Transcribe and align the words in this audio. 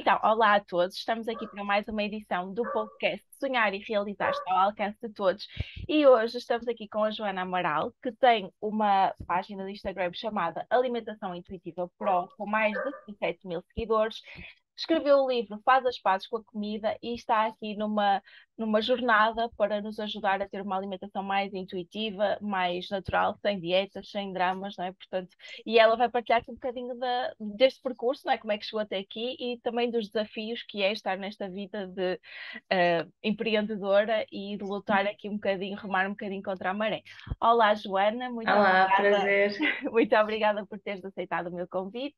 Então, 0.00 0.16
olá 0.22 0.54
a 0.54 0.60
todos. 0.60 0.94
Estamos 0.94 1.26
aqui 1.26 1.44
para 1.48 1.64
mais 1.64 1.88
uma 1.88 2.04
edição 2.04 2.54
do 2.54 2.62
podcast 2.70 3.26
Sonhar 3.40 3.74
e 3.74 3.78
Realizar 3.78 4.30
está 4.30 4.52
ao 4.52 4.68
alcance 4.68 4.96
de 5.02 5.12
todos. 5.12 5.44
E 5.88 6.06
hoje 6.06 6.38
estamos 6.38 6.68
aqui 6.68 6.86
com 6.86 7.02
a 7.02 7.10
Joana 7.10 7.42
Amaral, 7.42 7.92
que 8.00 8.12
tem 8.12 8.48
uma 8.60 9.12
página 9.26 9.64
de 9.64 9.72
Instagram 9.72 10.12
chamada 10.14 10.64
Alimentação 10.70 11.34
Intuitiva 11.34 11.90
Pro, 11.98 12.28
com 12.36 12.46
mais 12.46 12.74
de 12.74 12.90
17 13.08 13.48
mil 13.48 13.60
seguidores 13.74 14.22
escreveu 14.78 15.18
o 15.18 15.28
livro 15.28 15.60
Faz 15.64 15.84
as 15.84 15.98
Pazes 15.98 16.28
com 16.28 16.36
a 16.36 16.44
Comida 16.44 16.96
e 17.02 17.14
está 17.14 17.46
aqui 17.46 17.76
numa, 17.76 18.22
numa 18.56 18.80
jornada 18.80 19.50
para 19.56 19.80
nos 19.82 19.98
ajudar 19.98 20.40
a 20.40 20.48
ter 20.48 20.62
uma 20.62 20.76
alimentação 20.76 21.22
mais 21.22 21.52
intuitiva, 21.52 22.38
mais 22.40 22.88
natural, 22.88 23.36
sem 23.42 23.58
dietas, 23.58 24.08
sem 24.10 24.32
dramas, 24.32 24.76
não 24.78 24.84
é? 24.84 24.92
Portanto, 24.92 25.36
e 25.66 25.78
ela 25.78 25.96
vai 25.96 26.08
partilhar 26.08 26.40
aqui 26.40 26.50
um 26.50 26.54
bocadinho 26.54 26.96
da, 26.96 27.34
deste 27.56 27.82
percurso, 27.82 28.22
não 28.24 28.32
é? 28.32 28.38
Como 28.38 28.52
é 28.52 28.58
que 28.58 28.64
chegou 28.64 28.80
até 28.80 28.98
aqui 28.98 29.36
e 29.38 29.58
também 29.60 29.90
dos 29.90 30.08
desafios 30.08 30.62
que 30.62 30.82
é 30.82 30.92
estar 30.92 31.18
nesta 31.18 31.48
vida 31.48 31.88
de 31.88 32.14
uh, 32.14 33.12
empreendedora 33.22 34.24
e 34.30 34.56
de 34.56 34.62
lutar 34.62 35.06
aqui 35.06 35.28
um 35.28 35.34
bocadinho, 35.34 35.76
remar 35.76 36.06
um 36.06 36.10
bocadinho 36.10 36.42
contra 36.42 36.70
a 36.70 36.74
maré. 36.74 37.02
Olá, 37.40 37.74
Joana, 37.74 38.30
muito 38.30 38.50
Olá, 38.50 38.84
obrigada. 38.84 38.96
prazer. 38.96 39.58
muito 39.90 40.16
obrigada 40.16 40.66
por 40.66 40.78
teres 40.78 41.04
aceitado 41.04 41.48
o 41.48 41.52
meu 41.52 41.66
convite. 41.66 42.16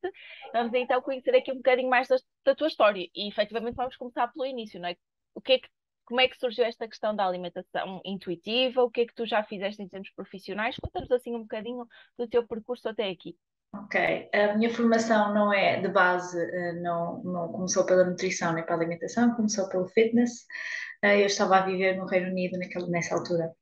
Vamos 0.53 0.73
então 0.75 1.01
conhecer 1.01 1.35
aqui 1.35 1.51
um 1.51 1.57
bocadinho 1.57 1.89
mais 1.89 2.07
das 2.07 2.21
da 2.51 2.55
tua 2.55 2.67
história. 2.67 3.07
E 3.15 3.27
efetivamente 3.27 3.75
vamos 3.75 3.95
começar 3.95 4.27
pelo 4.27 4.45
início, 4.45 4.79
não 4.79 4.89
é? 4.89 4.95
O 5.33 5.41
que 5.41 5.53
é 5.53 5.59
que, 5.59 5.67
como 6.05 6.19
é 6.19 6.27
que 6.27 6.37
surgiu 6.37 6.65
esta 6.65 6.87
questão 6.87 7.15
da 7.15 7.25
alimentação 7.25 8.01
intuitiva? 8.05 8.83
O 8.83 8.91
que 8.91 9.01
é 9.01 9.05
que 9.05 9.15
tu 9.15 9.25
já 9.25 9.43
fizeste 9.43 9.81
em 9.81 9.87
termos 9.87 10.11
profissionais? 10.11 10.75
Conta-nos 10.75 11.11
assim 11.11 11.35
um 11.35 11.41
bocadinho 11.41 11.85
do 12.17 12.27
teu 12.27 12.45
percurso 12.45 12.87
até 12.89 13.09
aqui. 13.09 13.37
Ok, 13.73 14.29
a 14.33 14.57
minha 14.57 14.69
formação 14.69 15.33
não 15.33 15.53
é 15.53 15.79
de 15.79 15.87
base, 15.87 16.37
eh, 16.37 16.73
não, 16.81 17.23
não 17.23 17.47
começou 17.53 17.85
pela 17.85 18.03
nutrição 18.03 18.51
nem 18.51 18.65
pela 18.65 18.77
alimentação, 18.77 19.33
começou 19.33 19.69
pelo 19.69 19.87
fitness. 19.87 20.45
Eh, 21.01 21.21
eu 21.21 21.27
estava 21.27 21.57
a 21.57 21.65
viver 21.65 21.95
no 21.95 22.05
Reino 22.05 22.31
Unido 22.31 22.59
naquela, 22.59 22.85
nessa 22.87 23.15
altura 23.15 23.55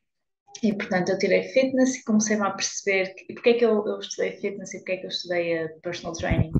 e, 0.61 0.73
portanto, 0.73 1.09
eu 1.09 1.17
tirei 1.17 1.43
fitness 1.43 1.95
e 1.95 2.03
comecei-me 2.03 2.43
a 2.43 2.51
perceber 2.51 3.13
que, 3.13 3.33
porque 3.33 3.49
é 3.49 3.53
que 3.53 3.65
eu, 3.65 3.85
eu, 3.87 3.99
estudei 3.99 4.31
fitness 4.33 4.73
e 4.73 4.79
porque 4.79 4.91
é 4.91 4.97
que 4.97 5.05
eu 5.05 5.09
estudei 5.09 5.65
uh, 5.65 5.81
personal 5.81 6.13
training. 6.13 6.51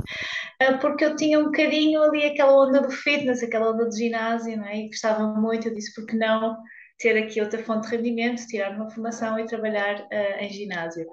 Uh, 0.62 0.80
porque 0.80 1.04
eu 1.04 1.16
tinha 1.16 1.40
um 1.40 1.46
bocadinho 1.46 2.02
ali 2.04 2.26
aquela 2.26 2.66
onda 2.66 2.82
do 2.82 2.92
fitness, 2.92 3.44
aquela 3.44 3.72
onda 3.72 3.86
do 3.86 3.96
ginásio, 3.96 4.56
não 4.58 4.66
é? 4.66 4.78
E 4.78 4.88
gostava 4.88 5.28
muito, 5.28 5.68
eu 5.68 5.74
disse, 5.74 5.94
porque 5.94 6.16
não 6.16 6.58
ter 6.98 7.18
aqui 7.18 7.42
outra 7.42 7.64
fonte 7.64 7.90
de 7.90 7.96
rendimento, 7.96 8.46
tirar 8.46 8.76
uma 8.76 8.90
formação 8.90 9.40
e 9.40 9.46
trabalhar 9.46 10.02
uh, 10.02 10.44
em 10.44 10.50
ginásio 10.50 11.06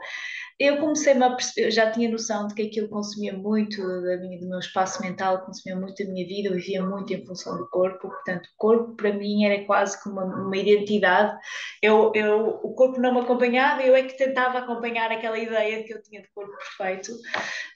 eu 0.58 0.78
comecei-me 0.78 1.22
a 1.22 1.30
perceber, 1.30 1.70
já 1.70 1.90
tinha 1.90 2.10
noção 2.10 2.46
de 2.46 2.54
que 2.54 2.62
aquilo 2.62 2.88
consumia 2.88 3.34
muito 3.34 3.82
da 3.82 4.16
minha, 4.16 4.40
do 4.40 4.48
meu 4.48 4.58
espaço 4.58 5.02
mental, 5.02 5.44
consumia 5.44 5.78
muito 5.78 6.02
da 6.02 6.10
minha 6.10 6.26
vida, 6.26 6.48
eu 6.48 6.54
vivia 6.54 6.82
muito 6.82 7.12
em 7.12 7.24
função 7.26 7.58
do 7.58 7.68
corpo, 7.68 8.08
portanto, 8.08 8.46
o 8.46 8.56
corpo 8.56 8.94
para 8.94 9.12
mim 9.12 9.44
era 9.44 9.64
quase 9.66 10.02
como 10.02 10.18
uma, 10.18 10.46
uma 10.46 10.56
identidade. 10.56 11.38
Eu, 11.82 12.10
eu, 12.14 12.60
o 12.62 12.74
corpo 12.74 12.98
não 12.98 13.12
me 13.12 13.20
acompanhava, 13.20 13.82
eu 13.82 13.94
é 13.94 14.04
que 14.04 14.16
tentava 14.16 14.58
acompanhar 14.58 15.12
aquela 15.12 15.38
ideia 15.38 15.78
de 15.78 15.84
que 15.84 15.92
eu 15.92 16.02
tinha 16.02 16.22
de 16.22 16.28
corpo 16.34 16.52
perfeito. 16.56 17.12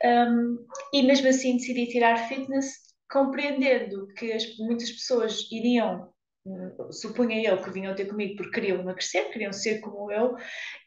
Um, 0.03 0.67
e 0.95 1.03
mesmo 1.03 1.29
assim 1.29 1.57
decidi 1.57 1.87
tirar 1.87 2.29
fitness, 2.29 2.73
compreendendo 3.11 4.07
que 4.15 4.33
as, 4.33 4.57
muitas 4.57 4.91
pessoas 4.91 5.47
iriam 5.53 6.09
supunha 6.91 7.43
eu 7.43 7.63
que 7.63 7.71
vinham 7.71 7.95
ter 7.95 8.07
comigo 8.07 8.37
porque 8.37 8.61
queriam 8.61 8.81
emagrecer, 8.81 9.31
queriam 9.31 9.53
ser 9.53 9.81
como 9.81 10.11
eu, 10.11 10.37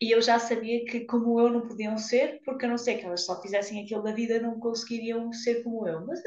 e 0.02 0.12
eu 0.12 0.22
já 0.22 0.40
sabia 0.40 0.84
que 0.86 1.02
como 1.06 1.40
eu 1.40 1.50
não 1.50 1.68
podiam 1.68 1.98
ser, 1.98 2.42
porque 2.44 2.66
eu 2.66 2.70
não 2.70 2.78
sei 2.78 2.98
que 2.98 3.06
elas 3.06 3.26
só 3.26 3.42
fizessem 3.42 3.84
aquilo 3.84 4.02
da 4.04 4.12
vida 4.12 4.40
não 4.40 4.60
conseguiriam 4.60 5.32
ser 5.32 5.64
como 5.64 5.88
eu, 5.88 6.06
mas 6.06 6.22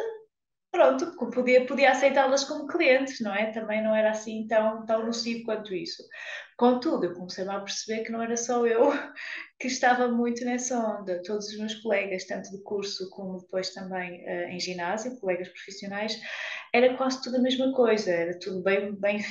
pronto, 0.70 1.16
podia, 1.30 1.66
podia 1.66 1.90
aceitá-las 1.90 2.44
como 2.44 2.66
clientes, 2.66 3.20
não 3.20 3.34
é? 3.34 3.50
Também 3.50 3.82
não 3.82 3.94
era 3.94 4.10
assim 4.10 4.46
tão, 4.46 4.84
tão 4.84 5.06
nocivo 5.06 5.44
quanto 5.44 5.74
isso. 5.74 6.02
Contudo, 6.56 7.04
eu 7.04 7.14
comecei 7.14 7.46
a 7.46 7.60
perceber 7.60 8.02
que 8.02 8.10
não 8.10 8.22
era 8.22 8.36
só 8.36 8.66
eu 8.66 8.90
que 9.60 9.66
estava 9.66 10.08
muito 10.08 10.44
nessa 10.44 10.78
onda. 10.78 11.20
Todos 11.22 11.48
os 11.48 11.58
meus 11.58 11.74
colegas, 11.76 12.24
tanto 12.24 12.50
de 12.50 12.62
curso 12.62 13.10
como 13.10 13.38
depois 13.38 13.70
também 13.74 14.24
uh, 14.24 14.48
em 14.48 14.58
ginásio, 14.58 15.18
colegas 15.20 15.48
profissionais, 15.48 16.18
era 16.72 16.96
quase 16.96 17.22
tudo 17.22 17.36
a 17.36 17.40
mesma 17.40 17.72
coisa, 17.72 18.10
era 18.10 18.38
tudo 18.38 18.62
bem, 18.62 18.94
bem 18.98 19.22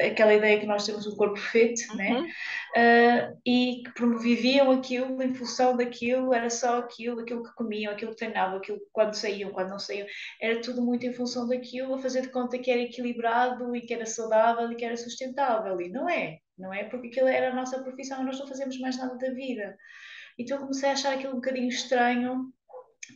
aquela 0.00 0.34
ideia 0.34 0.60
que 0.60 0.66
nós 0.66 0.84
temos 0.84 1.06
um 1.06 1.16
corpo 1.16 1.40
né? 1.54 2.10
uhum. 2.10 2.22
né? 2.22 3.32
Uh, 3.32 3.40
e 3.46 3.82
que 3.84 3.94
promoviam 3.94 4.70
aquilo 4.70 5.22
em 5.22 5.34
função 5.34 5.76
daquilo, 5.76 6.34
era 6.34 6.50
só 6.50 6.78
aquilo, 6.78 7.20
aquilo 7.20 7.42
que 7.44 7.54
comiam, 7.54 7.92
aquilo 7.92 8.10
que 8.10 8.18
treinavam, 8.18 8.58
aquilo 8.58 8.78
quando 8.92 9.14
saíam, 9.14 9.52
quando 9.52 9.70
não 9.70 9.78
saíam, 9.78 10.06
era 10.40 10.60
tudo 10.60 10.82
muito 10.82 11.06
em 11.06 11.12
função 11.12 11.46
daquilo, 11.46 11.94
a 11.94 11.98
fazer 11.98 12.22
de 12.22 12.28
conta 12.28 12.58
que 12.58 12.70
era 12.70 12.80
equilibrado 12.80 13.74
e 13.74 13.80
que 13.80 13.94
era 13.94 14.06
saudável 14.06 14.70
e 14.70 14.76
que 14.76 14.84
era 14.84 14.96
sustentável, 14.96 15.80
e 15.80 15.88
não 15.88 16.08
é, 16.08 16.38
não 16.58 16.72
é? 16.72 16.84
Porque 16.84 17.08
aquilo 17.08 17.28
era 17.28 17.50
a 17.50 17.54
nossa 17.54 17.82
profissão 17.82 18.22
e 18.22 18.24
nós 18.24 18.38
não 18.38 18.46
fazemos 18.46 18.78
mais 18.78 18.96
nada 18.96 19.16
da 19.16 19.32
vida. 19.32 19.76
Então 20.38 20.56
eu 20.56 20.62
comecei 20.62 20.88
a 20.88 20.92
achar 20.92 21.14
aquilo 21.14 21.32
um 21.32 21.36
bocadinho 21.36 21.68
estranho 21.68 22.52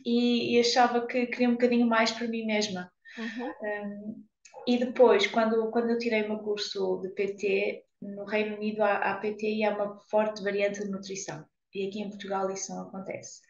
e, 0.05 0.55
e 0.55 0.59
achava 0.59 1.05
que 1.05 1.27
queria 1.27 1.49
um 1.49 1.53
bocadinho 1.53 1.87
mais 1.87 2.11
para 2.11 2.27
mim 2.27 2.45
mesma. 2.45 2.91
Uhum. 3.17 3.53
Um, 3.61 4.23
e 4.67 4.77
depois, 4.77 5.27
quando, 5.27 5.69
quando 5.71 5.89
eu 5.89 5.97
tirei 5.97 6.23
o 6.23 6.29
meu 6.29 6.39
curso 6.39 6.99
de 7.01 7.09
PT, 7.09 7.83
no 8.01 8.25
Reino 8.25 8.55
Unido 8.55 8.83
há, 8.83 8.97
há 8.97 9.17
PT 9.17 9.55
e 9.55 9.63
há 9.63 9.75
uma 9.75 9.99
forte 10.09 10.43
variante 10.43 10.83
de 10.83 10.91
nutrição. 10.91 11.45
E 11.73 11.87
aqui 11.87 12.01
em 12.01 12.09
Portugal 12.09 12.49
isso 12.51 12.73
não 12.73 12.83
acontece. 12.83 13.41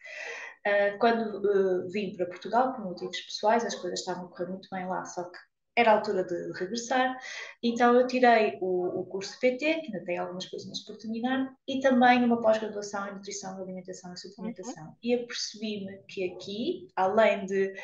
Uh, 0.66 0.98
quando 0.98 1.38
uh, 1.38 1.90
vim 1.90 2.14
para 2.14 2.26
Portugal, 2.26 2.72
por 2.72 2.84
motivos 2.84 3.20
pessoais, 3.20 3.64
as 3.64 3.74
coisas 3.74 4.00
estavam 4.00 4.26
a 4.26 4.28
correr 4.28 4.50
muito 4.50 4.68
bem 4.70 4.86
lá, 4.86 5.04
só 5.04 5.24
que 5.24 5.38
era 5.80 5.92
a 5.92 5.94
altura 5.96 6.24
de, 6.24 6.52
regressar, 6.58 7.16
então 7.62 7.94
eu 7.94 8.06
tirei 8.06 8.58
o, 8.60 9.00
o, 9.00 9.06
curso 9.06 9.32
de 9.34 9.40
PT, 9.40 9.80
que 9.80 9.86
ainda 9.86 10.04
tem 10.04 10.18
algumas 10.18 10.46
coisas 10.46 10.80
por 10.84 10.96
terminar, 10.96 11.54
e 11.66 11.80
também 11.80 12.24
uma 12.24 12.40
pós-graduação 12.40 13.08
em 13.08 13.14
Nutrição, 13.14 13.60
Alimentação 13.60 14.12
e 14.12 14.18
Suplementação. 14.18 14.84
Uhum. 14.84 14.94
E 15.02 15.14
apercebi-me 15.14 15.98
que 16.08 16.32
aqui, 16.32 16.88
além 16.96 17.46
de. 17.46 17.74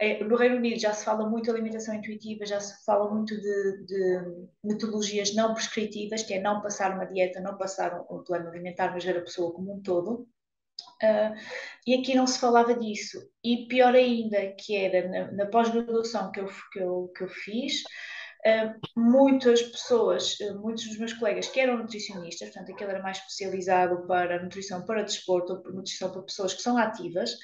Eh, 0.00 0.22
no 0.24 0.36
Reino 0.36 0.56
Unido 0.56 0.78
já 0.78 0.92
se 0.92 1.04
fala 1.04 1.28
muito 1.28 1.44
de 1.44 1.50
alimentação 1.50 1.94
intuitiva, 1.94 2.44
já 2.44 2.60
se 2.60 2.84
fala 2.84 3.12
muito 3.12 3.34
de, 3.34 3.86
de 3.86 4.48
metodologias 4.62 5.34
não 5.34 5.54
prescritivas, 5.54 6.22
que 6.22 6.34
é 6.34 6.40
não 6.40 6.60
passar 6.60 6.94
uma 6.94 7.06
dieta, 7.06 7.40
não 7.40 7.56
passar 7.56 7.98
um, 7.98 8.16
um 8.16 8.22
plano 8.22 8.48
alimentar, 8.48 8.92
mas 8.92 9.04
ver 9.04 9.16
a 9.16 9.22
pessoa 9.22 9.52
como 9.52 9.74
um 9.74 9.80
todo. 9.80 10.28
Uh, 11.02 11.36
e 11.86 11.94
aqui 11.94 12.14
não 12.14 12.26
se 12.26 12.38
falava 12.38 12.74
disso. 12.74 13.18
E 13.44 13.66
pior 13.66 13.94
ainda, 13.94 14.54
que 14.58 14.74
era 14.76 15.08
na, 15.08 15.32
na 15.32 15.46
pós-graduação 15.46 16.30
que 16.32 16.40
eu, 16.40 16.48
que, 16.72 16.78
eu, 16.78 17.12
que 17.16 17.24
eu 17.24 17.28
fiz, 17.28 17.82
uh, 18.46 18.74
muitas 18.96 19.62
pessoas, 19.62 20.38
uh, 20.40 20.58
muitos 20.60 20.86
dos 20.86 20.98
meus 20.98 21.12
colegas 21.12 21.48
que 21.48 21.60
eram 21.60 21.78
nutricionistas, 21.78 22.48
portanto, 22.48 22.72
aquele 22.72 22.90
era 22.92 23.02
mais 23.02 23.18
especializado 23.18 24.06
para 24.06 24.42
nutrição 24.42 24.84
para 24.84 25.02
desporto, 25.02 25.62
nutrição 25.70 26.10
para 26.10 26.22
pessoas 26.22 26.54
que 26.54 26.62
são 26.62 26.78
ativas, 26.78 27.36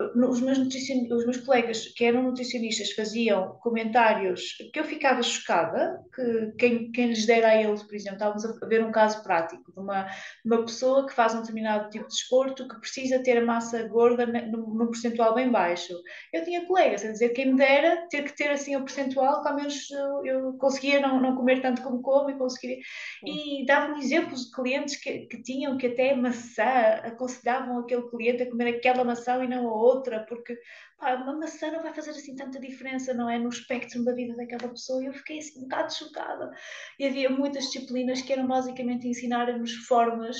os 0.00 0.40
meus, 0.40 0.58
os 0.58 1.24
meus 1.24 1.36
colegas 1.38 1.86
que 1.88 2.04
eram 2.04 2.22
nutricionistas 2.22 2.92
faziam 2.92 3.58
comentários 3.60 4.56
que 4.72 4.80
eu 4.80 4.84
ficava 4.84 5.22
chocada, 5.22 6.00
que 6.14 6.52
quem, 6.58 6.92
quem 6.92 7.08
lhes 7.08 7.26
dera 7.26 7.48
a 7.48 7.62
eles, 7.62 7.82
por 7.82 7.94
exemplo, 7.94 8.16
estávamos 8.16 8.44
a 8.44 8.66
ver 8.66 8.84
um 8.84 8.92
caso 8.92 9.22
prático 9.22 9.72
de 9.72 9.78
uma, 9.78 10.06
uma 10.44 10.62
pessoa 10.62 11.06
que 11.06 11.14
faz 11.14 11.34
um 11.34 11.40
determinado 11.40 11.90
tipo 11.90 12.04
de 12.04 12.14
desporto 12.14 12.68
que 12.68 12.80
precisa 12.80 13.22
ter 13.22 13.38
a 13.38 13.44
massa 13.44 13.86
gorda 13.88 14.26
num, 14.26 14.86
percentual 14.86 15.34
bem 15.34 15.50
baixo. 15.50 15.94
Eu 16.32 16.44
tinha 16.44 16.66
colegas 16.66 17.04
a 17.04 17.12
dizer 17.12 17.30
quem 17.30 17.52
me 17.52 17.58
dera 17.58 18.06
ter 18.08 18.24
que 18.24 18.36
ter 18.36 18.50
assim 18.50 18.76
o 18.76 18.84
percentual, 18.84 19.42
que 19.42 19.48
ao 19.48 19.56
menos 19.56 19.90
eu, 19.90 20.26
eu 20.26 20.52
conseguia 20.54 21.00
não, 21.00 21.20
não 21.20 21.36
comer 21.36 21.60
tanto 21.60 21.82
como 21.82 22.02
como 22.02 22.30
e 22.30 22.38
conseguiria. 22.38 22.78
E 23.24 23.64
davam 23.66 23.98
exemplos 23.98 24.46
de 24.46 24.52
clientes 24.52 24.96
que, 24.96 25.26
que 25.26 25.42
tinham 25.42 25.76
que 25.76 25.86
até 25.86 26.14
maçã 26.14 27.00
aconselhavam 27.04 27.78
aquele 27.78 28.08
cliente 28.08 28.42
a 28.42 28.50
comer 28.50 28.76
aquela 28.76 29.04
maçã 29.04 29.42
e 29.44 29.48
não 29.48 29.68
a 29.68 29.81
outra 29.82 30.24
porque 30.26 30.58
pá, 30.98 31.14
uma 31.14 31.38
maçã 31.38 31.70
não 31.70 31.82
vai 31.82 31.92
fazer 31.92 32.10
assim 32.10 32.34
tanta 32.34 32.60
diferença, 32.60 33.12
não 33.12 33.28
é? 33.28 33.38
No 33.38 33.48
espectro 33.48 34.04
da 34.04 34.12
vida 34.12 34.36
daquela 34.36 34.68
pessoa. 34.68 35.02
E 35.02 35.06
eu 35.06 35.12
fiquei 35.12 35.38
assim 35.38 35.58
um 35.58 35.62
bocado 35.62 35.94
chocada. 35.94 36.50
E 36.98 37.06
havia 37.06 37.30
muitas 37.30 37.64
disciplinas 37.64 38.22
que 38.22 38.32
eram 38.32 38.46
basicamente 38.46 39.08
ensinar-nos 39.08 39.72
formas 39.86 40.36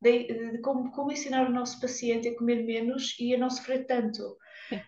de, 0.00 0.52
de 0.52 0.60
como, 0.60 0.90
como, 0.92 1.12
ensinar 1.12 1.48
o 1.48 1.52
nosso 1.52 1.80
paciente 1.80 2.28
a 2.28 2.36
comer 2.36 2.64
menos 2.64 3.16
e 3.18 3.34
a 3.34 3.38
não 3.38 3.50
sofrer 3.50 3.86
tanto. 3.86 4.36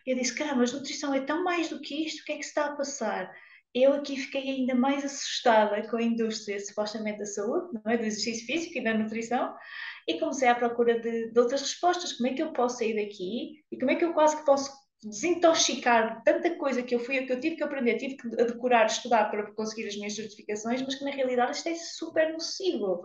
E 0.06 0.10
eu 0.10 0.16
disse, 0.16 0.34
caramba, 0.34 0.58
mas 0.58 0.72
nutrição 0.72 1.14
é 1.14 1.20
tão 1.20 1.44
mais 1.44 1.68
do 1.68 1.80
que 1.80 2.04
isto, 2.04 2.22
o 2.22 2.24
que 2.24 2.32
é 2.32 2.36
que 2.36 2.42
se 2.42 2.48
está 2.48 2.66
a 2.66 2.76
passar? 2.76 3.32
eu 3.74 3.92
aqui 3.92 4.16
fiquei 4.16 4.48
ainda 4.48 4.74
mais 4.74 5.04
assustada 5.04 5.86
com 5.88 5.96
a 5.96 6.02
indústria 6.02 6.58
supostamente 6.58 7.18
da 7.18 7.26
saúde, 7.26 7.78
não 7.84 7.92
é? 7.92 7.96
do 7.96 8.04
exercício 8.04 8.46
físico 8.46 8.78
e 8.78 8.84
da 8.84 8.94
nutrição, 8.94 9.54
e 10.08 10.18
comecei 10.18 10.48
à 10.48 10.54
procura 10.54 10.98
de, 10.98 11.30
de 11.30 11.38
outras 11.38 11.60
respostas. 11.60 12.14
Como 12.14 12.28
é 12.28 12.32
que 12.32 12.42
eu 12.42 12.52
posso 12.52 12.78
sair 12.78 12.96
daqui 12.96 13.62
e 13.70 13.78
como 13.78 13.90
é 13.90 13.94
que 13.94 14.04
eu 14.04 14.14
quase 14.14 14.38
que 14.38 14.46
posso 14.46 14.72
desintoxicar 15.02 16.22
tanta 16.24 16.56
coisa 16.56 16.82
que 16.82 16.94
eu 16.94 16.98
fui, 16.98 17.24
que 17.24 17.32
eu 17.32 17.38
tive 17.38 17.56
que 17.56 17.62
aprender, 17.62 17.98
tive 17.98 18.16
que 18.16 18.28
decorar, 18.28 18.86
estudar 18.86 19.30
para 19.30 19.52
conseguir 19.52 19.86
as 19.86 19.94
minhas 19.94 20.16
certificações, 20.16 20.82
mas 20.82 20.94
que 20.94 21.04
na 21.04 21.10
realidade 21.10 21.52
isto 21.52 21.68
é 21.68 21.74
super 21.74 22.32
nocivo. 22.32 23.02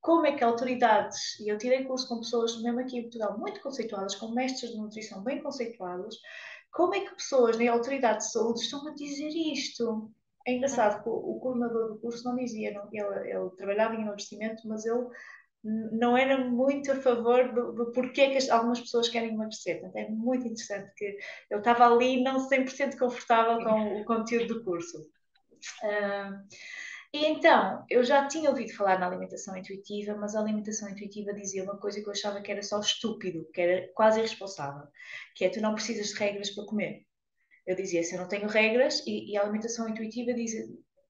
Como 0.00 0.26
é 0.26 0.32
que 0.32 0.42
autoridades, 0.42 1.38
e 1.40 1.48
eu 1.48 1.56
tirei 1.56 1.84
curso 1.84 2.08
com 2.08 2.18
pessoas 2.18 2.60
mesmo 2.62 2.80
aqui 2.80 2.98
em 2.98 3.02
Portugal 3.02 3.38
muito 3.38 3.62
conceituadas, 3.62 4.16
com 4.16 4.32
mestres 4.32 4.72
de 4.72 4.78
nutrição 4.78 5.22
bem 5.22 5.42
conceituados, 5.42 6.18
como 6.72 6.94
é 6.94 7.00
que 7.00 7.14
pessoas 7.14 7.58
na 7.58 7.70
autoridade 7.70 8.18
de 8.18 8.32
saúde 8.32 8.60
estão 8.60 8.86
a 8.86 8.94
dizer 8.94 9.28
isto? 9.28 10.10
É 10.46 10.54
engraçado 10.54 11.02
que 11.02 11.08
o, 11.08 11.38
coordenador 11.38 11.88
do 11.88 12.00
curso 12.00 12.24
não 12.24 12.34
dizia, 12.34 12.72
não, 12.72 12.88
ele, 12.92 13.30
ele 13.30 13.50
trabalhava 13.56 13.94
em 13.94 14.02
emagrecimento, 14.02 14.66
mas 14.66 14.86
ele 14.86 15.06
não 15.62 16.16
era 16.16 16.38
muito 16.38 16.90
a 16.90 16.96
favor 16.96 17.52
do, 17.52 17.72
do 17.72 17.92
porquê 17.92 18.30
que 18.30 18.38
as, 18.38 18.48
algumas 18.48 18.80
pessoas 18.80 19.08
querem 19.08 19.34
emagrecer. 19.34 19.80
Portanto, 19.80 19.96
é 19.96 20.08
muito 20.08 20.46
interessante 20.46 20.92
que 20.96 21.04
ele 21.04 21.60
estava 21.60 21.86
ali 21.86 22.22
não 22.22 22.48
100% 22.48 22.98
confortável 22.98 23.62
com 23.62 24.00
o 24.00 24.04
conteúdo 24.04 24.54
do 24.54 24.64
curso. 24.64 24.98
Uh, 25.82 26.40
e 27.12 27.26
então, 27.26 27.84
eu 27.90 28.04
já 28.04 28.26
tinha 28.28 28.50
ouvido 28.50 28.72
falar 28.72 28.98
na 28.98 29.06
alimentação 29.06 29.56
intuitiva, 29.56 30.14
mas 30.14 30.34
a 30.34 30.40
alimentação 30.40 30.88
intuitiva 30.88 31.34
dizia 31.34 31.64
uma 31.64 31.76
coisa 31.76 32.00
que 32.00 32.06
eu 32.06 32.12
achava 32.12 32.40
que 32.40 32.52
era 32.52 32.62
só 32.62 32.78
estúpido, 32.78 33.48
que 33.52 33.60
era 33.60 33.92
quase 33.94 34.20
irresponsável, 34.20 34.86
que 35.34 35.44
é 35.44 35.48
tu 35.48 35.60
não 35.60 35.74
precisas 35.74 36.08
de 36.08 36.14
regras 36.14 36.50
para 36.50 36.66
comer. 36.66 37.04
Eu 37.66 37.74
dizia, 37.74 38.02
se 38.04 38.14
eu 38.14 38.20
não 38.20 38.28
tenho 38.28 38.48
regras, 38.48 39.04
e, 39.06 39.32
e 39.32 39.36
a 39.36 39.42
alimentação 39.42 39.88
intuitiva 39.88 40.32
diz, 40.32 40.52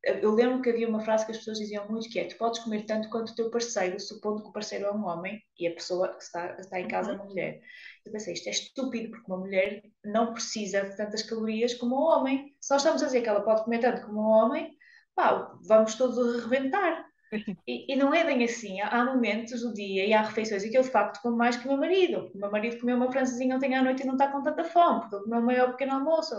eu 0.05 0.35
lembro 0.35 0.63
que 0.63 0.71
havia 0.71 0.89
uma 0.89 1.01
frase 1.01 1.27
que 1.27 1.33
as 1.33 1.39
pessoas 1.39 1.59
diziam 1.59 1.87
muito 1.89 2.09
que 2.09 2.19
é 2.19 2.25
tu 2.25 2.37
podes 2.37 2.61
comer 2.61 2.85
tanto 2.87 3.11
quanto 3.11 3.31
o 3.31 3.35
teu 3.35 3.51
parceiro, 3.51 4.01
supondo 4.01 4.43
que 4.43 4.49
o 4.49 4.53
parceiro 4.53 4.87
é 4.87 4.93
um 4.93 5.05
homem 5.05 5.43
e 5.59 5.67
a 5.67 5.75
pessoa 5.75 6.09
que 6.17 6.23
está, 6.23 6.57
está 6.59 6.81
em 6.81 6.89
casa 6.89 7.13
é 7.13 7.15
uma 7.15 7.25
mulher. 7.25 7.61
Eu 8.05 8.13
pensei, 8.13 8.33
isto 8.33 8.49
é 8.49 8.51
estúpido, 8.53 9.11
porque 9.11 9.31
uma 9.31 9.39
mulher 9.39 9.83
não 10.05 10.33
precisa 10.33 10.83
de 10.83 10.97
tantas 10.97 11.23
calorias 11.23 11.75
como 11.75 11.97
um 11.97 12.03
homem. 12.03 12.55
Se 12.61 12.73
nós 12.73 12.83
estamos 12.83 13.03
a 13.03 13.07
dizer 13.07 13.21
que 13.21 13.29
ela 13.29 13.43
pode 13.43 13.65
comer 13.65 13.81
tanto 13.81 14.07
como 14.07 14.21
um 14.21 14.31
homem, 14.31 14.75
pá, 15.15 15.55
vamos 15.63 15.95
todos 15.95 16.45
arrebentar. 16.45 17.10
E, 17.67 17.93
e, 17.93 17.97
não 17.97 18.13
é 18.13 18.25
bem 18.25 18.43
assim. 18.45 18.81
Há, 18.81 19.05
momentos 19.05 19.61
do 19.61 19.73
dia 19.73 20.05
e 20.05 20.13
há 20.13 20.23
refeições 20.23 20.65
em 20.65 20.71
que 20.71 20.77
eu 20.77 20.83
de 20.83 20.91
facto 20.91 21.21
como 21.23 21.37
mais 21.37 21.57
que 21.57 21.65
o 21.67 21.69
meu 21.69 21.79
marido. 21.79 22.31
O 22.35 22.39
meu 22.39 22.51
marido 22.51 22.81
comeu 22.81 22.97
uma 22.97 23.13
francesinha 23.13 23.57
ontem 23.57 23.75
à 23.75 23.83
noite 23.83 24.03
e 24.03 24.07
não 24.07 24.15
está 24.15 24.29
com 24.29 24.43
tanta 24.43 24.65
fome, 24.65 25.01
porque 25.01 25.17
ele 25.17 25.25
comeu 25.25 25.41
o 25.41 25.47
maior 25.47 25.71
pequeno 25.71 25.95
almoço, 25.95 26.35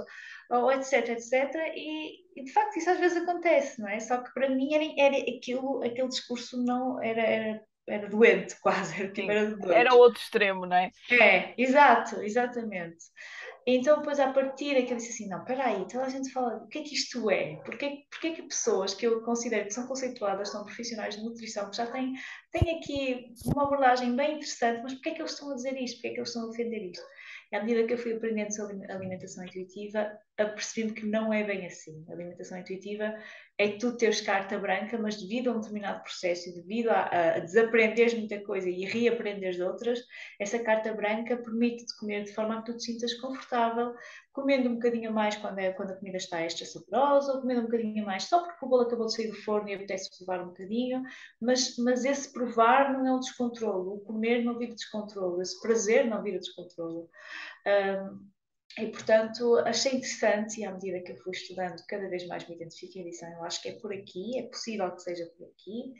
ou 0.50 0.72
etc, 0.72 1.10
etc. 1.10 1.32
E, 1.76 2.26
e, 2.36 2.44
de 2.44 2.52
facto 2.52 2.78
isso 2.78 2.90
às 2.90 3.00
vezes 3.00 3.22
acontece, 3.22 3.80
não 3.80 3.88
é? 3.88 4.00
Só 4.00 4.18
que 4.18 4.34
para 4.34 4.50
mim 4.50 4.74
era, 4.74 4.84
era 4.98 5.18
aquilo, 5.32 5.84
aquele 5.84 6.10
discurso 6.10 6.62
não 6.64 7.02
era, 7.02 7.22
era 7.22 7.64
era 7.88 8.08
doente, 8.08 8.56
quase, 8.62 9.02
era, 9.02 9.12
tipo, 9.12 9.32
era 9.32 9.46
doente. 9.50 9.72
Era 9.72 9.94
outro 9.96 10.22
extremo, 10.22 10.66
não 10.66 10.76
é? 10.76 10.92
É, 11.10 11.54
exato, 11.58 12.22
exatamente. 12.22 12.98
Então, 13.66 14.00
depois, 14.00 14.20
a 14.20 14.32
partir 14.32 14.76
é 14.76 14.82
que 14.82 14.92
eu 14.92 14.98
disse 14.98 15.12
assim: 15.12 15.30
não, 15.30 15.44
peraí, 15.44 15.88
toda 15.88 16.06
a 16.06 16.10
gente 16.10 16.32
fala, 16.32 16.58
o 16.58 16.68
que 16.68 16.80
é 16.80 16.82
que 16.84 16.96
isto 16.96 17.30
é? 17.30 17.58
Porquê, 17.58 18.06
porquê 18.10 18.32
que 18.32 18.44
pessoas 18.44 18.94
que 18.96 19.06
eu 19.06 19.22
considero 19.22 19.66
que 19.66 19.74
são 19.74 19.86
conceituadas, 19.86 20.50
são 20.50 20.66
profissionais 20.66 21.16
de 21.16 21.24
nutrição, 21.24 21.70
que 21.70 21.78
já 21.78 21.86
têm, 21.86 22.14
têm 22.52 22.78
aqui 22.78 23.34
uma 23.46 23.64
abordagem 23.64 24.16
bem 24.16 24.38
interessante, 24.38 24.82
mas 24.82 24.94
porquê 24.94 25.10
é 25.10 25.14
que 25.14 25.22
eles 25.22 25.34
estão 25.34 25.52
a 25.52 25.56
dizer 25.56 25.78
isto? 25.78 25.96
Porquê 25.98 26.08
é 26.08 26.12
que 26.12 26.20
eles 26.20 26.30
estão 26.30 26.46
a 26.46 26.50
defender 26.50 26.90
isto? 26.90 27.06
E 27.52 27.56
à 27.56 27.62
medida 27.62 27.86
que 27.86 27.94
eu 27.94 27.98
fui 27.98 28.14
aprendendo 28.14 28.56
sobre 28.56 28.92
alimentação 28.92 29.44
intuitiva, 29.44 30.10
apercebi-me 30.38 30.94
que 30.94 31.06
não 31.06 31.34
é 31.34 31.44
bem 31.44 31.66
assim. 31.66 32.04
A 32.10 32.14
alimentação 32.14 32.58
intuitiva 32.58 33.14
é 33.62 33.78
tu 33.78 33.96
teres 33.96 34.20
carta 34.22 34.58
branca, 34.58 34.98
mas 34.98 35.22
devido 35.22 35.52
a 35.52 35.54
um 35.54 35.60
determinado 35.60 36.02
processo, 36.02 36.52
devido 36.52 36.90
a, 36.90 37.36
a 37.36 37.40
desaprenderes 37.40 38.16
muita 38.16 38.42
coisa 38.44 38.68
e 38.68 38.86
reaprenderes 38.86 39.60
outras, 39.60 40.00
essa 40.40 40.58
carta 40.58 40.92
branca 40.96 41.38
permite-te 41.38 41.96
comer 42.00 42.24
de 42.24 42.34
forma 42.34 42.58
a 42.58 42.64
que 42.64 42.72
tu 42.72 42.78
te 42.78 42.86
sintas 42.86 43.14
confortável, 43.14 43.94
comendo 44.34 44.68
um 44.68 44.74
bocadinho 44.74 45.14
mais 45.14 45.36
quando, 45.36 45.60
é, 45.60 45.72
quando 45.74 45.92
a 45.92 45.96
comida 45.96 46.18
está 46.18 46.42
extra 46.42 46.66
saborosa, 46.66 47.34
ou 47.34 47.42
comendo 47.42 47.62
um 47.62 47.66
bocadinho 47.66 48.04
mais 48.04 48.24
só 48.24 48.44
porque 48.44 48.66
o 48.66 48.68
bolo 48.68 48.82
acabou 48.82 49.06
de 49.06 49.14
sair 49.14 49.28
do 49.28 49.36
forno 49.44 49.70
e 49.70 49.76
apetece 49.76 50.10
provar 50.18 50.44
um 50.44 50.48
bocadinho, 50.48 51.04
mas, 51.40 51.78
mas 51.78 52.04
esse 52.04 52.34
provar 52.34 52.92
não 52.92 53.06
é 53.06 53.14
um 53.14 53.20
descontrole, 53.20 53.90
o 53.90 54.00
comer 54.00 54.44
não 54.44 54.58
vira 54.58 54.74
descontrole, 54.74 55.40
esse 55.40 55.62
prazer 55.62 56.08
não 56.08 56.24
vira 56.24 56.40
descontrole. 56.40 57.06
Um, 57.68 58.32
e, 58.78 58.88
portanto, 58.88 59.58
achei 59.66 59.94
interessante 59.94 60.62
e 60.62 60.66
à 60.66 60.72
medida 60.72 61.02
que 61.02 61.12
eu 61.12 61.18
fui 61.18 61.34
estudando, 61.34 61.76
cada 61.88 62.08
vez 62.08 62.26
mais 62.28 62.48
me 62.48 62.56
identifiquei 62.56 63.02
e 63.02 63.06
disse, 63.06 63.26
ah, 63.26 63.32
eu 63.32 63.44
acho 63.44 63.62
que 63.62 63.70
é 63.70 63.74
por 63.74 63.94
aqui, 63.94 64.40
é 64.40 64.44
possível 64.44 64.90
que 64.92 65.02
seja 65.02 65.26
por 65.38 65.46
aqui. 65.46 65.94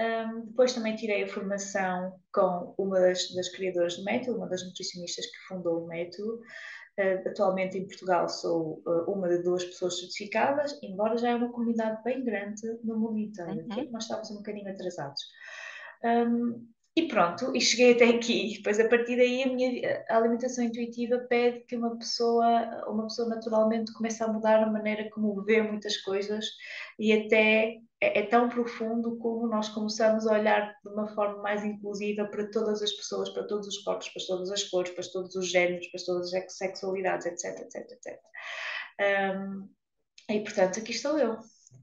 Um, 0.00 0.46
depois 0.46 0.72
também 0.72 0.94
tirei 0.94 1.24
a 1.24 1.28
formação 1.28 2.18
com 2.32 2.74
uma 2.78 3.00
das, 3.00 3.34
das 3.34 3.48
criadoras 3.48 3.96
do 3.96 4.04
método, 4.04 4.38
uma 4.38 4.48
das 4.48 4.64
nutricionistas 4.64 5.26
que 5.26 5.38
fundou 5.48 5.84
o 5.84 5.86
método. 5.88 6.40
Uh, 6.98 7.28
atualmente 7.28 7.76
em 7.76 7.86
Portugal 7.86 8.28
sou 8.28 8.82
uh, 8.86 9.10
uma 9.10 9.28
de 9.28 9.42
duas 9.42 9.64
pessoas 9.64 9.98
certificadas, 9.98 10.78
embora 10.82 11.18
já 11.18 11.30
é 11.30 11.34
uma 11.34 11.52
comunidade 11.52 12.02
bem 12.04 12.24
grande 12.24 12.62
no 12.84 12.98
mundo 12.98 13.18
inteiro, 13.18 13.66
uhum. 13.70 13.90
nós 13.90 14.04
estávamos 14.04 14.30
um 14.30 14.36
bocadinho 14.36 14.70
atrasados. 14.70 15.20
Um, 16.04 16.68
e 16.98 17.06
pronto, 17.06 17.54
e 17.54 17.60
cheguei 17.60 17.92
até 17.92 18.06
aqui. 18.06 18.54
Depois, 18.56 18.80
a 18.80 18.88
partir 18.88 19.16
daí, 19.16 19.44
a 19.44 19.46
minha 19.46 20.04
a 20.08 20.16
alimentação 20.16 20.64
intuitiva 20.64 21.18
pede 21.28 21.60
que 21.60 21.76
uma 21.76 21.96
pessoa, 21.96 22.84
uma 22.88 23.04
pessoa 23.04 23.28
naturalmente 23.28 23.92
comece 23.92 24.20
a 24.20 24.26
mudar 24.26 24.64
a 24.64 24.66
maneira 24.70 25.08
como 25.10 25.40
vê 25.44 25.62
muitas 25.62 25.96
coisas 25.98 26.44
e 26.98 27.12
até 27.12 27.76
é, 28.00 28.18
é 28.18 28.26
tão 28.26 28.48
profundo 28.48 29.16
como 29.18 29.46
nós 29.46 29.68
começamos 29.68 30.26
a 30.26 30.32
olhar 30.32 30.74
de 30.82 30.88
uma 30.90 31.06
forma 31.14 31.40
mais 31.40 31.64
inclusiva 31.64 32.24
para 32.24 32.50
todas 32.50 32.82
as 32.82 32.90
pessoas, 32.90 33.30
para 33.30 33.46
todos 33.46 33.68
os 33.68 33.78
corpos, 33.78 34.08
para 34.08 34.26
todas 34.26 34.50
as 34.50 34.64
cores, 34.64 34.90
para 34.90 35.04
todos 35.08 35.36
os 35.36 35.46
géneros, 35.46 35.86
para 35.86 36.04
todas 36.04 36.34
as 36.34 36.52
sexualidades, 36.52 37.26
etc, 37.26 37.60
etc, 37.60 37.92
etc. 37.92 38.20
Um, 39.38 39.68
e 40.28 40.40
portanto, 40.40 40.80
aqui 40.80 40.90
estou 40.90 41.16
eu. 41.16 41.38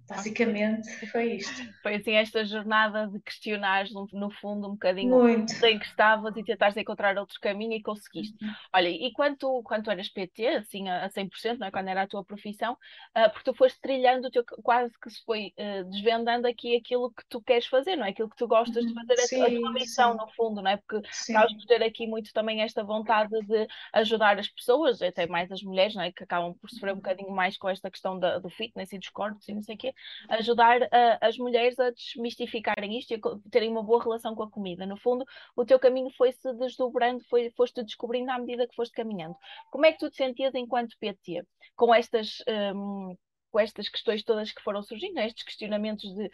Basicamente 0.07 0.87
foi 1.07 1.33
isto. 1.37 1.73
Foi 1.81 1.95
assim 1.95 2.13
esta 2.13 2.45
jornada 2.45 3.07
de 3.07 3.19
questionar 3.21 3.85
no, 4.13 4.29
fundo 4.29 4.67
um 4.67 4.71
bocadinho 4.71 5.15
Muito. 5.15 5.53
em 5.65 5.79
que 5.79 5.85
estavas 5.85 6.35
e 6.37 6.43
tentares 6.43 6.77
encontrar 6.77 7.17
outro 7.17 7.39
caminho 7.41 7.73
e 7.73 7.81
conseguiste. 7.81 8.37
Uhum. 8.43 8.53
Olha, 8.73 8.89
e 8.89 9.11
quando, 9.13 9.63
quando 9.63 9.89
eras 9.89 10.07
PT, 10.07 10.47
assim 10.47 10.87
a, 10.89 11.05
a 11.05 11.09
100%, 11.09 11.57
não 11.57 11.67
é? 11.67 11.71
quando 11.71 11.87
era 11.87 12.03
a 12.03 12.07
tua 12.07 12.23
profissão, 12.23 12.73
uh, 12.73 13.29
porque 13.31 13.51
tu 13.51 13.55
foste 13.55 13.79
trilhando, 13.81 14.29
teu, 14.29 14.43
quase 14.61 14.93
que 15.01 15.09
se 15.09 15.23
foi 15.25 15.53
uh, 15.57 15.89
desvendando 15.89 16.47
aqui 16.47 16.75
aquilo 16.75 17.11
que 17.11 17.23
tu 17.27 17.41
queres 17.41 17.65
fazer, 17.65 17.95
não 17.95 18.05
é? 18.05 18.09
Aquilo 18.09 18.29
que 18.29 18.37
tu 18.37 18.47
gostas 18.47 18.85
de 18.85 18.91
uhum. 18.91 19.07
fazer, 19.07 19.21
sim, 19.27 19.41
a, 19.41 19.47
a 19.47 19.49
tua 19.49 19.73
missão 19.73 20.11
sim. 20.11 20.17
no 20.19 20.27
fundo, 20.33 20.61
não 20.61 20.69
é? 20.69 20.77
Porque 20.77 21.07
acabas 21.31 21.53
por 21.53 21.65
ter 21.65 21.81
aqui 21.81 22.05
muito 22.05 22.31
também 22.31 22.61
esta 22.61 22.83
vontade 22.83 23.31
de 23.47 23.67
ajudar 23.93 24.37
as 24.37 24.49
pessoas, 24.49 25.01
até 25.01 25.25
mais 25.25 25.51
as 25.51 25.63
mulheres, 25.63 25.95
não 25.95 26.03
é? 26.03 26.11
Que 26.11 26.23
acabam 26.23 26.53
por 26.53 26.69
sofrer 26.69 26.93
um 26.93 26.97
bocadinho 26.97 27.31
mais 27.31 27.57
com 27.57 27.67
esta 27.69 27.89
questão 27.89 28.19
da, 28.19 28.37
do 28.37 28.51
fitness 28.51 28.93
e 28.93 28.99
dos 28.99 29.09
corpos 29.09 29.47
e 29.49 29.53
não 29.53 29.63
sei 29.63 29.74
o 29.75 29.77
quê, 29.77 29.93
ajudar 30.29 30.81
a, 30.91 31.27
as 31.27 31.37
mulheres 31.37 31.79
a 31.79 31.91
desmistificarem 31.91 32.97
isto 32.97 33.11
e 33.11 33.15
a 33.15 33.49
terem 33.49 33.69
uma 33.69 33.83
boa 33.83 34.01
relação 34.01 34.35
com 34.35 34.43
a 34.43 34.49
comida. 34.49 34.85
No 34.85 34.97
fundo, 34.97 35.25
o 35.55 35.65
teu 35.65 35.79
caminho 35.79 36.09
foi-se 36.17 36.53
desdobrando, 36.53 37.23
foi, 37.29 37.51
foste 37.51 37.83
descobrindo 37.83 38.31
à 38.31 38.39
medida 38.39 38.67
que 38.67 38.75
foste 38.75 38.93
caminhando. 38.93 39.35
Como 39.71 39.85
é 39.85 39.91
que 39.91 39.99
tu 39.99 40.09
te 40.09 40.17
sentias 40.17 40.53
enquanto 40.55 40.97
PT 40.99 41.45
com 41.75 41.93
estas, 41.93 42.43
um, 42.75 43.15
com 43.51 43.59
estas 43.59 43.89
questões 43.89 44.23
todas 44.23 44.51
que 44.51 44.61
foram 44.61 44.81
surgindo, 44.81 45.19
estes 45.19 45.43
questionamentos 45.43 46.13
de 46.15 46.29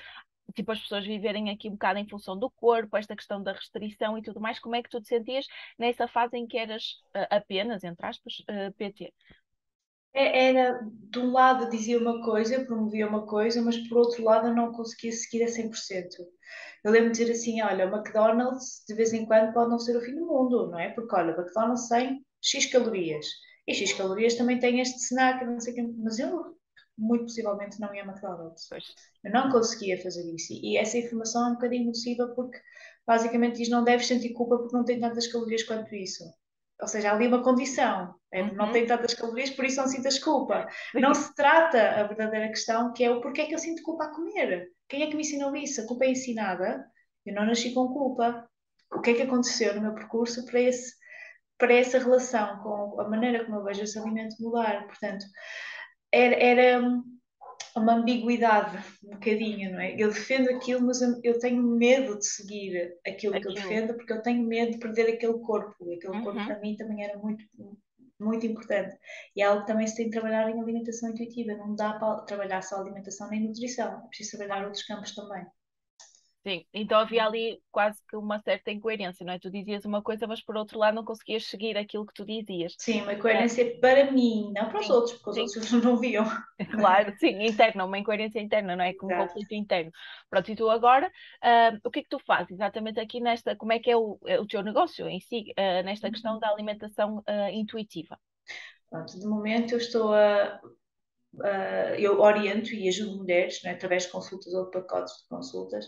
tipo 0.53 0.71
as 0.71 0.79
pessoas 0.81 1.05
viverem 1.05 1.49
aqui 1.49 1.69
um 1.69 1.73
bocado 1.73 1.99
em 1.99 2.07
função 2.07 2.37
do 2.37 2.49
corpo, 2.49 2.97
esta 2.97 3.15
questão 3.15 3.41
da 3.41 3.53
restrição 3.53 4.17
e 4.17 4.21
tudo 4.21 4.39
mais, 4.39 4.59
como 4.59 4.75
é 4.75 4.83
que 4.83 4.89
tu 4.89 5.01
te 5.01 5.07
sentias 5.07 5.45
nessa 5.77 6.07
fase 6.07 6.37
em 6.37 6.47
que 6.47 6.57
eras 6.57 6.93
uh, 7.15 7.27
apenas, 7.29 7.83
entre 7.83 8.05
aspas, 8.05 8.39
uh, 8.41 8.73
PT? 8.77 9.13
É, 10.13 10.49
era, 10.49 10.81
de 11.09 11.19
um 11.19 11.31
lado 11.31 11.69
dizia 11.69 11.97
uma 11.97 12.21
coisa, 12.23 12.65
promovia 12.65 13.07
uma 13.07 13.25
coisa, 13.25 13.61
mas 13.61 13.77
por 13.87 13.97
outro 13.99 14.23
lado 14.23 14.47
eu 14.47 14.55
não 14.55 14.71
conseguia 14.73 15.11
seguir 15.11 15.43
a 15.43 15.47
100%. 15.47 16.27
Eu 16.83 16.91
lembro 16.91 17.11
de 17.11 17.19
dizer 17.19 17.31
assim, 17.31 17.61
olha, 17.61 17.87
o 17.87 17.95
McDonald's 17.95 18.83
de 18.87 18.93
vez 18.95 19.13
em 19.13 19.25
quando 19.25 19.53
pode 19.53 19.69
não 19.69 19.79
ser 19.79 19.95
o 19.97 20.01
fim 20.01 20.15
do 20.15 20.25
mundo, 20.25 20.69
não 20.69 20.79
é? 20.79 20.89
Porque 20.89 21.15
olha, 21.15 21.33
o 21.35 21.39
McDonald's 21.39 21.87
tem 21.87 22.25
X 22.41 22.65
calorias, 22.65 23.25
e 23.67 23.73
X 23.73 23.93
calorias 23.93 24.35
também 24.35 24.59
tem 24.59 24.81
este 24.81 24.97
snack, 24.97 25.45
não 25.45 25.59
sei 25.59 25.81
o 25.81 25.93
mas 26.03 26.19
eu 26.19 26.57
muito 26.97 27.23
possivelmente 27.25 27.79
não 27.79 27.93
ia 27.95 28.03
a 28.03 28.05
McDonald's. 28.05 28.67
Eu 29.23 29.31
não 29.31 29.49
conseguia 29.49 30.01
fazer 30.01 30.23
isso. 30.35 30.53
E 30.53 30.77
essa 30.77 30.97
informação 30.97 31.47
é 31.47 31.49
um 31.51 31.53
bocadinho 31.53 31.85
nociva 31.87 32.27
porque 32.35 32.59
basicamente 33.07 33.57
diz 33.57 33.69
não 33.69 33.83
deves 33.83 34.07
sentir 34.07 34.33
culpa 34.33 34.57
porque 34.57 34.75
não 34.75 34.85
tem 34.85 34.99
tantas 34.99 35.27
calorias 35.27 35.63
quanto 35.63 35.95
isso 35.95 36.23
ou 36.81 36.87
seja, 36.87 37.11
há 37.11 37.13
ali 37.13 37.27
uma 37.27 37.43
condição, 37.43 38.15
é, 38.31 38.41
uhum. 38.41 38.55
não 38.55 38.71
tem 38.71 38.87
tantas 38.87 39.13
calorias, 39.13 39.51
por 39.51 39.65
isso 39.65 39.79
não 39.79 39.87
sintas 39.87 40.17
culpa. 40.17 40.67
Não 40.95 41.13
se 41.13 41.33
trata 41.35 42.01
a 42.01 42.03
verdadeira 42.03 42.47
questão, 42.47 42.91
que 42.91 43.03
é 43.03 43.11
o 43.11 43.21
porquê 43.21 43.41
é 43.41 43.45
que 43.45 43.53
eu 43.53 43.59
sinto 43.59 43.83
culpa 43.83 44.05
a 44.05 44.15
comer. 44.15 44.69
Quem 44.89 45.03
é 45.03 45.07
que 45.07 45.15
me 45.15 45.21
ensinou 45.21 45.55
isso? 45.55 45.81
A 45.81 45.87
culpa 45.87 46.05
é 46.05 46.11
ensinada, 46.11 46.83
eu 47.25 47.35
não 47.35 47.45
nasci 47.45 47.73
com 47.73 47.87
culpa. 47.89 48.47
O 48.93 48.99
que 48.99 49.11
é 49.11 49.13
que 49.13 49.21
aconteceu 49.21 49.75
no 49.75 49.81
meu 49.81 49.93
percurso 49.93 50.43
para, 50.45 50.59
esse, 50.59 50.93
para 51.57 51.73
essa 51.73 51.99
relação 51.99 52.57
com 52.63 52.99
a 52.99 53.07
maneira 53.07 53.45
como 53.45 53.57
eu 53.57 53.63
vejo 53.63 53.83
esse 53.83 53.99
alimento 53.99 54.35
mudar? 54.39 54.85
Portanto, 54.87 55.23
era, 56.11 56.35
era 56.35 56.81
uma 57.75 57.93
ambiguidade, 57.93 58.77
um 59.03 59.11
bocadinho, 59.11 59.71
não 59.71 59.79
é? 59.79 59.95
Eu 59.97 60.09
defendo 60.09 60.49
aquilo, 60.49 60.85
mas 60.85 61.01
eu, 61.23 61.39
tenho 61.39 61.61
medo 61.61 62.17
de 62.17 62.25
seguir 62.25 62.97
aquilo, 63.05 63.35
aquilo, 63.35 63.41
que 63.41 63.47
eu 63.47 63.53
defendo, 63.53 63.93
porque 63.95 64.13
eu 64.13 64.21
tenho 64.21 64.43
medo 64.43 64.71
de 64.73 64.77
perder 64.77 65.13
aquele 65.13 65.39
corpo. 65.39 65.75
E 65.89 65.95
aquele 65.95 66.17
uhum. 66.17 66.23
corpo 66.23 66.45
para 66.45 66.59
mim 66.59 66.75
também 66.75 67.03
era 67.03 67.17
muito, 67.17 67.43
muito 68.19 68.45
importante. 68.45 68.97
E 69.35 69.41
é 69.41 69.45
algo 69.45 69.61
que 69.61 69.67
também 69.67 69.87
se 69.87 69.95
tem 69.95 70.05
de 70.05 70.11
trabalhar 70.11 70.49
em 70.49 70.61
alimentação 70.61 71.09
intuitiva. 71.09 71.55
Não 71.55 71.75
dá 71.75 71.93
para 71.93 72.21
trabalhar 72.21 72.61
só 72.61 72.77
alimentação 72.77 73.29
nem 73.29 73.47
nutrição, 73.47 74.03
é 74.05 74.07
preciso 74.07 74.37
trabalhar 74.37 74.65
outros 74.65 74.83
campos 74.83 75.15
também. 75.15 75.45
Sim, 76.43 76.65
então 76.73 76.97
havia 76.97 77.23
ali 77.23 77.61
quase 77.71 77.99
que 78.09 78.15
uma 78.15 78.39
certa 78.39 78.71
incoerência, 78.71 79.23
não 79.23 79.33
é? 79.33 79.37
Tu 79.37 79.51
dizias 79.51 79.85
uma 79.85 80.01
coisa, 80.01 80.25
mas 80.25 80.41
por 80.41 80.57
outro 80.57 80.79
lado 80.79 80.95
não 80.95 81.05
conseguias 81.05 81.45
seguir 81.45 81.77
aquilo 81.77 82.03
que 82.03 82.15
tu 82.15 82.25
dizias. 82.25 82.73
Sim, 82.79 83.03
uma 83.03 83.13
incoerência 83.13 83.61
é. 83.61 83.69
para 83.77 84.11
mim, 84.11 84.51
não 84.55 84.67
para 84.69 84.79
os 84.79 84.87
sim, 84.87 84.91
outros, 84.91 85.19
porque 85.19 85.39
sim. 85.39 85.45
os 85.45 85.55
outros 85.55 85.83
não 85.83 85.97
viam. 85.97 86.25
Claro, 86.71 87.13
sim, 87.19 87.43
interna, 87.45 87.85
uma 87.85 87.99
incoerência 87.99 88.39
interna, 88.39 88.75
não 88.75 88.83
é? 88.83 88.93
Com 88.93 89.05
um 89.05 89.17
conflito 89.17 89.53
interno. 89.53 89.91
Pronto, 90.31 90.51
e 90.51 90.55
tu 90.55 90.67
agora, 90.67 91.07
uh, 91.07 91.79
o 91.83 91.91
que 91.91 91.99
é 91.99 92.03
que 92.03 92.09
tu 92.09 92.17
fazes 92.25 92.51
exatamente 92.51 92.99
aqui 92.99 93.19
nesta, 93.19 93.55
como 93.55 93.73
é 93.73 93.77
que 93.77 93.91
é 93.91 93.95
o, 93.95 94.17
é 94.25 94.39
o 94.39 94.47
teu 94.47 94.63
negócio 94.63 95.07
em 95.07 95.19
si, 95.19 95.53
uh, 95.59 95.83
nesta 95.85 96.09
questão 96.09 96.39
da 96.39 96.49
alimentação 96.49 97.19
uh, 97.19 97.49
intuitiva? 97.51 98.17
Pronto, 98.89 99.19
de 99.19 99.27
momento 99.27 99.73
eu 99.73 99.77
estou 99.77 100.13
a 100.13 100.59
eu 101.97 102.19
oriento 102.19 102.73
e 102.73 102.89
ajudo 102.89 103.15
mulheres, 103.15 103.63
né, 103.63 103.71
através 103.71 104.03
de 104.03 104.11
consultas 104.11 104.53
ou 104.53 104.65
de 104.65 104.71
pacotes 104.71 105.13
de 105.21 105.29
consultas, 105.29 105.85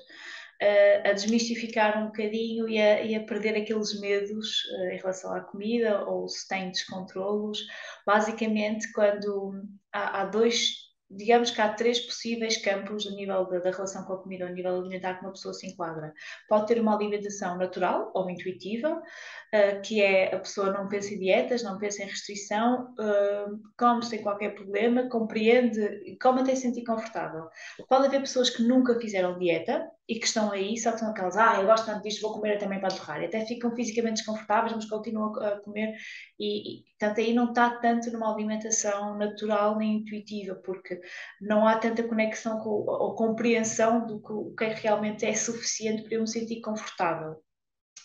a 1.05 1.11
desmistificar 1.13 2.01
um 2.01 2.07
bocadinho 2.07 2.67
e 2.69 2.79
a, 2.79 3.01
e 3.01 3.15
a 3.15 3.23
perder 3.25 3.55
aqueles 3.57 3.99
medos 3.99 4.63
uh, 4.65 4.89
em 4.91 4.97
relação 4.97 5.33
à 5.33 5.41
comida 5.41 6.05
ou 6.05 6.27
se 6.27 6.47
têm 6.47 6.71
descontrolos. 6.71 7.59
Basicamente, 8.05 8.91
quando 8.93 9.63
há, 9.91 10.21
há 10.21 10.25
dois 10.25 10.82
digamos 11.15 11.51
que 11.51 11.61
há 11.61 11.73
três 11.73 11.99
possíveis 11.99 12.57
campos 12.57 13.07
a 13.07 13.11
nível 13.11 13.45
da, 13.45 13.59
da, 13.59 13.71
relação 13.71 14.03
com 14.03 14.13
a 14.13 14.21
comida, 14.21 14.45
a 14.45 14.51
nível 14.51 14.75
alimentar 14.75 15.15
que 15.15 15.25
uma 15.25 15.31
pessoa 15.31 15.53
se 15.53 15.67
enquadra. 15.67 16.13
Pode 16.47 16.67
ter 16.67 16.79
uma 16.79 16.95
alimentação 16.95 17.57
natural 17.57 18.11
ou 18.13 18.29
intuitiva, 18.29 18.91
uh, 18.91 19.81
que 19.81 20.01
é 20.01 20.33
a 20.33 20.39
pessoa 20.39 20.71
não 20.71 20.87
pensa 20.87 21.13
em 21.13 21.19
dietas, 21.19 21.63
não 21.63 21.77
pensa 21.77 22.03
em 22.03 22.07
restrição, 22.07 22.93
uh, 22.93 23.59
come 23.77 24.03
sem 24.03 24.21
qualquer 24.21 24.55
problema, 24.55 25.09
compreende, 25.09 26.17
come 26.21 26.41
até 26.41 26.55
se 26.55 26.63
sentir 26.63 26.83
confortável. 26.83 27.47
Pode 27.87 28.07
haver 28.07 28.21
pessoas 28.21 28.49
que 28.49 28.63
nunca 28.63 28.99
fizeram 28.99 29.37
dieta 29.37 29.89
e 30.07 30.15
que 30.19 30.25
estão 30.25 30.51
aí, 30.51 30.77
só 30.77 30.91
que 30.91 30.99
são 30.99 31.11
aquelas, 31.11 31.37
ah, 31.37 31.61
eu 31.61 31.65
gosto 31.65 31.85
tanto 31.85 32.03
disto, 32.03 32.21
vou 32.21 32.33
comer 32.33 32.57
também 32.57 32.79
para 32.79 32.93
torrar. 32.93 33.21
E 33.21 33.25
até 33.25 33.45
ficam 33.45 33.73
fisicamente 33.73 34.17
desconfortáveis, 34.17 34.73
mas 34.75 34.85
continuam 34.85 35.33
a 35.39 35.61
comer. 35.61 35.95
E, 36.37 36.79
e 36.79 36.83
portanto, 36.99 37.19
aí 37.19 37.33
não 37.33 37.49
está 37.49 37.69
tanto 37.79 38.11
numa 38.11 38.33
alimentação 38.33 39.17
natural 39.17 39.77
nem 39.77 39.97
intuitiva, 39.97 40.55
porque 40.55 40.99
não 41.41 41.67
há 41.67 41.77
tanta 41.77 42.03
conexão 42.03 42.59
com, 42.59 42.69
ou 42.69 43.15
compreensão 43.15 44.05
do 44.05 44.21
que, 44.21 44.31
o 44.31 44.55
que 44.55 44.63
é 44.63 44.73
realmente 44.73 45.25
é 45.25 45.35
suficiente 45.35 46.03
para 46.03 46.15
eu 46.15 46.21
me 46.21 46.27
sentir 46.27 46.61
confortável. 46.61 47.41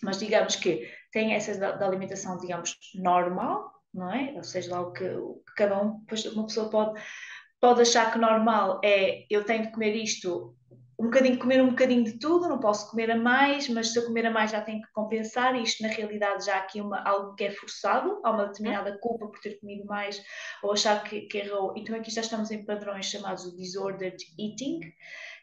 Mas 0.02 0.18
digamos 0.18 0.56
que 0.56 0.88
tem 1.12 1.34
essa 1.34 1.58
da, 1.58 1.72
da 1.72 1.86
alimentação, 1.86 2.38
digamos, 2.38 2.76
normal, 2.94 3.72
não 3.92 4.12
é? 4.12 4.32
Ou 4.34 4.44
seja, 4.44 4.72
lá 4.72 4.80
o 4.82 4.92
que, 4.92 5.08
que 5.08 5.54
cada 5.56 5.82
um, 5.82 6.04
uma 6.34 6.46
pessoa 6.46 6.70
pode, 6.70 7.00
pode 7.60 7.82
achar 7.82 8.12
que 8.12 8.18
normal 8.18 8.80
é 8.84 9.24
eu 9.30 9.44
tenho 9.44 9.64
de 9.64 9.72
comer 9.72 9.94
isto 9.94 10.57
um 10.98 11.04
bocadinho, 11.04 11.38
comer 11.38 11.62
um 11.62 11.70
bocadinho 11.70 12.02
de 12.02 12.18
tudo, 12.18 12.48
não 12.48 12.58
posso 12.58 12.90
comer 12.90 13.08
a 13.12 13.16
mais, 13.16 13.68
mas 13.68 13.92
se 13.92 13.98
eu 13.98 14.06
comer 14.06 14.26
a 14.26 14.30
mais 14.32 14.50
já 14.50 14.60
tenho 14.60 14.82
que 14.82 14.92
compensar, 14.92 15.54
e 15.54 15.62
isto 15.62 15.80
na 15.82 15.88
realidade 15.88 16.44
já 16.44 16.56
há 16.56 16.58
aqui 16.58 16.80
uma, 16.80 17.00
algo 17.02 17.34
que 17.36 17.44
é 17.44 17.50
forçado, 17.52 18.20
há 18.24 18.32
uma 18.32 18.46
determinada 18.46 18.98
culpa 18.98 19.28
por 19.28 19.38
ter 19.38 19.60
comido 19.60 19.86
mais, 19.86 20.20
ou 20.60 20.72
achar 20.72 21.04
que, 21.04 21.20
que 21.22 21.38
errou. 21.38 21.72
Então 21.76 21.94
aqui 21.94 22.10
já 22.10 22.20
estamos 22.20 22.50
em 22.50 22.64
padrões 22.64 23.06
chamados 23.06 23.56
disordered 23.56 24.16
eating, 24.36 24.80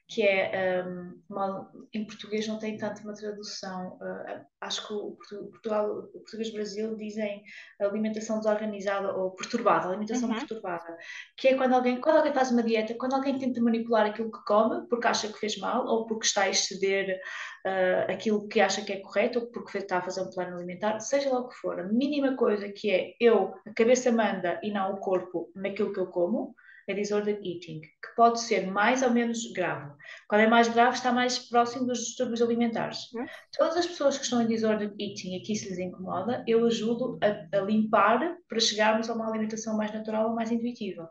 que 0.07 0.21
é 0.21 0.83
um, 0.85 1.19
uma, 1.27 1.71
em 1.91 2.05
português 2.05 2.47
não 2.47 2.59
tem 2.59 2.77
tanto 2.77 3.01
uma 3.01 3.13
tradução. 3.13 3.97
Uh, 3.99 4.45
acho 4.61 4.87
que 4.87 4.93
o, 4.93 5.17
Portugal, 5.51 5.89
o 5.89 6.19
português 6.19 6.53
Brasil 6.53 6.95
dizem 6.95 7.43
alimentação 7.79 8.37
desorganizada 8.37 9.15
ou 9.15 9.31
perturbada, 9.31 9.87
alimentação 9.87 10.29
uhum. 10.29 10.35
perturbada, 10.35 10.95
que 11.35 11.47
é 11.47 11.57
quando 11.57 11.73
alguém, 11.73 11.99
quando 11.99 12.17
alguém 12.17 12.33
faz 12.33 12.51
uma 12.51 12.61
dieta, 12.61 12.93
quando 12.93 13.13
alguém 13.13 13.39
tenta 13.39 13.59
manipular 13.59 14.05
aquilo 14.05 14.31
que 14.31 14.45
come 14.45 14.87
porque 14.87 15.07
acha 15.07 15.27
que 15.27 15.39
fez 15.39 15.57
mal 15.57 15.85
ou 15.87 16.05
porque 16.05 16.27
está 16.27 16.43
a 16.43 16.49
exceder 16.49 17.19
uh, 17.65 18.11
aquilo 18.11 18.47
que 18.47 18.61
acha 18.61 18.83
que 18.83 18.93
é 18.93 18.99
correto 18.99 19.39
ou 19.39 19.47
porque 19.47 19.79
está 19.79 19.97
a 19.97 20.03
fazer 20.03 20.21
um 20.21 20.29
plano 20.29 20.55
alimentar, 20.55 20.99
seja 20.99 21.31
lá 21.31 21.39
o 21.39 21.49
que 21.49 21.55
for, 21.55 21.79
a 21.79 21.83
mínima 21.83 22.35
coisa 22.35 22.69
que 22.69 22.91
é 22.91 23.13
eu, 23.19 23.55
a 23.65 23.73
cabeça 23.73 24.11
manda 24.11 24.59
e 24.61 24.69
não 24.69 24.93
o 24.93 24.97
corpo 24.97 25.51
naquilo 25.55 25.91
que 25.91 25.99
eu 25.99 26.07
como 26.07 26.55
é 26.87 26.93
disorder 26.93 27.39
eating, 27.43 27.81
que 27.81 28.15
pode 28.15 28.41
ser 28.41 28.67
mais 28.67 29.01
ou 29.01 29.09
menos 29.09 29.51
grave. 29.51 29.91
Quando 30.27 30.41
é 30.41 30.47
mais 30.47 30.67
grave, 30.67 30.95
está 30.95 31.11
mais 31.11 31.39
próximo 31.39 31.85
dos 31.85 31.99
distúrbios 31.99 32.41
alimentares. 32.41 32.99
Hum? 33.15 33.25
Todas 33.57 33.77
as 33.77 33.87
pessoas 33.87 34.17
que 34.17 34.23
estão 34.23 34.41
em 34.41 34.47
disorder 34.47 34.93
eating, 34.99 35.37
aqui 35.37 35.55
se 35.55 35.69
lhes 35.69 35.79
incomoda, 35.79 36.43
eu 36.47 36.65
ajudo 36.65 37.17
a, 37.21 37.57
a 37.57 37.61
limpar 37.61 38.37
para 38.47 38.59
chegarmos 38.59 39.09
a 39.09 39.13
uma 39.13 39.27
alimentação 39.27 39.75
mais 39.75 39.91
natural 39.91 40.29
ou 40.29 40.35
mais 40.35 40.51
intuitiva. 40.51 41.09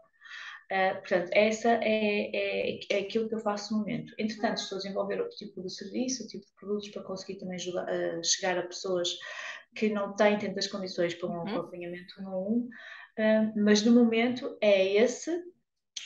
Uh, 0.73 0.99
portanto, 1.01 1.29
essa 1.33 1.69
é, 1.83 2.31
é, 2.35 2.79
é 2.91 2.99
aquilo 3.01 3.29
que 3.29 3.35
eu 3.35 3.41
faço 3.41 3.75
no 3.75 3.81
momento. 3.81 4.15
Entretanto, 4.19 4.59
estou 4.59 4.77
a 4.77 4.81
desenvolver 4.81 5.21
outro 5.21 5.37
tipo 5.37 5.61
de 5.61 5.71
serviço, 5.71 6.23
outro 6.23 6.39
tipo 6.39 6.47
de 6.47 6.57
produtos 6.59 6.89
para 6.89 7.03
conseguir 7.03 7.39
também 7.39 7.57
ajudar 7.57 7.87
a 7.89 8.23
chegar 8.23 8.59
a 8.59 8.63
pessoas 8.63 9.11
que 9.75 9.91
não 9.91 10.15
têm 10.15 10.39
tantas 10.39 10.67
condições 10.69 11.15
para 11.15 11.29
um 11.29 11.33
uhum. 11.33 11.49
acompanhamento 11.49 12.15
um 12.21 12.29
a 12.29 12.39
um, 12.39 12.69
uh, 13.19 13.53
mas 13.57 13.83
no 13.83 13.93
momento 13.93 14.57
é 14.61 14.95
esse 14.95 15.43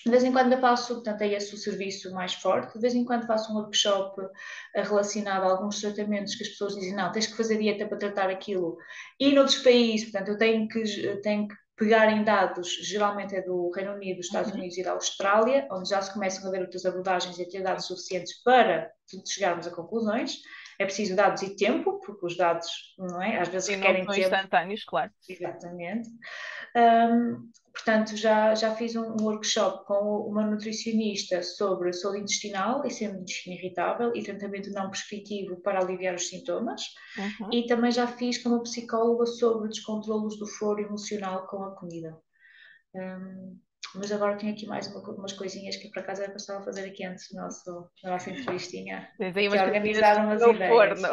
de 0.05 0.11
vez 0.11 0.25
em 0.25 0.33
quando 0.33 0.53
eu 0.53 0.61
faço, 0.61 0.95
portanto, 0.95 1.23
é 1.23 1.29
esse 1.29 1.55
o 1.55 1.59
serviço 1.59 2.13
mais 2.13 2.35
forte. 2.35 2.75
De 2.75 2.81
vez 2.81 2.95
em 2.95 3.05
quando 3.05 3.27
faço 3.27 3.53
um 3.53 3.57
workshop 3.57 4.21
eh, 4.75 4.83
relacionado 4.83 5.45
a 5.45 5.51
alguns 5.51 5.81
tratamentos 5.81 6.35
que 6.35 6.43
as 6.43 6.51
pessoas 6.51 6.75
dizem, 6.75 6.95
não, 6.95 7.11
tens 7.13 7.27
que 7.27 7.37
fazer 7.37 7.59
dieta 7.59 7.87
para 7.87 7.99
tratar 7.99 8.31
aquilo. 8.31 8.77
E 9.19 9.33
noutros 9.33 9.59
países, 9.59 10.11
portanto, 10.11 10.29
eu 10.29 10.39
tenho 10.39 10.69
que, 10.69 10.83
tenho 11.23 11.49
que 11.49 11.55
pegar 11.77 12.11
em 12.11 12.25
dados, 12.25 12.69
geralmente 12.83 13.37
é 13.37 13.41
do 13.41 13.71
Reino 13.71 13.93
Unido, 13.93 14.17
dos 14.17 14.27
Estados 14.27 14.51
uhum. 14.51 14.59
Unidos 14.59 14.77
e 14.77 14.83
da 14.83 14.93
Austrália, 14.93 15.67
onde 15.71 15.89
já 15.89 16.03
se 16.03 16.13
começam 16.13 16.47
a 16.49 16.51
ver 16.51 16.63
outras 16.63 16.85
abordagens 16.85 17.39
e 17.39 17.43
a 17.43 17.49
ter 17.49 17.63
dados 17.63 17.87
suficientes 17.87 18.43
para 18.43 18.91
chegarmos 19.27 19.67
a 19.67 19.71
conclusões. 19.71 20.39
É 20.79 20.85
preciso 20.85 21.17
dados 21.17 21.43
e 21.43 21.57
tempo, 21.57 22.01
porque 22.01 22.25
os 22.25 22.37
dados, 22.37 22.69
não 22.97 23.21
é? 23.21 23.41
Às 23.41 23.49
vezes 23.49 23.67
Sim, 23.67 23.77
requerem 23.77 24.05
não 24.05 24.13
são 24.13 24.15
tempo. 24.15 24.35
instantâneos, 24.35 24.85
claro. 24.85 25.11
Exatamente. 25.29 26.09
Um, 26.77 27.51
portanto, 27.75 28.17
já, 28.17 28.55
já 28.55 28.75
fiz 28.77 28.95
um 28.95 29.17
workshop 29.21 29.85
com 29.87 30.21
uma 30.29 30.47
nutricionista 30.47 31.43
sobre 31.43 31.93
saúde 31.93 32.21
intestinal 32.21 32.87
e 32.87 32.91
síndrome 32.91 33.25
irritável 33.47 34.13
e 34.15 34.23
tratamento 34.23 34.71
não 34.71 34.89
prescritivo 34.89 35.61
para 35.63 35.81
aliviar 35.81 36.15
os 36.15 36.29
sintomas. 36.29 36.83
Uhum. 37.19 37.53
E 37.53 37.67
também 37.67 37.91
já 37.91 38.07
fiz 38.07 38.39
com 38.39 38.51
uma 38.51 38.63
psicóloga 38.63 39.27
sobre 39.27 39.69
descontrolos 39.69 40.39
do 40.39 40.47
foro 40.47 40.81
emocional 40.81 41.49
com 41.49 41.65
a 41.65 41.75
comida. 41.75 42.17
Um, 42.95 43.59
mas 43.95 44.13
agora 44.13 44.37
tenho 44.37 44.53
aqui 44.53 44.67
mais 44.67 44.87
uma, 44.89 45.01
umas 45.01 45.33
coisinhas 45.33 45.77
que 45.77 45.89
por 45.89 46.01
acaso 46.01 46.23
eu 46.23 46.35
estava 46.35 46.61
a 46.61 46.65
fazer 46.65 46.87
aqui 46.87 47.05
antes 47.05 47.29
do 47.31 47.37
nosso, 47.37 47.91
da 48.03 48.11
nossa 48.11 48.31
entrevistinha. 48.31 49.11
Que 49.17 49.49
organizar 49.49 50.25
umas 50.25 50.43
ideias. 50.43 50.73
Forno. 50.73 51.09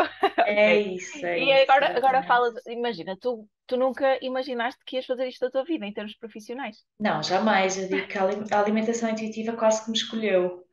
É 0.46 0.75
isso, 0.79 1.25
é 1.25 1.39
E 1.39 1.51
isso, 1.51 1.72
agora, 1.72 1.98
agora 1.98 2.24
fala, 2.24 2.53
imagina, 2.67 3.17
tu, 3.20 3.48
tu 3.65 3.77
nunca 3.77 4.17
imaginaste 4.22 4.82
que 4.86 4.98
ias 4.98 5.05
fazer 5.05 5.27
isto 5.27 5.46
da 5.46 5.51
tua 5.51 5.63
vida 5.63 5.86
em 5.86 5.94
termos 5.94 6.15
profissionais? 6.17 6.77
Não, 7.00 7.24
jamais. 7.24 7.77
Eu 7.77 7.88
digo 7.88 8.08
que 8.08 8.17
a 8.17 8.60
alimentação 8.60 9.10
intuitiva 9.10 9.53
quase 9.53 9.84
que 9.84 9.91
me 9.91 9.98
escolheu. 9.98 10.65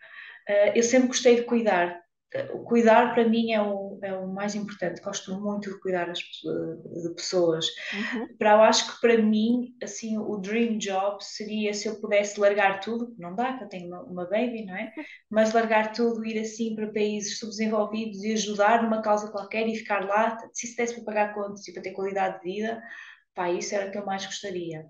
Uh, 0.49 0.73
eu 0.75 0.83
sempre 0.83 1.09
gostei 1.09 1.37
de 1.37 1.43
cuidar, 1.43 2.03
o 2.53 2.61
cuidar 2.65 3.15
para 3.15 3.29
mim 3.29 3.53
é 3.53 3.61
o, 3.61 3.99
é 4.03 4.15
o 4.15 4.27
mais 4.27 4.55
importante. 4.55 5.03
Gosto 5.03 5.39
muito 5.39 5.71
de 5.71 5.81
cuidar 5.81 6.11
de 6.13 7.15
pessoas. 7.15 7.67
Uhum. 7.93 8.37
Para, 8.39 8.53
eu 8.53 8.63
acho 8.63 8.95
que 8.95 9.01
para 9.01 9.19
mim, 9.19 9.77
assim, 9.83 10.17
o 10.17 10.37
dream 10.39 10.79
job 10.79 11.23
seria 11.23 11.75
se 11.75 11.89
eu 11.89 12.01
pudesse 12.01 12.41
largar 12.41 12.81
tudo, 12.81 13.15
não 13.19 13.35
dá, 13.35 13.59
que 13.59 13.65
eu 13.65 13.69
tenho 13.69 13.89
uma, 13.89 14.03
uma 14.03 14.25
baby, 14.25 14.65
não 14.65 14.77
é? 14.77 14.93
Mas 15.31 15.53
largar 15.53 15.93
tudo, 15.93 16.25
ir 16.25 16.39
assim 16.39 16.75
para 16.75 16.93
países 16.93 17.39
subdesenvolvidos 17.39 18.23
e 18.23 18.33
ajudar 18.33 18.83
numa 18.83 19.03
causa 19.03 19.31
qualquer 19.31 19.69
e 19.69 19.77
ficar 19.77 20.07
lá, 20.07 20.39
se 20.53 20.67
isso 20.67 20.77
desse 20.77 20.95
para 20.95 21.05
pagar 21.05 21.35
contas 21.35 21.67
e 21.69 21.73
para 21.73 21.83
ter 21.83 21.93
qualidade 21.93 22.39
de 22.39 22.45
vida, 22.45 22.83
pá, 23.35 23.51
isso 23.51 23.75
era 23.75 23.89
o 23.89 23.91
que 23.91 23.99
eu 23.99 24.07
mais 24.07 24.25
gostaria 24.25 24.87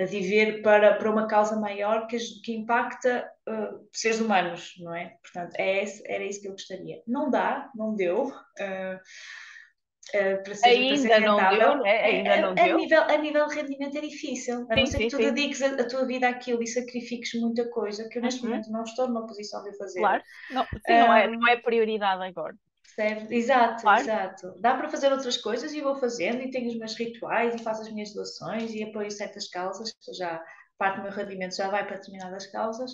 a 0.00 0.06
viver 0.06 0.62
para, 0.62 0.94
para 0.94 1.10
uma 1.10 1.26
causa 1.26 1.60
maior 1.60 2.06
que, 2.06 2.16
que 2.42 2.54
impacta 2.54 3.30
uh, 3.48 3.86
seres 3.92 4.20
humanos, 4.20 4.74
não 4.78 4.94
é? 4.94 5.16
Portanto, 5.22 5.54
é 5.56 5.82
esse, 5.82 6.02
era 6.06 6.24
isso 6.24 6.40
que 6.40 6.48
eu 6.48 6.52
gostaria. 6.52 7.02
Não 7.06 7.30
dá, 7.30 7.70
não 7.74 7.94
deu. 7.94 8.26
Uh, 8.26 9.00
Uh, 10.14 10.42
para 10.42 10.54
ser, 10.56 10.68
ainda 10.70 11.08
para 11.08 11.14
ser 11.14 11.20
não 11.20 11.36
deu, 11.36 11.76
né? 11.82 12.02
ainda 12.02 12.32
a, 12.32 12.40
não 12.40 12.50
a, 12.50 12.54
deu. 12.54 12.76
Nível, 12.78 13.02
a 13.02 13.16
nível 13.18 13.46
de 13.46 13.54
rendimento 13.54 13.96
é 13.96 14.00
difícil, 14.00 14.66
a 14.68 14.74
sim, 14.74 14.80
não 14.80 14.86
ser 14.86 14.96
sim, 14.96 15.04
que 15.04 15.08
tu 15.10 15.16
sim. 15.18 15.22
dediques 15.22 15.62
a, 15.62 15.66
a, 15.66 15.86
tua 15.86 16.04
vida 16.04 16.28
àquilo 16.28 16.62
e 16.62 16.66
sacrifiques 16.66 17.38
muita 17.40 17.68
coisa, 17.70 18.08
que 18.08 18.18
eu 18.18 18.22
neste 18.22 18.42
uhum. 18.42 18.48
momento 18.48 18.72
não 18.72 18.82
estou 18.82 19.06
numa 19.06 19.24
posição 19.24 19.62
de 19.62 19.76
fazer. 19.76 20.00
Claro, 20.00 20.22
não, 20.50 20.66
não, 20.88 21.14
é, 21.14 21.28
não 21.28 21.48
é 21.48 21.56
prioridade 21.58 22.24
agora. 22.24 22.56
Certo? 22.94 23.32
Exato, 23.32 23.82
claro. 23.82 24.02
exato. 24.02 24.54
Dá 24.60 24.74
para 24.74 24.88
fazer 24.88 25.12
outras 25.12 25.36
coisas 25.36 25.72
e 25.72 25.80
vou 25.80 25.96
fazendo 25.96 26.42
e 26.42 26.50
tenho 26.50 26.68
os 26.68 26.78
meus 26.78 26.94
rituais 26.94 27.54
e 27.54 27.62
faço 27.62 27.82
as 27.82 27.92
minhas 27.92 28.12
doações 28.12 28.74
e 28.74 28.82
apoio 28.82 29.10
certas 29.10 29.48
causas, 29.48 29.92
que 29.92 30.12
já 30.12 30.42
parte 30.78 30.96
do 30.96 31.02
meu 31.02 31.12
rendimento 31.12 31.54
já 31.54 31.68
vai 31.68 31.86
para 31.86 31.96
determinadas 31.96 32.46
causas. 32.46 32.92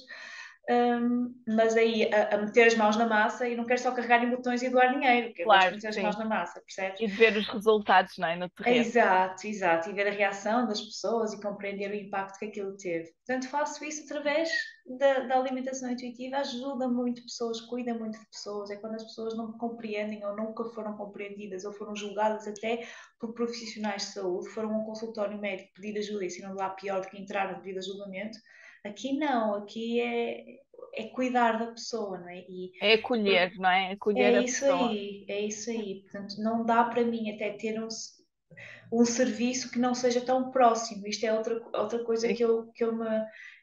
um, 0.69 1.33
mas 1.49 1.77
aí 1.77 2.13
a, 2.13 2.35
a, 2.35 2.39
meter 2.39 2.67
as 2.67 2.75
mãos 2.75 2.97
na 2.97 3.07
massa 3.07 3.49
e 3.49 3.57
não 3.57 3.65
quero 3.65 3.81
só 3.81 3.93
carregar 3.93 4.23
em 4.25 4.31
botões 4.31 4.63
e 4.63 4.69
doar 4.69 4.93
dinheiro, 4.93 5.33
quero 5.33 5.49
claro, 5.49 5.75
meter 5.77 5.93
sim. 5.93 6.01
as 6.01 6.05
mãos 6.05 6.19
na 6.19 6.25
massa, 6.25 6.61
percebes? 6.61 7.01
E 7.01 7.07
ver 7.07 7.37
os 7.37 7.49
resultados 7.49 8.19
não 8.19 8.29
é, 8.29 8.37
no 8.37 8.51
terreno. 8.51 8.77
Exato, 8.77 9.47
exato, 9.47 9.91
e 9.91 9.93
ver 9.93 10.09
a 10.09 10.11
reação 10.11 10.67
das 10.67 10.81
pessoas 10.81 11.33
e 11.33 11.41
compreender 11.41 11.91
o 11.91 11.95
impacto 11.95 12.39
que 12.39 12.47
aquilo 12.47 12.77
teve. 12.77 13.13
Portanto, 13.25 13.49
faço 13.49 13.85
isso 13.85 14.05
através 14.05 14.51
da, 14.99 15.21
da 15.21 15.39
alimentação 15.39 15.91
intuitiva, 15.91 16.39
ajuda 16.39 16.89
muito 16.89 17.23
pessoas, 17.23 17.61
cuida 17.61 17.95
muito 17.95 18.19
de 18.19 18.27
pessoas, 18.29 18.71
é 18.71 18.77
quando 18.77 18.95
as 18.95 19.05
pessoas 19.05 19.37
não 19.37 19.53
compreendem 19.59 20.25
ou 20.25 20.37
nunca 20.37 20.65
foram 20.67 20.97
compreendidas 20.97 21.65
ou 21.65 21.73
foram 21.73 21.95
julgadas 21.95 22.47
até 22.47 22.87
por 23.19 23.35
profissionais 23.35 24.03
de 24.03 24.13
saúde, 24.13 24.49
foram 24.51 24.75
a 24.75 24.79
um 24.79 24.85
consultório 24.85 25.39
médico 25.39 25.73
pedir 25.75 25.99
ajuda 25.99 26.25
e 26.25 26.31
se 26.31 26.43
não 26.43 26.55
lá 26.55 26.71
pior 26.71 27.01
do 27.01 27.09
que 27.09 27.21
entrar 27.21 27.53
no 27.53 27.63
pedido 27.63 27.81
de 27.81 27.87
julgamento, 27.87 28.39
Aqui 28.87 29.19
não, 29.19 29.55
aqui 29.57 30.01
é, 30.01 30.45
é 30.95 31.09
cuidar 31.09 31.59
da 31.59 31.67
pessoa, 31.73 32.19
não 32.19 32.29
é? 32.29 32.45
E, 32.49 32.71
é 32.81 32.95
acolher, 32.95 33.53
não 33.57 33.69
é? 33.69 33.93
Acolher 33.93 34.35
é 34.35 34.45
isso 34.45 34.61
pessoa. 34.61 34.91
aí, 34.91 35.25
é 35.29 35.41
isso 35.41 35.71
aí. 35.71 36.03
Portanto, 36.03 36.37
não 36.39 36.65
dá 36.65 36.85
para 36.85 37.05
mim 37.05 37.31
até 37.35 37.51
ter 37.51 37.83
um, 37.83 37.89
um 38.93 39.05
serviço 39.05 39.71
que 39.71 39.79
não 39.79 39.95
seja 39.95 40.21
tão 40.21 40.51
próximo. 40.51 41.07
Isto 41.07 41.27
é 41.27 41.35
outra, 41.35 41.61
outra 41.75 42.05
coisa 42.05 42.33
que 42.33 42.43
eu, 42.43 42.71
que 42.73 42.85
eu 42.85 42.95
me. 42.95 43.07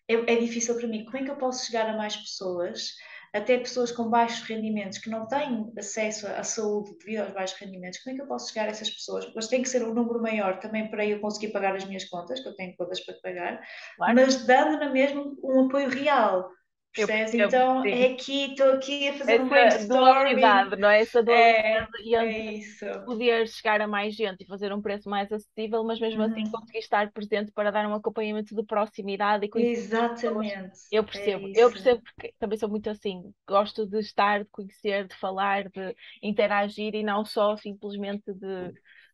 É, 0.07 0.13
é 0.13 0.35
difícil 0.35 0.75
para 0.75 0.87
mim. 0.87 1.05
Como 1.05 1.17
é 1.17 1.23
que 1.23 1.31
eu 1.31 1.37
posso 1.37 1.65
chegar 1.65 1.89
a 1.89 1.97
mais 1.97 2.15
pessoas? 2.15 2.93
até 3.33 3.57
pessoas 3.57 3.91
com 3.91 4.09
baixos 4.09 4.47
rendimentos 4.47 4.99
que 4.99 5.09
não 5.09 5.25
têm 5.25 5.73
acesso 5.75 6.27
à 6.27 6.43
saúde 6.43 6.95
devido 6.99 7.21
aos 7.21 7.33
baixos 7.33 7.59
rendimentos, 7.59 7.99
como 7.99 8.13
é 8.13 8.15
que 8.15 8.21
eu 8.21 8.27
posso 8.27 8.49
chegar 8.49 8.67
a 8.67 8.69
essas 8.71 8.91
pessoas? 8.91 9.29
Mas 9.33 9.47
tem 9.47 9.63
que 9.63 9.69
ser 9.69 9.83
um 9.83 9.93
número 9.93 10.21
maior 10.21 10.59
também 10.59 10.87
para 10.87 11.03
eu 11.03 11.19
conseguir 11.19 11.51
pagar 11.51 11.75
as 11.75 11.83
minhas 11.83 12.05
contas, 12.05 12.39
que 12.39 12.47
eu 12.47 12.55
tenho 12.55 12.77
contas 12.77 12.99
para 12.99 13.15
pagar, 13.15 13.59
claro. 13.97 14.15
mas 14.15 14.45
dando 14.45 14.77
na 14.77 14.89
mesma 14.91 15.23
um 15.43 15.65
apoio 15.65 15.89
real. 15.89 16.47
Percebes? 16.93 17.33
Então 17.33 17.81
sim. 17.81 17.89
é 17.89 18.13
aqui, 18.13 18.51
estou 18.51 18.73
aqui 18.73 19.07
a 19.09 19.13
fazer 19.13 19.33
Essa 19.33 19.43
um 19.43 19.49
brainstorming. 19.49 20.75
não 20.77 20.89
é? 20.89 21.01
Essa 21.01 21.23
dualidade 21.23 21.89
é, 21.97 22.01
e 22.03 22.15
é 22.15 22.53
isso. 22.53 22.85
poder 23.05 23.47
chegar 23.47 23.81
a 23.81 23.87
mais 23.87 24.15
gente 24.15 24.43
e 24.43 24.47
fazer 24.47 24.71
um 24.71 24.81
preço 24.81 25.09
mais 25.09 25.31
acessível, 25.31 25.83
mas 25.83 25.99
mesmo 25.99 26.21
assim 26.21 26.41
uhum. 26.41 26.43
assim 26.43 26.51
conseguir 26.51 26.79
estar 26.79 27.11
presente 27.11 27.51
para 27.51 27.71
dar 27.71 27.87
um 27.87 27.93
acompanhamento 27.93 28.55
de 28.55 28.63
proximidade 28.63 29.49
e 29.55 29.61
Exatamente. 29.61 30.79
Eu 30.91 31.03
percebo, 31.03 31.47
é 31.47 31.51
eu 31.55 31.71
percebo 31.71 32.01
porque 32.03 32.33
também 32.37 32.57
sou 32.57 32.69
muito 32.69 32.89
assim, 32.89 33.33
gosto 33.47 33.85
de 33.85 33.99
estar, 33.99 34.43
de 34.43 34.49
conhecer, 34.51 35.07
de 35.07 35.15
falar, 35.15 35.69
de 35.69 35.95
interagir 36.21 36.95
e 36.95 37.03
não 37.03 37.25
só 37.25 37.55
simplesmente 37.57 38.33
de 38.33 38.73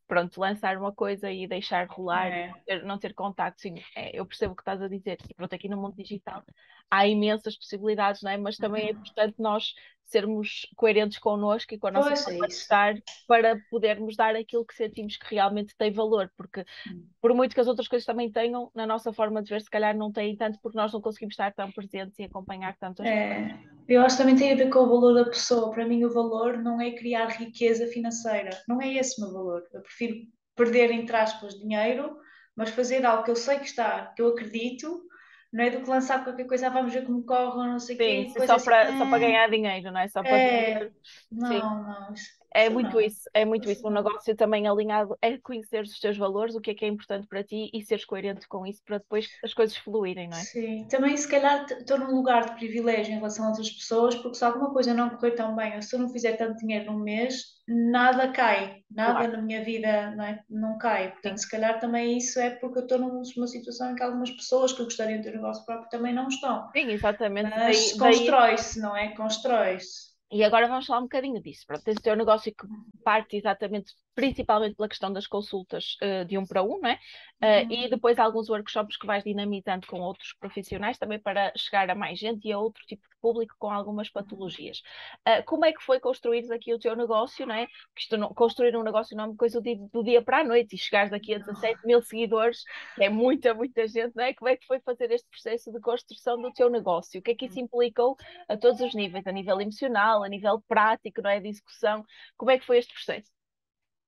pronto, 0.09 0.41
lançar 0.41 0.75
uma 0.75 0.91
coisa 0.91 1.31
e 1.31 1.47
deixar 1.47 1.87
rolar, 1.87 2.27
é. 2.27 2.47
não, 2.47 2.59
ter, 2.65 2.83
não 2.83 2.99
ter 2.99 3.13
contato, 3.13 3.61
sim, 3.61 3.75
é, 3.95 4.19
eu 4.19 4.25
percebo 4.25 4.53
o 4.53 4.55
que 4.55 4.63
estás 4.63 4.81
a 4.81 4.87
dizer, 4.87 5.19
e 5.29 5.33
pronto, 5.35 5.53
aqui 5.53 5.69
no 5.69 5.77
mundo 5.77 5.95
digital 5.95 6.43
há 6.89 7.07
imensas 7.07 7.55
possibilidades, 7.55 8.23
não 8.23 8.31
é? 8.31 8.37
Mas 8.37 8.57
também 8.57 8.89
é 8.89 8.91
uhum. 8.91 8.99
importante 8.99 9.35
nós 9.37 9.75
sermos 10.09 10.67
coerentes 10.75 11.19
connosco 11.19 11.73
e 11.73 11.77
com 11.77 11.87
a 11.87 11.91
nossa 11.91 12.09
pois 12.09 12.23
forma 12.23 12.45
é 12.45 12.47
de 12.47 12.53
estar 12.53 12.95
para 13.27 13.59
podermos 13.69 14.15
dar 14.15 14.35
aquilo 14.35 14.65
que 14.65 14.73
sentimos 14.73 15.17
que 15.17 15.35
realmente 15.35 15.75
tem 15.77 15.91
valor, 15.91 16.31
porque 16.35 16.65
hum. 16.87 17.05
por 17.21 17.33
muito 17.33 17.53
que 17.53 17.61
as 17.61 17.67
outras 17.67 17.87
coisas 17.87 18.05
também 18.05 18.31
tenham, 18.31 18.71
na 18.73 18.87
nossa 18.87 19.13
forma 19.13 19.41
de 19.41 19.49
ver, 19.49 19.61
se 19.61 19.69
calhar 19.69 19.95
não 19.95 20.11
têm 20.11 20.35
tanto 20.35 20.59
porque 20.61 20.77
nós 20.77 20.91
não 20.91 21.01
conseguimos 21.01 21.33
estar 21.33 21.53
tão 21.53 21.71
presentes 21.71 22.17
e 22.19 22.23
acompanhar 22.23 22.75
tantas 22.77 23.05
é, 23.05 23.57
Eu 23.87 24.01
acho 24.01 24.17
que 24.17 24.23
também 24.23 24.35
tem 24.35 24.53
a 24.53 24.55
ver 24.55 24.69
com 24.69 24.79
o 24.79 24.89
valor 24.89 25.13
da 25.13 25.25
pessoa. 25.25 25.71
Para 25.71 25.85
mim, 25.85 26.03
o 26.03 26.13
valor 26.13 26.57
não 26.57 26.81
é 26.81 26.91
criar 26.91 27.27
riqueza 27.27 27.87
financeira, 27.87 28.49
não 28.67 28.81
é 28.81 28.93
esse 28.95 29.21
o 29.21 29.25
meu 29.25 29.33
valor. 29.33 29.63
Eu 29.73 29.81
prefiro 29.81 30.15
perder, 30.55 30.91
entre 30.91 31.15
aspas, 31.15 31.53
dinheiro, 31.59 32.17
mas 32.55 32.69
fazer 32.69 33.05
algo 33.05 33.23
que 33.23 33.31
eu 33.31 33.35
sei 33.35 33.59
que 33.59 33.65
está, 33.65 34.07
que 34.07 34.21
eu 34.21 34.27
acredito 34.27 35.08
não 35.51 35.63
é 35.63 35.69
do 35.69 35.81
que 35.81 35.89
lançar 35.89 36.23
qualquer 36.23 36.45
coisa, 36.45 36.67
ah, 36.67 36.69
vamos 36.69 36.93
ver 36.93 37.05
como 37.05 37.23
corre, 37.23 37.67
não 37.67 37.79
sei 37.79 37.95
o 37.95 37.97
quê. 37.97 38.27
Sim, 38.29 38.45
só, 38.45 38.55
assim, 38.55 38.65
para, 38.65 38.97
só 38.97 39.05
para 39.05 39.19
ganhar 39.19 39.49
dinheiro, 39.49 39.91
não 39.91 39.99
é? 39.99 40.07
Só 40.07 40.21
para 40.21 40.37
é, 40.37 40.91
Não, 41.31 41.83
não. 41.83 42.13
É 42.51 42.69
muito 42.69 42.99
isso, 42.99 43.29
é 43.33 43.45
muito 43.45 43.69
isso. 43.69 43.87
Um 43.87 43.91
negócio 43.91 44.35
também 44.35 44.67
alinhado 44.67 45.17
é 45.21 45.37
conhecer 45.37 45.83
os 45.83 45.99
teus 45.99 46.17
valores, 46.17 46.55
o 46.55 46.61
que 46.61 46.71
é 46.71 46.73
que 46.73 46.85
é 46.85 46.87
importante 46.87 47.27
para 47.27 47.43
ti 47.43 47.69
e 47.73 47.81
seres 47.83 48.05
coerente 48.05 48.47
com 48.47 48.65
isso 48.65 48.81
para 48.83 48.97
depois 48.97 49.27
as 49.43 49.53
coisas 49.53 49.77
fluírem, 49.77 50.27
não 50.27 50.37
é? 50.37 50.41
Sim, 50.41 50.87
também 50.89 51.15
se 51.15 51.27
calhar 51.27 51.65
estou 51.69 51.99
num 51.99 52.15
lugar 52.15 52.45
de 52.45 52.55
privilégio 52.55 53.13
em 53.13 53.17
relação 53.17 53.45
a 53.45 53.49
outras 53.49 53.69
pessoas, 53.69 54.15
porque 54.15 54.35
se 54.35 54.43
alguma 54.43 54.71
coisa 54.71 54.93
não 54.93 55.09
correr 55.09 55.31
tão 55.31 55.55
bem, 55.55 55.75
ou 55.75 55.81
se 55.81 55.95
eu 55.95 55.99
não 55.99 56.09
fizer 56.09 56.33
tanto 56.33 56.57
dinheiro 56.57 56.91
num 56.91 56.99
mês, 56.99 57.59
nada 57.67 58.29
cai, 58.29 58.83
nada 58.89 59.19
claro. 59.19 59.31
na 59.33 59.41
minha 59.41 59.63
vida 59.63 60.11
não, 60.15 60.23
é? 60.23 60.43
não 60.49 60.77
cai. 60.77 61.11
Portanto, 61.11 61.37
Sim. 61.37 61.43
se 61.43 61.49
calhar 61.51 61.79
também 61.79 62.17
isso 62.17 62.39
é 62.39 62.49
porque 62.49 62.79
eu 62.79 62.83
estou 62.83 62.97
numa 62.97 63.47
situação 63.47 63.91
em 63.91 63.95
que 63.95 64.03
algumas 64.03 64.31
pessoas 64.31 64.73
que 64.73 64.83
gostariam 64.83 65.19
de 65.19 65.25
ter 65.25 65.33
um 65.33 65.41
negócio 65.41 65.63
próprio 65.65 65.89
também 65.89 66.13
não 66.13 66.27
estão. 66.27 66.67
Sim, 66.71 66.89
exatamente. 66.89 67.49
Mas 67.49 67.93
constrói-se, 67.93 68.79
não 68.79 68.97
é? 68.97 69.09
Constrói-se. 69.09 70.08
E 70.31 70.43
agora 70.43 70.67
vamos 70.67 70.85
falar 70.85 70.99
um 70.99 71.03
bocadinho 71.03 71.41
disso. 71.41 71.65
Pronto, 71.65 71.83
tens 71.83 71.97
o 71.97 72.01
teu 72.01 72.15
negócio 72.15 72.53
que 72.53 72.67
parte 73.03 73.37
exatamente 73.37 73.93
principalmente 74.15 74.75
pela 74.75 74.89
questão 74.89 75.11
das 75.11 75.27
consultas 75.27 75.95
uh, 76.01 76.25
de 76.25 76.37
um 76.37 76.45
para 76.45 76.61
um, 76.63 76.79
não 76.79 76.89
é? 76.89 76.99
Uh, 77.41 77.65
uhum. 77.65 77.71
E 77.71 77.89
depois 77.89 78.19
alguns 78.19 78.49
workshops 78.49 78.97
que 78.97 79.07
vais 79.07 79.23
dinamizando 79.23 79.87
com 79.87 79.99
outros 80.01 80.33
profissionais 80.33 80.97
também 80.97 81.19
para 81.19 81.53
chegar 81.55 81.89
a 81.89 81.95
mais 81.95 82.19
gente 82.19 82.45
e 82.47 82.51
a 82.51 82.59
outro 82.59 82.83
tipo 82.85 83.07
de 83.07 83.15
público 83.21 83.55
com 83.57 83.71
algumas 83.71 84.09
patologias. 84.09 84.81
Uh, 85.27 85.43
como 85.45 85.65
é 85.65 85.71
que 85.71 85.81
foi 85.81 85.99
construir 85.99 86.51
aqui 86.51 86.73
o 86.73 86.79
teu 86.79 86.95
negócio, 86.95 87.45
não 87.45 87.55
é? 87.55 87.67
Não, 88.11 88.33
construir 88.33 88.75
um 88.75 88.83
negócio 88.83 89.15
não 89.15 89.23
é 89.25 89.27
uma 89.27 89.37
coisa 89.37 89.61
do, 89.61 89.89
do 89.91 90.03
dia 90.03 90.21
para 90.21 90.39
a 90.39 90.43
noite 90.43 90.75
e 90.75 90.77
chegares 90.77 91.11
daqui 91.11 91.33
a 91.33 91.37
17 91.37 91.85
mil 91.85 92.01
seguidores, 92.01 92.63
que 92.95 93.03
é 93.03 93.09
muita, 93.09 93.53
muita 93.53 93.87
gente, 93.87 94.15
não 94.15 94.23
é? 94.23 94.33
Como 94.33 94.49
é 94.49 94.57
que 94.57 94.65
foi 94.65 94.79
fazer 94.81 95.11
este 95.11 95.29
processo 95.29 95.71
de 95.71 95.79
construção 95.79 96.41
do 96.41 96.51
teu 96.51 96.69
negócio? 96.69 97.19
O 97.19 97.23
que 97.23 97.31
é 97.31 97.35
que 97.35 97.45
isso 97.45 97.59
implicou 97.59 98.17
a 98.47 98.57
todos 98.57 98.81
os 98.81 98.93
níveis, 98.93 99.25
a 99.25 99.31
nível 99.31 99.61
emocional, 99.61 100.23
a 100.23 100.29
nível 100.29 100.61
prático, 100.67 101.21
não 101.21 101.29
é? 101.29 101.39
De 101.39 101.47
execução? 101.47 102.03
Como 102.37 102.51
é 102.51 102.59
que 102.59 102.65
foi 102.65 102.79
este 102.79 102.93
processo? 102.93 103.38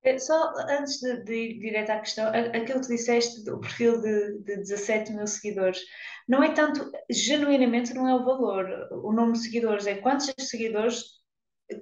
É, 0.03 0.17
só 0.17 0.53
antes 0.67 0.99
de, 0.99 1.23
de 1.23 1.33
ir 1.33 1.59
direto 1.59 1.91
à 1.91 1.99
questão, 1.99 2.27
aquilo 2.29 2.81
que 2.81 2.87
disseste 2.87 3.43
do 3.43 3.59
perfil 3.59 4.01
de, 4.01 4.39
de 4.39 4.57
17 4.57 5.11
mil 5.13 5.27
seguidores, 5.27 5.79
não 6.27 6.43
é 6.43 6.53
tanto, 6.53 6.91
genuinamente 7.09 7.93
não 7.93 8.07
é 8.07 8.15
o 8.15 8.25
valor, 8.25 8.65
o 8.91 9.11
número 9.11 9.33
de 9.33 9.43
seguidores, 9.43 9.85
é 9.85 9.95
quantos 9.95 10.33
seguidores 10.39 11.03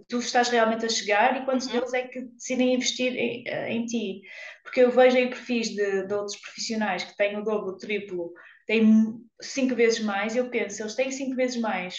tu 0.08 0.19
estás 0.19 0.49
realmente 0.49 0.86
a 0.86 0.89
chegar 0.89 1.41
e 1.41 1.45
quantos 1.45 1.67
uhum. 1.67 1.73
deles 1.73 1.93
é 1.93 2.08
que 2.08 2.21
decidem 2.21 2.75
investir 2.75 3.15
em, 3.15 3.47
eh, 3.47 3.71
em 3.71 3.86
ti. 3.86 4.21
Porque 4.63 4.82
eu 4.82 4.91
vejo 4.91 5.17
aí 5.17 5.27
perfis 5.27 5.69
de, 5.69 6.05
de 6.05 6.13
outros 6.13 6.39
profissionais 6.39 7.03
que 7.03 7.15
têm 7.15 7.38
o 7.38 7.43
dobro, 7.43 7.71
o 7.71 7.77
triplo, 7.77 8.32
têm 8.67 9.15
cinco 9.41 9.75
vezes 9.75 9.99
mais, 9.99 10.36
e 10.36 10.39
eu 10.39 10.49
penso, 10.49 10.82
eles 10.82 10.95
têm 10.95 11.12
cinco 11.12 11.36
vezes 11.36 11.60
mais 11.60 11.97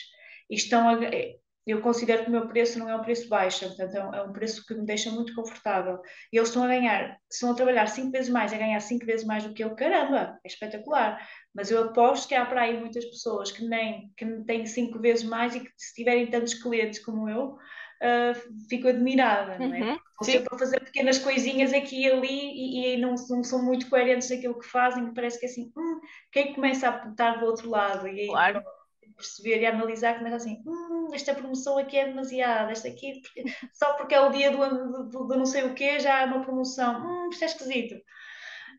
e 0.48 0.54
estão 0.54 0.88
a, 0.88 0.98
eu 1.66 1.80
considero 1.82 2.24
que 2.24 2.28
o 2.28 2.32
meu 2.32 2.48
preço 2.48 2.78
não 2.78 2.88
é 2.88 2.96
um 2.96 3.02
preço 3.02 3.28
baixo, 3.28 3.66
portanto 3.66 3.94
é 3.94 4.04
um, 4.04 4.14
é 4.14 4.22
um, 4.22 4.32
preço 4.32 4.64
que 4.66 4.74
me 4.74 4.86
deixa 4.86 5.10
muito 5.10 5.34
confortável. 5.34 6.00
E 6.32 6.36
eles 6.36 6.48
estão 6.48 6.64
a 6.64 6.68
ganhar, 6.68 7.18
estão 7.30 7.52
a 7.52 7.54
trabalhar 7.54 7.86
cinco 7.86 8.10
vezes 8.10 8.30
mais, 8.30 8.52
a 8.52 8.58
ganhar 8.58 8.80
cinco 8.80 9.04
vezes 9.04 9.26
mais 9.26 9.44
do 9.44 9.52
que 9.52 9.62
eu, 9.62 9.74
caramba, 9.74 10.38
é 10.44 10.48
espetacular. 10.48 11.20
Mas 11.54 11.70
eu 11.70 11.84
aposto 11.84 12.28
que 12.28 12.34
há 12.34 12.46
para 12.46 12.62
aí 12.62 12.78
muitas 12.78 13.04
pessoas 13.04 13.52
que 13.52 13.64
nem 13.64 14.10
que 14.16 14.24
têm 14.44 14.64
cinco 14.64 14.98
vezes 14.98 15.24
mais 15.24 15.54
e 15.54 15.60
que 15.60 15.70
se 15.76 15.94
tiverem 15.94 16.28
tantos 16.28 16.54
clientes 16.54 17.04
como 17.04 17.28
eu, 17.28 17.48
uh, 17.50 18.66
fico 18.68 18.88
admirada, 18.88 19.58
não 19.58 19.74
é? 19.74 19.80
Uhum, 19.80 19.98
sempre 20.22 20.48
a 20.50 20.58
fazer 20.58 20.80
pequenas 20.80 21.18
coisinhas 21.18 21.74
aqui 21.74 22.02
e 22.02 22.10
ali 22.10 22.28
e, 22.28 22.94
e 22.94 22.96
não, 22.96 23.14
não, 23.28 23.44
são 23.44 23.62
muito 23.62 23.88
coerentes 23.90 24.30
naquilo 24.30 24.58
que 24.58 24.66
fazem, 24.66 25.12
parece 25.12 25.38
que 25.38 25.46
é 25.46 25.48
assim, 25.48 25.70
hum, 25.76 26.00
quem 26.32 26.54
começa 26.54 26.88
a 26.88 27.10
estar 27.10 27.38
do 27.38 27.46
outro 27.46 27.68
lado? 27.68 28.08
E 28.08 28.20
aí, 28.20 28.26
claro 28.28 28.62
perceber 29.20 29.61
e 29.61 29.66
analisar, 29.66 30.18
começa 30.18 30.37
assim, 30.37 30.62
hum, 30.66 31.09
esta 31.12 31.35
promoção 31.35 31.78
aqui 31.78 31.96
é 31.96 32.06
demasiada, 32.06 32.72
esta 32.72 32.88
aqui, 32.88 33.20
porque, 33.20 33.44
só 33.72 33.94
porque 33.94 34.14
é 34.14 34.20
o 34.20 34.30
dia 34.30 34.50
do, 34.50 35.09
do, 35.09 35.24
do, 35.26 35.37
não 35.37 35.46
sei 35.46 35.64
o 35.64 35.74
quê, 35.74 36.00
já 36.00 36.22
é 36.22 36.24
uma 36.24 36.42
promoção, 36.42 37.06
hum, 37.06 37.28
isto 37.30 37.44
é 37.44 37.46
esquisito. 37.46 37.94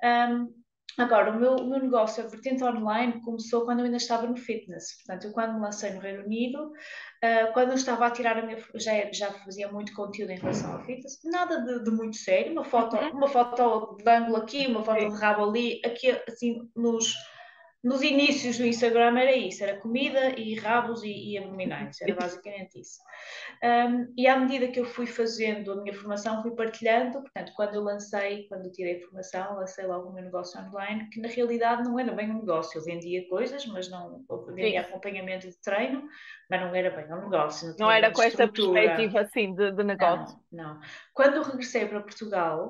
Um, 0.03 0.53
agora, 0.97 1.31
o 1.31 1.39
meu, 1.39 1.55
o 1.55 1.69
meu 1.69 1.79
negócio, 1.79 2.23
a 2.23 2.27
vertente 2.27 2.63
online, 2.63 3.21
começou 3.21 3.65
quando 3.65 3.79
eu 3.79 3.85
ainda 3.85 3.97
estava 3.97 4.25
no 4.25 4.35
fitness, 4.35 4.97
portanto, 4.97 5.27
eu 5.27 5.31
quando 5.31 5.53
me 5.53 5.61
lancei 5.61 5.91
no 5.91 5.99
Reino 5.99 6.23
Unido, 6.23 6.67
uh, 6.67 7.53
quando 7.53 7.69
eu 7.69 7.75
estava 7.75 8.07
a 8.07 8.11
tirar 8.11 8.37
a 8.37 8.41
minha, 8.41 8.57
já, 8.75 9.11
já 9.11 9.31
fazia 9.31 9.71
muito 9.71 9.93
conteúdo 9.93 10.31
em 10.31 10.39
relação 10.39 10.73
ao 10.73 10.83
fitness, 10.83 11.19
nada 11.23 11.61
de, 11.61 11.83
de 11.83 11.91
muito 11.91 12.17
sério, 12.17 12.51
uma 12.51 12.63
foto, 12.63 12.95
uhum. 12.95 13.11
uma 13.11 13.27
foto 13.27 13.95
de 13.97 14.09
ângulo 14.09 14.37
aqui, 14.37 14.67
uma 14.67 14.83
foto 14.83 15.07
de 15.07 15.19
rabo 15.19 15.45
ali, 15.45 15.79
aqui 15.85 16.11
assim, 16.27 16.69
nos 16.75 17.13
nos 17.83 18.03
inícios 18.03 18.59
do 18.59 18.65
Instagram 18.65 19.17
era 19.17 19.35
isso, 19.35 19.63
era 19.63 19.79
comida 19.79 20.39
e 20.39 20.55
rabos 20.55 21.03
e, 21.03 21.31
e 21.31 21.37
abdominais, 21.37 21.99
era 22.01 22.13
basicamente 22.13 22.79
isso. 22.79 22.99
Um, 23.63 24.13
e 24.15 24.27
à 24.27 24.37
medida 24.37 24.67
que 24.67 24.79
eu 24.79 24.85
fui 24.85 25.07
fazendo 25.07 25.71
a 25.71 25.75
minha 25.77 25.93
formação, 25.93 26.43
fui 26.43 26.51
partilhando, 26.51 27.21
portanto, 27.21 27.51
quando 27.55 27.75
eu 27.75 27.81
lancei, 27.81 28.47
quando 28.47 28.65
eu 28.65 28.71
tirei 28.71 28.97
a 28.97 29.01
formação, 29.01 29.55
lancei 29.55 29.85
logo 29.85 30.09
o 30.09 30.13
meu 30.13 30.23
negócio 30.23 30.61
online, 30.61 31.09
que 31.09 31.19
na 31.19 31.27
realidade 31.27 31.83
não 31.83 31.99
era 31.99 32.11
bem 32.11 32.29
um 32.29 32.39
negócio, 32.39 32.77
eu 32.77 32.83
vendia 32.83 33.27
coisas, 33.27 33.65
mas 33.65 33.89
não, 33.89 34.23
vendia 34.47 34.83
Sim. 34.83 34.89
acompanhamento 34.89 35.49
de 35.49 35.59
treino, 35.61 36.07
mas 36.49 36.61
não 36.61 36.75
era 36.75 36.91
bem 36.91 37.11
um 37.11 37.21
negócio. 37.21 37.69
Não, 37.69 37.87
não 37.87 37.91
era 37.91 38.11
com 38.11 38.21
essa 38.21 38.47
perspectiva 38.47 39.21
assim 39.21 39.55
de, 39.55 39.71
de 39.71 39.83
negócio. 39.83 40.39
Não, 40.51 40.75
não. 40.75 40.81
Quando 41.13 41.41
regressei 41.41 41.87
para 41.87 42.01
Portugal, 42.01 42.69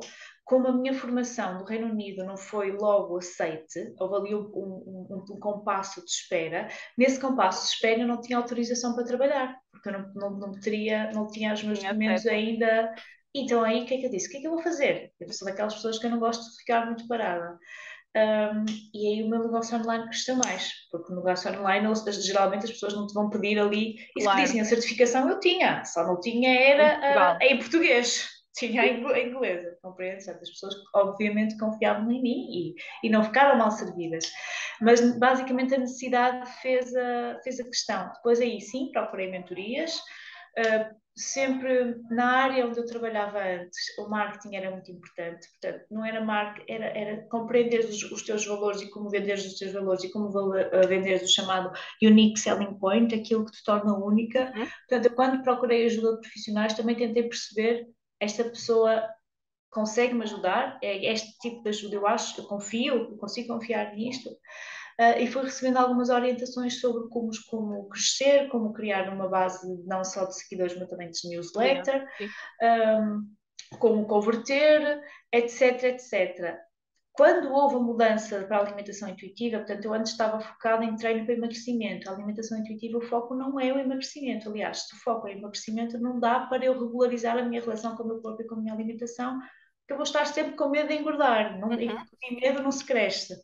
como 0.52 0.68
a 0.68 0.74
minha 0.74 0.94
formação 0.94 1.60
no 1.60 1.66
Reino 1.66 1.88
Unido 1.88 2.26
não 2.26 2.38
foi 2.38 2.74
logo 2.74 3.18
aceite, 3.18 3.80
houve 4.00 4.16
ali 4.18 4.36
um, 4.36 4.42
um, 4.54 5.08
um, 5.10 5.36
um 5.36 5.40
compasso 5.40 6.04
de 6.06 6.12
espera, 6.12 6.68
nesse 6.98 7.20
compasso 7.20 7.64
de 7.68 7.74
espera 7.74 8.02
eu 8.02 8.08
não 8.08 8.22
tinha 8.22 8.38
autorização 8.38 8.94
para 8.96 9.06
trabalhar, 9.06 9.58
porque 9.72 9.90
eu 9.90 9.94
não, 9.94 10.14
não, 10.14 10.32
não, 10.40 10.52
teria, 10.60 11.12
não 11.14 11.28
tinha 11.28 11.54
os 11.54 11.64
meus 11.64 11.80
Tinha 11.80 11.94
documentos 11.94 12.26
ainda. 12.28 12.94
Então 13.34 13.64
aí 13.64 13.84
o 13.84 13.86
que 13.86 13.94
é 13.96 13.98
que 14.00 14.06
eu 14.08 14.12
disse? 14.12 14.28
O 14.28 14.32
que 14.32 14.38
é 14.38 14.42
que 14.42 14.48
eu 14.48 14.52
vou 14.52 14.62
fazer? 14.64 15.14
Eu 15.20 15.32
sou 15.34 15.48
daquelas 15.48 15.76
pessoas 15.76 15.98
que 16.00 16.06
eu 16.06 16.12
não 16.12 16.20
gosto 16.20 16.44
de 16.52 16.58
ficar 16.60 16.86
muito 16.86 17.08
parada. 17.08 17.58
Um, 18.16 18.66
e 18.94 19.08
aí 19.08 19.24
o 19.24 19.30
meu 19.30 19.40
negócio 19.40 19.78
online 19.78 20.06
cresceu 20.10 20.36
mais, 20.36 20.72
porque 20.92 21.12
no 21.14 21.18
negócio 21.24 21.50
online 21.52 21.88
geralmente 22.22 22.66
as 22.66 22.72
pessoas 22.72 22.94
não 22.94 23.08
te 23.08 23.14
vão 23.14 23.30
pedir 23.30 23.58
ali, 23.60 23.96
e 24.18 24.22
se 24.22 24.28
Claro. 24.28 24.30
pedissem 24.30 24.60
a 24.60 24.66
certificação 24.66 25.30
eu 25.30 25.40
tinha, 25.40 25.86
só 25.86 26.06
não 26.06 26.20
tinha 26.20 26.50
era 26.60 27.00
ah, 27.02 27.38
em 27.42 27.58
português, 27.60 28.28
tinha 28.54 28.86
em 28.86 29.00
ingl- 29.00 29.16
em 29.16 29.30
inglês, 29.30 29.66
compreende? 29.82 30.24
Certas 30.24 30.50
pessoas 30.50 30.76
obviamente 30.96 31.58
confiavam 31.58 32.12
em 32.12 32.22
mim 32.22 32.48
e, 32.52 32.76
e 33.04 33.10
não 33.10 33.24
ficaram 33.24 33.58
mal 33.58 33.72
servidas, 33.72 34.32
mas 34.80 35.18
basicamente 35.18 35.74
a 35.74 35.80
necessidade 35.80 36.50
fez 36.62 36.96
a, 36.96 37.40
fez 37.44 37.60
a 37.60 37.64
questão. 37.64 38.12
Depois 38.14 38.40
aí 38.40 38.62
sim 38.62 38.92
procurei 38.92 39.30
mentorias, 39.30 40.00
ah, 40.58 40.92
sempre 41.16 41.96
na 42.10 42.26
área 42.26 42.66
onde 42.66 42.80
eu 42.80 42.86
trabalhava 42.86 43.40
antes, 43.40 43.78
o 44.00 44.10
marketing 44.10 44.56
era 44.56 44.72
muito 44.72 44.92
importante. 44.92 45.48
Portanto, 45.50 45.86
não 45.92 46.06
era 46.06 46.24
marketing, 46.24 46.72
era, 46.72 46.86
era 46.98 47.28
compreender 47.30 47.80
os, 47.80 48.02
os 48.12 48.24
teus 48.24 48.46
valores 48.46 48.82
e 48.82 48.90
como 48.90 49.10
vender 49.10 49.34
os 49.34 49.58
teus 49.58 49.74
valores 49.74 50.04
e 50.04 50.12
como 50.12 50.32
vender 50.88 51.22
o 51.22 51.28
chamado 51.28 51.72
unique 52.02 52.40
selling 52.40 52.78
point, 52.80 53.14
aquilo 53.14 53.46
que 53.46 53.52
te 53.52 53.64
torna 53.64 53.94
única. 53.94 54.54
Uhum. 54.56 54.68
Portanto, 54.88 55.16
quando 55.16 55.44
procurei 55.44 55.86
ajuda 55.86 56.16
de 56.16 56.22
profissionais, 56.22 56.74
também 56.74 56.96
tentei 56.96 57.24
perceber 57.24 57.88
esta 58.20 58.44
pessoa 58.44 59.04
consegue-me 59.72 60.24
ajudar, 60.24 60.78
é 60.84 61.12
este 61.12 61.38
tipo 61.40 61.64
de 61.64 61.70
ajuda 61.70 61.96
eu 61.96 62.06
acho, 62.06 62.40
eu 62.40 62.46
confio, 62.46 62.96
eu 63.10 63.18
consigo 63.18 63.54
confiar 63.54 63.96
nisto. 63.96 64.30
Uh, 65.00 65.18
e 65.20 65.28
fui 65.28 65.42
recebendo 65.44 65.78
algumas 65.78 66.10
orientações 66.10 66.80
sobre 66.80 67.08
como, 67.10 67.32
como 67.50 67.90
crescer, 67.90 68.50
como 68.50 68.74
criar 68.74 69.12
uma 69.12 69.28
base 69.28 69.66
não 69.86 70.04
só 70.04 70.26
de 70.26 70.36
seguidores, 70.36 70.78
mas 70.78 70.90
também 70.90 71.10
de 71.10 71.30
newsletter, 71.30 72.06
um, 72.62 73.78
como 73.80 74.06
converter, 74.06 75.02
etc, 75.32 75.84
etc. 75.86 76.58
Quando 77.14 77.52
houve 77.52 77.76
a 77.76 77.80
mudança 77.80 78.44
para 78.44 78.58
a 78.58 78.62
alimentação 78.62 79.10
intuitiva, 79.10 79.58
portanto, 79.58 79.86
eu 79.86 79.94
antes 79.94 80.12
estava 80.12 80.40
focada 80.40 80.84
em 80.86 80.96
treino 80.96 81.26
para 81.26 81.36
emagrecimento. 81.36 82.10
A 82.10 82.14
alimentação 82.14 82.58
intuitiva, 82.58 82.98
o 82.98 83.02
foco 83.02 83.36
não 83.36 83.60
é 83.60 83.72
o 83.72 83.80
emagrecimento. 83.80 84.50
Aliás, 84.50 84.88
se 84.88 84.96
o 84.96 85.00
foco 85.00 85.28
é 85.28 85.32
o 85.32 85.38
emagrecimento, 85.38 86.00
não 86.00 86.20
dá 86.20 86.42
para 86.42 86.66
eu 86.66 86.74
regularizar 86.74 87.38
a 87.38 87.44
minha 87.44 87.62
relação 87.62 87.96
com 87.96 88.04
o 88.04 88.08
meu 88.08 88.22
corpo 88.22 88.42
e 88.42 88.48
com 88.48 88.56
a 88.56 88.60
minha 88.60 88.74
alimentação, 88.74 89.40
porque 89.92 89.94
eu 89.94 89.98
vou 89.98 90.04
estar 90.04 90.26
sempre 90.26 90.56
com 90.56 90.70
medo 90.70 90.88
de 90.88 90.96
engordar. 90.96 91.60
Não, 91.60 91.70
Uhum. 91.70 91.80
E 92.24 92.36
medo 92.36 92.64
não 92.64 92.72
se 92.72 92.86
cresce. 92.86 93.36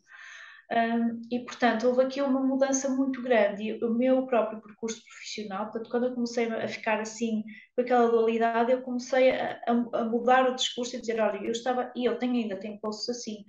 Um, 0.70 1.22
e, 1.30 1.40
portanto, 1.44 1.86
houve 1.86 2.02
aqui 2.02 2.20
uma 2.20 2.40
mudança 2.40 2.88
muito 2.90 3.22
grande. 3.22 3.64
E 3.64 3.84
o 3.84 3.94
meu 3.94 4.26
próprio 4.26 4.60
percurso 4.60 5.02
profissional, 5.02 5.64
portanto, 5.64 5.90
quando 5.90 6.06
eu 6.06 6.14
comecei 6.14 6.46
a 6.46 6.68
ficar 6.68 7.00
assim, 7.00 7.42
com 7.74 7.82
aquela 7.82 8.10
dualidade, 8.10 8.72
eu 8.72 8.82
comecei 8.82 9.30
a, 9.30 9.60
a, 9.66 10.04
mudar 10.04 10.50
o 10.50 10.54
discurso 10.54 10.96
e 10.96 11.00
dizer: 11.00 11.20
olha, 11.20 11.38
eu 11.38 11.52
estava, 11.52 11.92
e 11.96 12.04
eu 12.04 12.18
tenho 12.18 12.34
ainda, 12.34 12.58
tenho 12.60 12.80
posts 12.80 13.08
assim. 13.08 13.44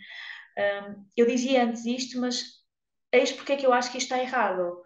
Um, 0.58 1.06
eu 1.16 1.26
dizia 1.26 1.64
antes 1.64 1.86
isto, 1.86 2.20
mas 2.20 2.44
eis 3.14 3.32
porque 3.32 3.54
é 3.54 3.58
que 3.58 3.66
eu 3.66 3.74
acho 3.74 3.92
que 3.92 3.98
isto 3.98 4.14
está 4.14 4.22
errado. 4.22 4.82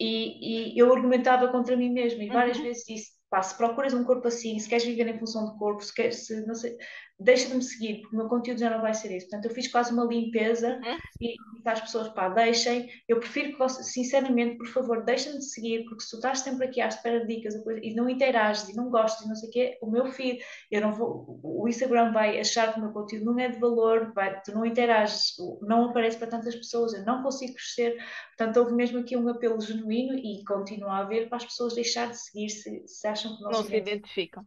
E, 0.00 0.74
e 0.74 0.78
eu 0.78 0.92
argumentava 0.92 1.48
contra 1.48 1.76
mim 1.76 1.90
mesma 1.92 2.24
e 2.24 2.30
várias 2.30 2.58
Uhum. 2.58 2.64
vezes 2.64 2.84
disse: 2.86 3.12
pá, 3.30 3.42
se 3.42 3.56
procuras 3.56 3.92
um 3.94 4.04
corpo 4.04 4.28
assim, 4.28 4.58
se 4.58 4.68
queres 4.68 4.84
viver 4.84 5.08
em 5.08 5.18
função 5.18 5.44
do 5.46 5.58
corpo, 5.58 5.82
se 5.82 5.92
queres, 5.92 6.26
se, 6.26 6.46
não 6.46 6.54
sei, 6.54 6.76
deixa 7.18 7.48
de 7.48 7.54
me 7.54 7.62
seguir, 7.62 8.00
porque 8.00 8.16
o 8.16 8.18
meu 8.18 8.28
conteúdo 8.28 8.58
já 8.58 8.70
não 8.70 8.80
vai 8.80 8.92
ser 8.92 9.14
isso. 9.16 9.28
Portanto, 9.28 9.44
eu 9.46 9.54
fiz 9.54 9.68
quase 9.68 9.92
uma 9.92 10.04
limpeza 10.04 10.80
Uhum. 10.84 10.98
e 11.20 11.34
disse 11.54 11.68
às 11.68 11.80
pessoas, 11.80 12.08
pá, 12.08 12.28
deixem, 12.28 12.90
eu 13.08 13.18
prefiro 13.20 13.52
que 13.52 13.58
vocês, 13.58 13.92
sinceramente, 13.92 14.58
por 14.58 14.66
favor, 14.66 15.04
deixem-me 15.04 15.38
de 15.38 15.44
seguir, 15.44 15.84
porque 15.84 16.02
se 16.02 16.10
tu 16.10 16.16
estás 16.16 16.40
sempre 16.40 16.66
aqui 16.66 16.80
à 16.80 16.88
espera 16.88 17.24
de 17.24 17.36
dicas 17.36 17.54
e 17.82 17.94
não 17.94 18.08
interages 18.08 18.68
e 18.68 18.76
não 18.76 18.90
gostas 18.90 19.24
e 19.24 19.28
não 19.28 19.36
sei 19.36 19.48
o 19.48 19.52
quê, 19.52 19.78
o 19.80 19.90
meu 19.90 20.06
feed, 20.06 20.40
eu 20.70 20.80
não 20.80 20.92
vou, 20.92 21.40
o 21.42 21.68
Instagram 21.68 22.12
vai 22.12 22.38
achar 22.40 22.72
que 22.72 22.80
o 22.80 22.82
meu 22.82 22.92
conteúdo 22.92 23.26
não 23.26 23.38
é 23.38 23.48
de 23.48 23.58
valor, 23.58 24.12
vai, 24.12 24.40
tu 24.42 24.52
não 24.52 24.66
interages, 24.66 25.34
não 25.62 25.90
aparece 25.90 26.18
para 26.18 26.26
tantas 26.28 26.54
pessoas, 26.56 26.94
eu 26.94 27.04
não 27.04 27.22
consigo 27.22 27.54
crescer, 27.54 27.96
portanto, 28.36 28.56
houve 28.58 28.72
mesmo 28.74 28.98
aqui 28.98 29.16
um 29.16 29.28
apelo 29.28 29.60
genuíno 29.60 30.14
e 30.14 30.44
continua 30.44 30.92
a 30.94 30.98
haver 30.98 31.28
para 31.28 31.36
as 31.36 31.44
pessoas 31.44 31.74
deixar 31.74 32.10
de 32.10 32.20
seguir 32.20 32.48
se, 32.50 32.86
se 32.86 33.06
acham 33.06 33.36
que 33.36 33.42
não, 33.42 33.50
Não 33.50 33.62
se 33.64 33.76
identificam. 33.76 34.44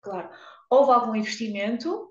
Claro. 0.00 0.28
Houve 0.70 0.92
algum 0.92 1.14
investimento, 1.14 2.10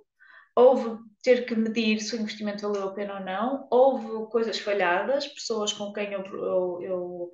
houve 0.56 1.00
ter 1.24 1.46
que 1.46 1.56
medir 1.56 2.00
se 2.02 2.16
o 2.16 2.20
investimento 2.20 2.62
valeu 2.62 2.90
a 2.90 2.94
pena 2.94 3.16
ou 3.16 3.20
não, 3.22 3.68
houve 3.72 4.30
coisas 4.30 4.60
falhadas, 4.60 5.28
pessoas 5.28 5.72
com 5.72 5.94
quem 5.94 6.12
eu, 6.12 6.24
eu, 6.26 6.80
eu 6.82 7.32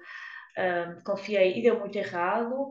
um, 0.58 1.04
confiei 1.04 1.58
e 1.58 1.64
deu 1.64 1.80
muito 1.80 1.98
errado. 1.98 2.70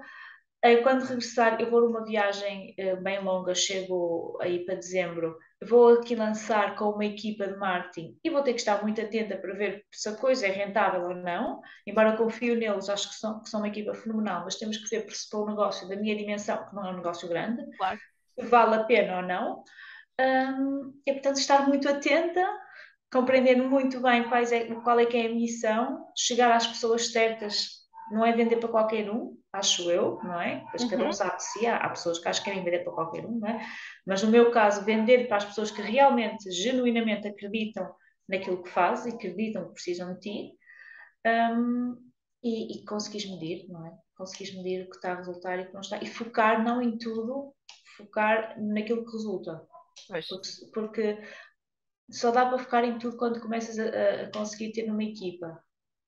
Quando 0.82 1.04
regressar, 1.04 1.61
eu 1.61 1.70
vou 1.70 1.82
numa 1.82 2.04
viagem 2.04 2.74
uh, 2.80 3.00
bem 3.00 3.22
longa, 3.22 3.54
chego 3.54 4.37
aí 4.42 4.64
para 4.64 4.74
dezembro, 4.74 5.38
vou 5.64 5.94
aqui 5.94 6.16
lançar 6.16 6.74
com 6.74 6.90
uma 6.90 7.04
equipa 7.04 7.46
de 7.46 7.56
marketing 7.56 8.18
e 8.24 8.28
vou 8.30 8.42
ter 8.42 8.54
que 8.54 8.58
estar 8.58 8.82
muito 8.82 9.00
atenta 9.00 9.37
para 9.37 9.54
ver 9.54 9.84
se 9.92 10.08
a 10.08 10.16
coisa 10.16 10.46
é 10.46 10.50
rentável 10.50 11.02
ou 11.02 11.14
não. 11.14 11.61
Embora 11.87 12.16
confio 12.16 12.56
neles, 12.56 12.88
acho 12.88 13.08
que 13.08 13.14
são, 13.14 13.40
que 13.40 13.48
são 13.48 13.61
uma 13.61 13.68
equipa 13.68 13.94
fenomenal, 13.94 14.42
mas 14.44 14.56
temos 14.56 14.76
que 14.78 14.88
ver 14.88 15.06
para 15.06 15.38
o 15.38 15.46
negócio 15.46 15.88
da 15.88 15.94
minha 15.94 16.16
dimensão, 16.16 16.68
que 16.68 16.74
não 16.74 16.87
é 16.87 16.90
um 16.90 16.96
negócio 16.96 17.28
grande, 17.28 17.64
Claro. 17.76 18.00
Vale 18.42 18.77
a 18.77 18.85
pena 18.85 19.16
ou 19.18 19.22
não. 19.22 19.64
Um, 20.20 21.01
e 21.07 21.12
portanto 21.12 21.37
estar 21.37 21.68
muito 21.68 21.88
atenta, 21.88 22.44
compreendendo 23.12 23.68
muito 23.68 24.01
bem 24.01 24.29
quais 24.29 24.53
é, 24.53 24.66
qual 24.83 24.98
é 24.98 25.07
que 25.07 25.16
é 25.16 25.27
a 25.27 25.35
missão, 25.35 26.07
chegar 26.16 26.53
às 26.53 26.66
pessoas 26.66 27.12
certas, 27.12 27.79
não 28.11 28.24
é 28.24 28.33
vender 28.33 28.57
para 28.57 28.68
qualquer 28.68 29.11
um, 29.11 29.37
acho 29.53 29.90
eu, 29.90 30.18
não 30.22 30.40
é? 30.40 30.64
Cada 30.90 31.05
Uhum. 31.05 31.09
um 31.09 31.12
sabe 31.12 31.42
se 31.42 31.66
há, 31.66 31.77
há 31.77 31.88
pessoas 31.90 32.18
que 32.18 32.29
acham 32.29 32.42
que 32.44 32.51
querem 32.51 32.64
vender 32.64 32.85
para 32.85 32.92
qualquer 32.92 33.24
um, 33.27 33.38
não 33.38 33.48
é? 33.48 33.66
Mas 34.07 34.22
no 34.22 34.31
meu 34.31 34.51
caso, 34.51 34.85
vender 34.85 35.29
para 35.29 35.38
as 35.38 35.44
pessoas 35.44 35.70
que 35.70 35.83
realmente, 35.83 36.51
genuinamente 36.51 37.29
acreditam 37.29 37.94
naquilo 38.29 38.62
que 38.62 38.70
fazem, 38.70 39.14
acreditam 39.14 39.68
que 39.68 39.74
precisam 39.74 40.14
de 40.14 40.20
ti, 40.20 40.53
um, 41.27 41.96
e, 42.42 42.79
e 42.79 42.85
conseguires 42.85 43.31
medir, 43.31 43.66
não 43.68 43.87
é? 43.87 43.92
Conseguires 44.16 44.55
medir 44.57 44.85
o 44.85 44.90
que 44.90 44.96
está 44.96 45.12
a 45.12 45.16
resultar 45.16 45.59
e 45.59 45.62
o 45.62 45.66
que 45.66 45.74
não 45.74 45.81
está, 45.81 45.98
e 45.98 46.07
focar 46.07 46.62
não 46.62 46.81
em 46.83 46.96
tudo, 46.98 47.55
focar 47.96 48.61
naquilo 48.61 49.04
que 49.04 49.12
resulta. 49.12 49.66
Porque, 50.09 50.70
porque 50.72 51.18
só 52.11 52.31
dá 52.31 52.46
para 52.46 52.59
focar 52.59 52.85
em 52.85 52.98
tudo 52.98 53.16
quando 53.16 53.40
começas 53.40 53.78
a, 53.78 54.22
a 54.22 54.31
conseguir 54.33 54.72
ter 54.72 54.90
uma 54.90 55.04
equipa. 55.04 55.62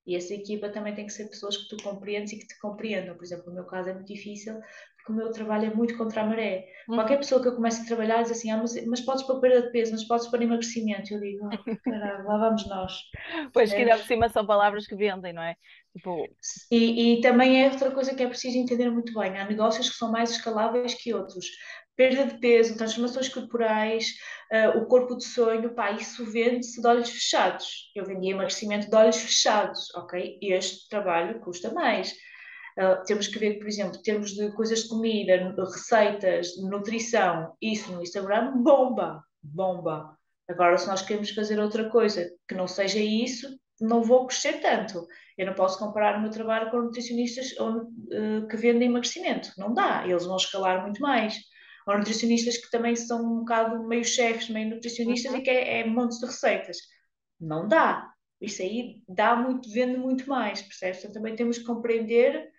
E 0.05 0.15
essa 0.15 0.33
equipa 0.33 0.69
também 0.69 0.95
tem 0.95 1.05
que 1.05 1.13
ser 1.13 1.29
pessoas 1.29 1.57
que 1.57 1.67
tu 1.69 1.83
compreendes 1.83 2.33
e 2.33 2.39
que 2.39 2.47
te 2.47 2.59
compreendam. 2.59 3.15
Por 3.15 3.23
exemplo, 3.23 3.47
no 3.47 3.53
meu 3.53 3.65
caso 3.65 3.89
é 3.89 3.93
muito 3.93 4.07
difícil 4.07 4.59
porque 5.01 5.11
o 5.11 5.15
meu 5.15 5.31
trabalho 5.31 5.71
é 5.71 5.73
muito 5.73 5.97
contra 5.97 6.21
a 6.21 6.25
maré. 6.25 6.67
Uhum. 6.87 6.95
Qualquer 6.95 7.17
pessoa 7.17 7.41
que 7.41 7.47
eu 7.47 7.55
comece 7.55 7.81
a 7.81 7.85
trabalhar 7.85 8.21
diz 8.21 8.31
assim: 8.31 8.51
ah, 8.51 8.57
mas, 8.57 8.85
mas 8.85 9.01
podes 9.01 9.23
para 9.23 9.39
perda 9.39 9.61
de 9.63 9.71
peso, 9.71 9.91
mas 9.91 10.03
podes 10.07 10.27
para 10.27 10.43
emagrecimento. 10.43 11.13
Eu 11.13 11.19
digo: 11.19 11.47
oh, 11.47 11.49
caralho, 11.83 12.27
lá 12.27 12.37
vamos 12.37 12.67
nós. 12.67 12.93
Pois 13.51 13.71
que 13.71 13.77
ainda 13.77 13.97
por 13.97 14.05
cima 14.05 14.29
são 14.29 14.45
palavras 14.45 14.85
que 14.85 14.95
vendem, 14.95 15.33
não 15.33 15.41
é? 15.41 15.55
Tipo, 15.95 16.27
E, 16.71 17.17
e 17.17 17.21
também 17.21 17.63
é 17.63 17.69
outra 17.69 17.91
coisa 17.91 18.15
que 18.15 18.23
é 18.23 18.27
preciso 18.27 18.57
entender 18.57 18.89
muito 18.91 19.13
bem: 19.17 19.37
há 19.37 19.45
negócios 19.45 19.89
que 19.89 19.95
são 19.95 20.11
mais 20.11 20.31
escaláveis 20.31 20.93
que 20.93 21.13
outros. 21.13 21.45
Perda 21.95 22.25
de 22.25 22.39
peso, 22.39 22.77
transformações 22.77 23.29
corporais, 23.29 24.05
uh, 24.51 24.79
o 24.79 24.85
corpo 24.85 25.15
de 25.15 25.25
sonho, 25.25 25.75
pá, 25.75 25.91
isso 25.91 26.25
vende-se 26.25 26.81
de 26.81 26.87
olhos 26.87 27.09
fechados. 27.09 27.91
Eu 27.93 28.05
vendia 28.05 28.31
emagrecimento 28.31 28.89
de 28.89 28.95
olhos 28.95 29.17
fechados, 29.17 29.93
ok? 29.95 30.39
Este 30.41 30.87
trabalho 30.87 31.39
custa 31.41 31.71
mais. 31.71 32.15
Uh, 32.77 33.03
temos 33.05 33.27
que 33.27 33.37
ver, 33.37 33.59
por 33.59 33.67
exemplo, 33.67 34.01
termos 34.01 34.31
de 34.31 34.51
coisas 34.53 34.83
de 34.83 34.89
comida, 34.89 35.53
receitas, 35.57 36.57
nutrição, 36.61 37.55
isso 37.61 37.91
no 37.91 38.01
Instagram, 38.01 38.61
bomba, 38.63 39.23
bomba. 39.43 40.17
Agora, 40.47 40.77
se 40.77 40.87
nós 40.87 41.01
queremos 41.01 41.31
fazer 41.31 41.59
outra 41.59 41.89
coisa 41.89 42.29
que 42.47 42.55
não 42.55 42.67
seja 42.67 42.99
isso, 42.99 43.47
não 43.79 44.03
vou 44.03 44.27
crescer 44.27 44.59
tanto. 44.61 45.07
Eu 45.37 45.47
não 45.47 45.53
posso 45.53 45.79
comparar 45.79 46.17
o 46.17 46.21
meu 46.21 46.29
trabalho 46.29 46.69
com 46.69 46.81
nutricionistas 46.81 47.51
uh, 47.53 48.47
que 48.47 48.57
vendem 48.57 48.87
emagrecimento. 48.87 49.51
Não 49.57 49.73
dá, 49.73 50.05
eles 50.07 50.25
vão 50.25 50.35
escalar 50.35 50.81
muito 50.83 51.01
mais. 51.01 51.35
Ou 51.87 51.97
nutricionistas 51.97 52.57
que 52.57 52.69
também 52.69 52.95
são 52.95 53.21
um 53.23 53.39
bocado 53.39 53.87
meio 53.87 54.05
chefes, 54.05 54.49
meio 54.49 54.69
nutricionistas 54.69 55.31
Uhum. 55.31 55.39
e 55.39 55.41
que 55.41 55.49
é, 55.49 55.79
é 55.79 55.85
montes 55.87 56.19
de 56.19 56.27
receitas. 56.27 56.77
Não 57.39 57.67
dá. 57.67 58.07
Isso 58.39 58.61
aí 58.61 59.01
dá 59.07 59.35
muito, 59.35 59.69
vende 59.71 59.97
muito 59.97 60.29
mais, 60.29 60.61
percebes? 60.61 60.99
Então 60.99 61.11
também 61.11 61.35
temos 61.35 61.57
que 61.57 61.63
compreender, 61.63 62.49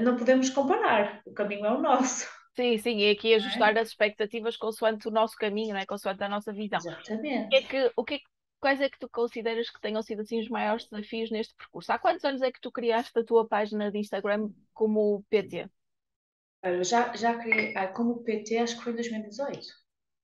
não 0.00 0.16
podemos 0.16 0.50
comparar, 0.50 1.22
o 1.26 1.32
caminho 1.32 1.66
é 1.66 1.72
o 1.72 1.80
nosso. 1.80 2.26
sim, 2.56 2.78
sim, 2.78 2.98
e 2.98 3.10
aqui 3.10 3.34
é? 3.34 3.34
ajustar 3.34 3.76
as 3.78 3.88
expectativas 3.88 4.56
consoante 4.56 5.08
o 5.08 5.10
nosso 5.10 5.36
caminho, 5.36 5.72
não 5.74 5.80
é? 5.80 5.86
Consoante 5.86 6.22
a 6.24 6.28
nossa 6.28 6.52
visão. 6.52 6.80
O 6.82 6.86
que 7.50 7.56
é 7.56 7.62
Exatamente. 7.62 7.62
que, 7.62 7.92
o 7.96 8.04
que 8.04 8.14
é 8.14 8.18
que- 8.20 8.26
quais 8.60 8.80
é 8.80 8.90
que 8.90 8.98
tu 8.98 9.08
consideras 9.10 9.70
que 9.70 9.80
tenham 9.80 10.02
sido 10.02 10.22
assim 10.22 10.40
os 10.40 10.48
maiores 10.48 10.86
desafios 10.88 11.30
neste 11.30 11.54
percurso? 11.56 11.92
Há 11.92 11.98
quantos 11.98 12.24
anos 12.24 12.42
é 12.42 12.52
que 12.52 12.60
tu 12.60 12.72
criaste 12.72 13.18
a 13.18 13.24
tua 13.24 13.46
página 13.48 13.90
de 13.92 13.98
Instagram 13.98 14.50
como 14.74 15.24
PT? 15.30 15.68
Já, 16.84 17.12
já 17.16 17.36
criei, 17.36 17.76
ah, 17.76 17.88
como 17.88 18.22
PT, 18.22 18.58
acho 18.58 18.76
que 18.76 18.82
foi 18.84 18.92
em 18.92 18.96
2018. 18.96 19.66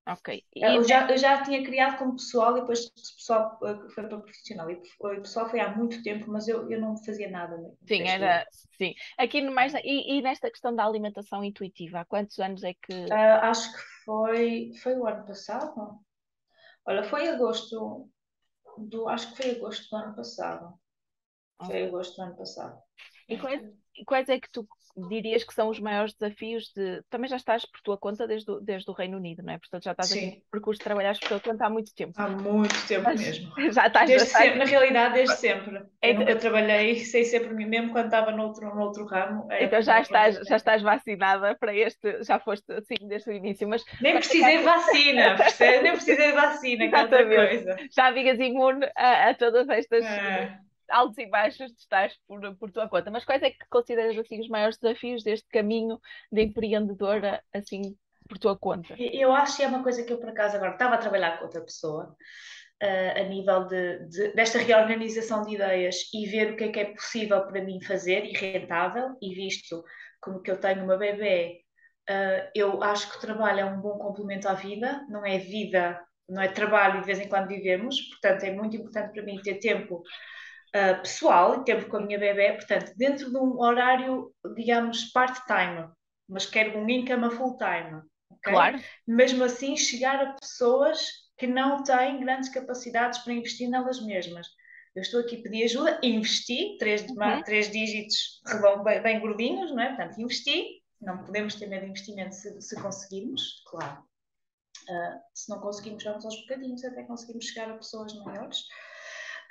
Ok. 0.07 0.45
E 0.55 0.62
Eu 0.62 0.85
já, 0.85 1.11
eu 1.11 1.17
já 1.17 1.43
tinha 1.43 1.64
criado 1.64 1.99
como 1.99 2.17
pessoal 2.17 2.57
e 2.57 2.61
depois 2.61 2.90
pessoal 2.90 3.59
eh, 3.64 3.88
foi 3.95 4.07
para 4.07 4.19
profissional. 4.19 4.71
E 4.71 4.75
o 4.75 5.23
pessoal 5.23 5.49
foi 5.49 5.61
há 5.61 5.75
muito 5.75 6.03
tempo, 6.03 6.31
mas 6.31 6.47
eu, 6.47 6.71
eu 6.71 6.81
não 6.81 6.97
fazia 6.97 7.31
nada. 7.31 7.57
sim, 7.87 8.03
era. 8.03 8.47
Sim. 8.77 8.95
Aqui 9.17 9.40
no 9.40 9.55
mais. 9.55 9.73
E, 9.75 10.19
e 10.19 10.23
nesta 10.23 10.51
questão 10.51 10.75
da 10.75 10.85
alimentação 10.85 11.43
intuitiva, 11.43 12.01
há 12.01 12.05
quantos 12.05 12.38
anos 12.38 12.62
é 12.62 12.75
que. 12.75 12.93
Ah, 13.11 13.49
acho 13.49 13.73
que 13.73 13.79
foi, 14.05 14.73
foi 14.83 14.95
o 14.97 15.07
ano 15.07 15.25
passado. 15.27 15.99
Olha, 16.87 17.03
foi 17.05 17.29
agosto 17.29 18.11
do, 18.77 19.09
acho 19.09 19.31
que 19.31 19.43
foi 19.43 19.51
agosto 19.53 19.88
do 19.88 19.97
ano 19.97 20.14
passado. 20.14 20.75
Foi 21.64 21.85
agosto 21.85 22.17
do 22.17 22.23
ano 22.23 22.37
passado. 22.37 22.79
E 23.29 23.38
quais, 23.38 23.62
e 23.97 24.05
quais 24.05 24.29
é 24.29 24.38
que 24.38 24.51
tu 24.51 24.69
dirias 24.96 25.42
que 25.44 25.52
são 25.52 25.68
os 25.68 25.80
maiores 25.80 26.14
desafios 26.14 26.70
de. 26.76 27.02
Também 27.11 27.28
já 27.28 27.37
estás 27.37 27.64
por 27.66 27.80
tua 27.80 27.98
conta 27.98 28.26
desde 28.26 28.50
o, 28.50 28.61
desde 28.61 28.88
o 28.90 28.94
Reino 28.94 29.16
Unido, 29.16 29.42
não 29.42 29.52
é? 29.54 29.59
Portanto, 29.59 29.83
já 29.85 29.90
estás 29.92 30.12
aqui 30.12 30.20
Sim. 30.20 30.37
no 30.37 30.42
percurso 30.50 30.78
de 30.78 30.85
trabalhar 30.85 31.18
por 31.18 31.28
tua 31.28 31.40
conta 31.40 31.66
há 31.66 31.70
muito 31.70 31.94
tempo. 31.94 32.12
Há 32.16 32.28
muito 32.28 32.87
tempo 32.87 33.02
Mas 33.04 33.20
mesmo. 33.20 33.52
Já 33.72 33.87
estás 33.87 34.09
Desde 34.09 34.28
sempre, 34.28 34.59
na 34.59 34.64
realidade, 34.64 35.14
desde 35.14 35.37
sempre. 35.37 35.83
É- 36.00 36.11
Eu 36.11 36.18
nunca 36.20 36.37
trabalhei, 36.37 36.96
sei 37.04 37.24
sempre 37.24 37.52
mim 37.54 37.66
mesmo 37.66 37.90
quando 37.92 38.07
estava 38.07 38.30
noutro, 38.33 38.74
noutro 38.74 39.04
ramo. 39.07 39.48
Então 39.52 39.83
já 39.83 40.00
estás, 40.00 40.37
já 40.46 40.57
estás 40.57 40.83
vacinada 40.83 41.57
para 41.57 41.74
este, 41.74 42.22
já 42.22 42.38
foste 42.38 42.70
assim 42.72 42.94
desde 43.09 43.30
o 43.30 43.33
início, 43.33 43.68
mas 43.68 43.85
Nem 44.00 44.14
precisei 44.14 44.59
de 44.59 44.62
vacina, 44.64 45.37
percebe? 45.37 45.83
Nem 45.83 45.92
precisei 45.92 46.26
de 46.28 46.33
vacina, 46.33 46.88
que 46.88 46.94
é 46.94 47.02
outra 47.02 47.24
coisa. 47.26 47.76
já 47.90 48.11
digas 48.12 48.38
imune 48.38 48.87
a, 48.96 49.30
a 49.30 49.35
todas 49.35 49.68
estas 49.68 50.04
É. 50.04 50.59
altos 50.90 51.18
e 51.18 51.27
baixos 51.27 51.73
estar 51.79 52.11
por, 52.27 52.57
por 52.57 52.70
tua 52.73 52.88
conta. 52.88 53.11
Mas 53.11 53.25
quais 53.25 53.42
é 53.42 53.51
que 53.51 53.59
consideras 53.70 54.16
assim 54.18 54.40
os 54.40 54.49
maiores 54.49 54.79
desafios 54.79 55.23
deste 55.23 55.49
caminho 55.49 56.01
de 56.33 56.42
empreendedora 56.42 57.42
assim 57.53 57.97
por 58.29 58.38
tua 58.38 58.57
conta? 58.59 58.99
Eu 58.99 59.33
acho 59.33 59.57
que 59.57 59.62
é 59.62 59.66
uma 59.66 59.83
coisa 59.83 60.05
que 60.05 60.12
eu, 60.12 60.18
por 60.18 60.29
acaso, 60.29 60.57
agora 60.57 60.73
estava 60.73 60.94
a 60.94 60.99
trabalhar 60.99 61.38
com 61.38 61.44
outra 61.44 61.61
pessoa, 61.62 62.16
eh, 62.81 63.20
a 63.20 63.25
nível 63.25 63.66
de, 63.66 64.09
de- 64.09 64.33
desta 64.35 64.59
reorganização 64.59 65.42
de 65.42 65.55
ideias 65.55 65.97
e 66.14 66.27
ver 66.27 66.53
o 66.53 66.57
que 66.57 66.64
é 66.64 66.68
que 66.73 66.81
é 66.81 66.85
possível 66.94 67.47
para 67.47 67.62
mim 67.62 67.81
fazer 67.83 68.25
e 68.25 68.33
rentável, 68.33 69.16
e 69.23 69.35
visto 69.35 69.85
como 70.20 70.40
que 70.42 70.51
eu 70.51 70.59
tenho 70.61 70.85
uma 70.85 70.97
bebê, 70.97 71.61
eh, 72.09 72.51
eu 72.55 72.83
acho 72.83 73.11
que 73.11 73.18
o 73.18 73.20
trabalho 73.20 73.61
é 73.61 73.64
um 73.64 73.81
bom 73.81 73.99
complemento 73.99 74.49
à 74.49 74.55
vida, 74.55 75.05
não 75.09 75.25
é 75.27 75.38
vida, 75.38 76.01
não 76.29 76.42
é 76.42 76.49
trabalho 76.49 77.01
de 77.01 77.07
vez 77.07 77.18
em 77.20 77.29
quando 77.29 77.49
vivemos, 77.49 78.01
portanto 78.11 78.44
é 78.44 78.53
muito 78.53 78.77
importante 78.77 79.12
para 79.12 79.23
mim 79.23 79.40
ter 79.42 79.57
tempo 79.61 80.03
uh, 80.75 81.01
pessoal 81.01 81.61
e 81.61 81.65
tempo 81.65 81.89
com 81.89 81.99
a 81.99 82.01
minha 82.01 82.19
bebé, 82.19 82.53
portanto, 82.55 82.93
dentro 82.97 83.31
de 83.31 83.37
um 83.37 83.59
horário, 83.61 84.33
digamos, 84.57 85.05
part-time, 85.13 85.89
mas 86.29 86.47
quero 86.47 86.79
um 86.79 86.89
income 86.89 87.25
a 87.27 87.31
full-time. 87.31 88.03
ok? 88.31 88.53
Claro, 88.53 88.81
Mesmo 89.07 89.45
assim, 89.45 89.77
chegar 89.77 90.21
a 90.21 90.33
pessoas 90.35 91.07
que 91.39 91.47
não 91.47 91.83
têm 91.83 92.21
grandes 92.21 92.49
capacidades 92.49 93.19
para 93.21 93.33
investir 93.33 93.69
nelas 93.69 94.01
mesmas. 94.05 94.47
Eu 94.95 95.03
estou 95.03 95.21
aqui 95.21 95.37
a 95.37 95.43
pedir 95.43 95.65
ajuda, 95.65 95.99
investi, 96.03 96.77
três, 96.79 97.03
Uhum. 97.03 97.43
três 97.43 97.71
dígitos 97.71 98.41
bem, 98.85 99.03
bem 99.03 99.21
gordinhos, 99.21 99.73
não 99.73 99.83
é? 99.83 99.89
Portanto, 99.89 100.21
investi, 100.21 100.81
não 101.01 101.25
podemos 101.25 101.57
ter 101.57 101.67
medo 101.67 101.85
de 101.85 101.91
investimento 101.91 102.35
se, 102.35 102.61
se 102.63 102.81
conseguirmos, 102.81 103.63
claro. 103.67 104.05
Uh, 104.89 105.19
se 105.35 105.51
não 105.51 105.61
conseguimos, 105.61 106.05
vamos 106.05 106.25
aos 106.25 106.41
bocadinhos 106.43 106.85
até 106.85 107.03
conseguirmos 107.05 107.47
chegar 107.47 107.71
a 107.71 107.77
pessoas 107.77 108.15
maiores. 108.23 108.65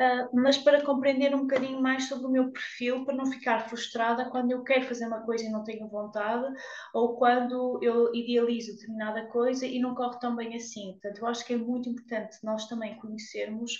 Uh, 0.04 0.28
mas 0.34 0.58
para 0.58 0.84
compreender 0.84 1.34
um 1.34 1.42
bocadinho 1.42 1.82
mais 1.82 2.10
sobre 2.10 2.26
o 2.26 2.30
meu 2.30 2.52
perfil, 2.52 3.06
para 3.06 3.16
não 3.16 3.26
ficar 3.26 3.70
frustrada 3.70 4.26
quando 4.26 4.52
eu 4.52 4.62
quero 4.62 4.86
fazer 4.86 5.08
uma 5.08 5.22
coisa 5.22 5.46
e 5.46 5.50
não 5.50 5.64
tenho 5.64 5.88
vontade, 5.88 6.54
ou 6.94 7.16
quando 7.16 7.80
eu 7.82 8.14
idealizo 8.14 8.74
determinada 8.74 9.28
coisa 9.28 9.66
e 9.66 9.80
não 9.80 9.96
corre 9.96 10.20
tão 10.20 10.36
bem 10.36 10.56
assim. 10.56 10.94
Portanto, 10.94 11.20
eu 11.20 11.28
acho 11.28 11.46
que 11.46 11.54
é 11.54 11.58
muito 11.58 11.88
importante 11.88 12.38
nós 12.44 12.68
também 12.68 12.96
conhecermos 12.96 13.76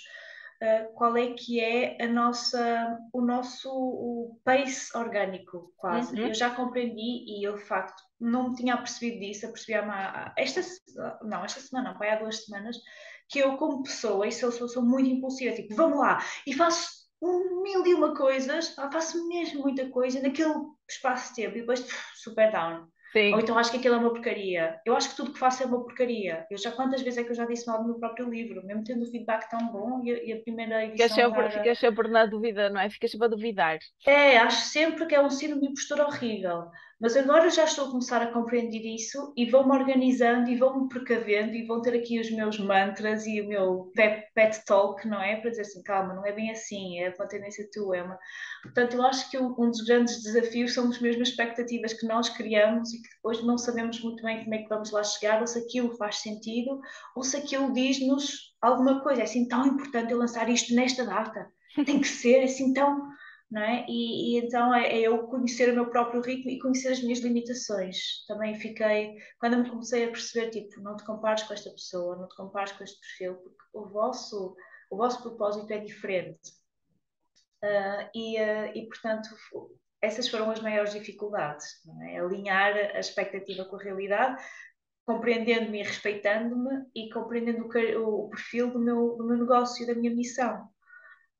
uh, 0.62 0.94
qual 0.94 1.14
é 1.16 1.34
que 1.34 1.60
é 1.60 2.02
a 2.02 2.06
nossa, 2.06 2.98
o 3.12 3.20
nosso 3.20 3.70
o 3.70 4.40
pace 4.44 4.96
orgânico, 4.96 5.74
quase. 5.76 6.14
Uhum. 6.14 6.28
Eu 6.28 6.34
já 6.34 6.54
compreendi 6.54 7.24
e 7.26 7.46
eu, 7.46 7.56
de 7.56 7.64
facto, 7.64 8.02
não 8.18 8.50
me 8.50 8.56
tinha 8.56 8.76
percebido 8.78 9.20
disso, 9.20 9.44
apercebi 9.44 9.74
há 9.74 10.32
esta, 10.38 10.60
não, 11.22 11.44
esta 11.44 11.60
semana, 11.60 11.92
não, 11.92 12.08
há 12.08 12.16
duas 12.16 12.44
semanas, 12.44 12.78
que 13.28 13.38
eu, 13.38 13.56
como 13.56 13.82
pessoa, 13.82 14.26
e 14.26 14.32
se 14.32 14.42
eu 14.44 14.52
sou, 14.52 14.68
sou 14.68 14.82
muito 14.82 15.08
impulsiva, 15.10 15.54
tipo, 15.54 15.74
vamos 15.74 15.98
lá, 15.98 16.18
e 16.46 16.52
faço 16.52 16.88
um 17.22 17.62
mil 17.62 17.86
e 17.86 17.94
uma 17.94 18.14
coisas, 18.14 18.74
faço 18.92 19.26
mesmo 19.28 19.62
muita 19.62 19.88
coisa 19.90 20.20
naquele 20.20 20.52
espaço 20.88 21.30
de 21.34 21.42
tempo, 21.42 21.56
e 21.56 21.60
depois 21.60 21.86
super 22.14 22.50
down. 22.52 22.86
sim. 23.12 23.32
Ou 23.32 23.40
então 23.40 23.58
acho 23.58 23.70
que 23.70 23.78
aquilo 23.78 23.94
é 23.94 23.98
uma 23.98 24.10
porcaria. 24.10 24.80
Eu 24.84 24.94
acho 24.96 25.10
que 25.10 25.16
tudo 25.16 25.32
que 25.32 25.38
faço 25.38 25.62
é 25.62 25.66
uma 25.66 25.82
porcaria. 25.82 26.46
Eu 26.50 26.58
já 26.58 26.70
quantas 26.72 27.00
vezes 27.02 27.18
é 27.18 27.24
que 27.24 27.30
eu 27.30 27.34
já 27.34 27.46
disse 27.46 27.66
mal 27.66 27.78
do 27.78 27.84
meu 27.88 27.98
próprio 27.98 28.28
livro, 28.28 28.64
mesmo 28.66 28.84
tendo 28.84 29.02
o 29.04 29.10
feedback 29.10 29.48
tão 29.48 29.68
bom 29.72 30.02
e 30.04 30.12
a, 30.12 30.22
e 30.24 30.32
a 30.32 30.42
primeira 30.42 30.84
edição. 30.84 31.08
Ficas 31.08 31.12
sempre, 31.14 31.46
estar 31.46 31.46
a- 31.46 31.50
ficas 31.50 31.78
sempre 31.78 32.08
na 32.08 32.26
dúvida, 32.26 32.70
não 32.70 32.80
é? 32.80 32.88
Ficas 32.90 33.10
sempre 33.10 33.26
a 33.26 33.30
duvidar. 33.30 33.78
É, 34.06 34.36
acho 34.38 34.62
sempre 34.68 35.06
que 35.06 35.14
é 35.14 35.20
um 35.20 35.30
síndrome 35.30 35.62
de 35.62 35.68
impostura 35.68 36.06
horrível. 36.06 36.70
Mas 37.00 37.16
agora 37.16 37.50
já 37.50 37.64
estou 37.64 37.86
a 37.86 37.90
começar 37.90 38.22
a 38.22 38.32
compreender 38.32 38.82
isso 38.94 39.32
e 39.36 39.50
vou-me 39.50 39.72
organizando 39.72 40.48
e 40.48 40.56
vou-me 40.56 40.88
precavendo 40.88 41.54
e 41.54 41.66
vou 41.66 41.82
ter 41.82 41.94
aqui 41.94 42.20
os 42.20 42.30
meus 42.30 42.58
mantras 42.58 43.26
e 43.26 43.40
o 43.40 43.48
meu 43.48 43.90
pet, 43.94 44.28
pet 44.32 44.64
talk, 44.64 45.06
não 45.08 45.20
é? 45.20 45.36
Para 45.36 45.50
dizer 45.50 45.62
assim, 45.62 45.82
calma, 45.82 46.14
não 46.14 46.24
é 46.24 46.32
bem 46.32 46.50
assim, 46.50 47.00
é 47.00 47.12
uma 47.18 47.26
tendência 47.26 47.68
tua, 47.72 47.96
é 47.96 48.02
uma... 48.02 48.18
Portanto, 48.62 48.94
eu 48.94 49.02
acho 49.02 49.28
que 49.30 49.36
um 49.36 49.70
dos 49.70 49.82
grandes 49.82 50.22
desafios 50.22 50.72
são 50.72 50.88
as 50.88 51.00
mesmas 51.00 51.28
expectativas 51.28 51.92
que 51.92 52.06
nós 52.06 52.28
criamos 52.28 52.92
e 52.92 53.02
que 53.02 53.08
depois 53.16 53.42
não 53.44 53.58
sabemos 53.58 54.00
muito 54.00 54.22
bem 54.22 54.44
como 54.44 54.54
é 54.54 54.58
que 54.58 54.68
vamos 54.68 54.90
lá 54.92 55.02
chegar, 55.02 55.40
ou 55.40 55.46
se 55.46 55.58
aquilo 55.58 55.96
faz 55.96 56.18
sentido, 56.18 56.80
ou 57.16 57.24
se 57.24 57.36
aquilo 57.36 57.72
diz-nos 57.72 58.54
alguma 58.62 59.02
coisa. 59.02 59.20
É 59.20 59.24
assim 59.24 59.48
tão 59.48 59.66
importante 59.66 60.12
eu 60.12 60.18
lançar 60.18 60.48
isto 60.48 60.74
nesta 60.74 61.04
data. 61.04 61.48
Tem 61.84 62.00
que 62.00 62.06
ser 62.06 62.44
assim 62.44 62.72
tão 62.72 63.08
é? 63.62 63.84
E, 63.88 64.36
e 64.36 64.38
então 64.38 64.74
é, 64.74 64.88
é 64.88 65.00
eu 65.00 65.26
conhecer 65.28 65.70
o 65.70 65.74
meu 65.74 65.90
próprio 65.90 66.20
ritmo 66.20 66.50
e 66.50 66.58
conhecer 66.58 66.88
as 66.88 67.02
minhas 67.02 67.20
limitações. 67.20 68.24
Também 68.26 68.54
fiquei, 68.54 69.16
quando 69.38 69.58
me 69.58 69.68
comecei 69.68 70.04
a 70.04 70.10
perceber, 70.10 70.50
tipo, 70.50 70.80
não 70.80 70.96
te 70.96 71.04
compares 71.04 71.42
com 71.44 71.54
esta 71.54 71.70
pessoa, 71.70 72.16
não 72.16 72.28
te 72.28 72.36
compares 72.36 72.72
com 72.72 72.82
este 72.84 72.98
perfil, 73.00 73.34
porque 73.36 73.62
o 73.72 73.86
vosso, 73.86 74.56
o 74.90 74.96
vosso 74.96 75.22
propósito 75.22 75.70
é 75.72 75.78
diferente. 75.78 76.52
Ah, 77.62 78.10
e, 78.14 78.36
ah, 78.38 78.72
e, 78.74 78.86
portanto, 78.86 79.28
essas 80.02 80.28
foram 80.28 80.50
as 80.50 80.60
maiores 80.60 80.92
dificuldades, 80.92 81.66
é? 82.08 82.18
Alinhar 82.18 82.74
a 82.94 82.98
expectativa 82.98 83.64
com 83.64 83.76
a 83.76 83.82
realidade, 83.82 84.42
compreendendo-me 85.06 85.80
e 85.80 85.82
respeitando-me 85.82 86.86
e 86.94 87.10
compreendendo 87.10 87.64
o, 87.64 88.26
o 88.26 88.28
perfil 88.30 88.70
do 88.70 88.78
meu, 88.78 89.16
do 89.16 89.24
meu 89.26 89.38
negócio 89.38 89.82
e 89.82 89.86
da 89.86 89.94
minha 89.94 90.14
missão. 90.14 90.68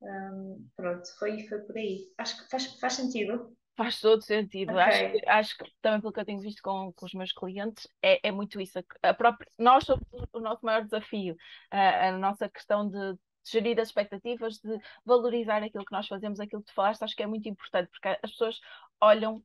Hum, 0.05 0.69
pronto, 0.77 1.07
foi, 1.19 1.47
foi 1.49 1.61
por 1.61 1.77
aí. 1.77 2.13
Acho 2.19 2.43
que 2.43 2.51
faz, 2.51 2.67
faz 2.79 2.93
sentido. 2.93 3.57
Faz 3.77 4.01
todo 4.01 4.23
sentido. 4.23 4.71
Ok. 4.71 4.83
Acho 4.83 5.11
que, 5.11 5.29
acho 5.29 5.59
que 5.59 5.73
também 5.83 6.01
pelo 6.01 6.13
que 6.13 6.21
eu 6.21 6.25
tenho 6.25 6.41
visto 6.41 6.63
com, 6.63 6.93
com 6.93 7.07
os 7.07 7.15
meus 7.15 7.33
clientes, 7.33 7.89
é, 8.03 8.29
é 8.29 8.31
muito 8.31 8.61
isso. 8.61 8.79
A 9.03 9.15
própria, 9.15 9.51
nós 9.59 9.85
somos 9.85 10.05
o 10.33 10.41
nosso 10.41 10.65
maior 10.65 10.85
desafio, 10.85 11.37
a, 11.71 12.09
a 12.09 12.19
nossa 12.19 12.49
questão 12.49 12.89
de 12.89 13.19
gerir 13.47 13.79
as 13.81 13.89
expectativas, 13.89 14.59
de 14.59 14.79
valorizar 15.05 15.63
aquilo 15.63 15.85
que 15.85 15.93
nós 15.93 16.07
fazemos, 16.07 16.39
aquilo 16.41 16.63
que 16.63 16.71
tu 16.71 16.75
falaste, 16.75 17.03
acho 17.03 17.17
que 17.17 17.23
é 17.23 17.27
muito 17.27 17.49
importante, 17.49 17.91
porque 17.91 18.09
as 18.09 18.31
pessoas 18.31 18.61
olham 19.01 19.43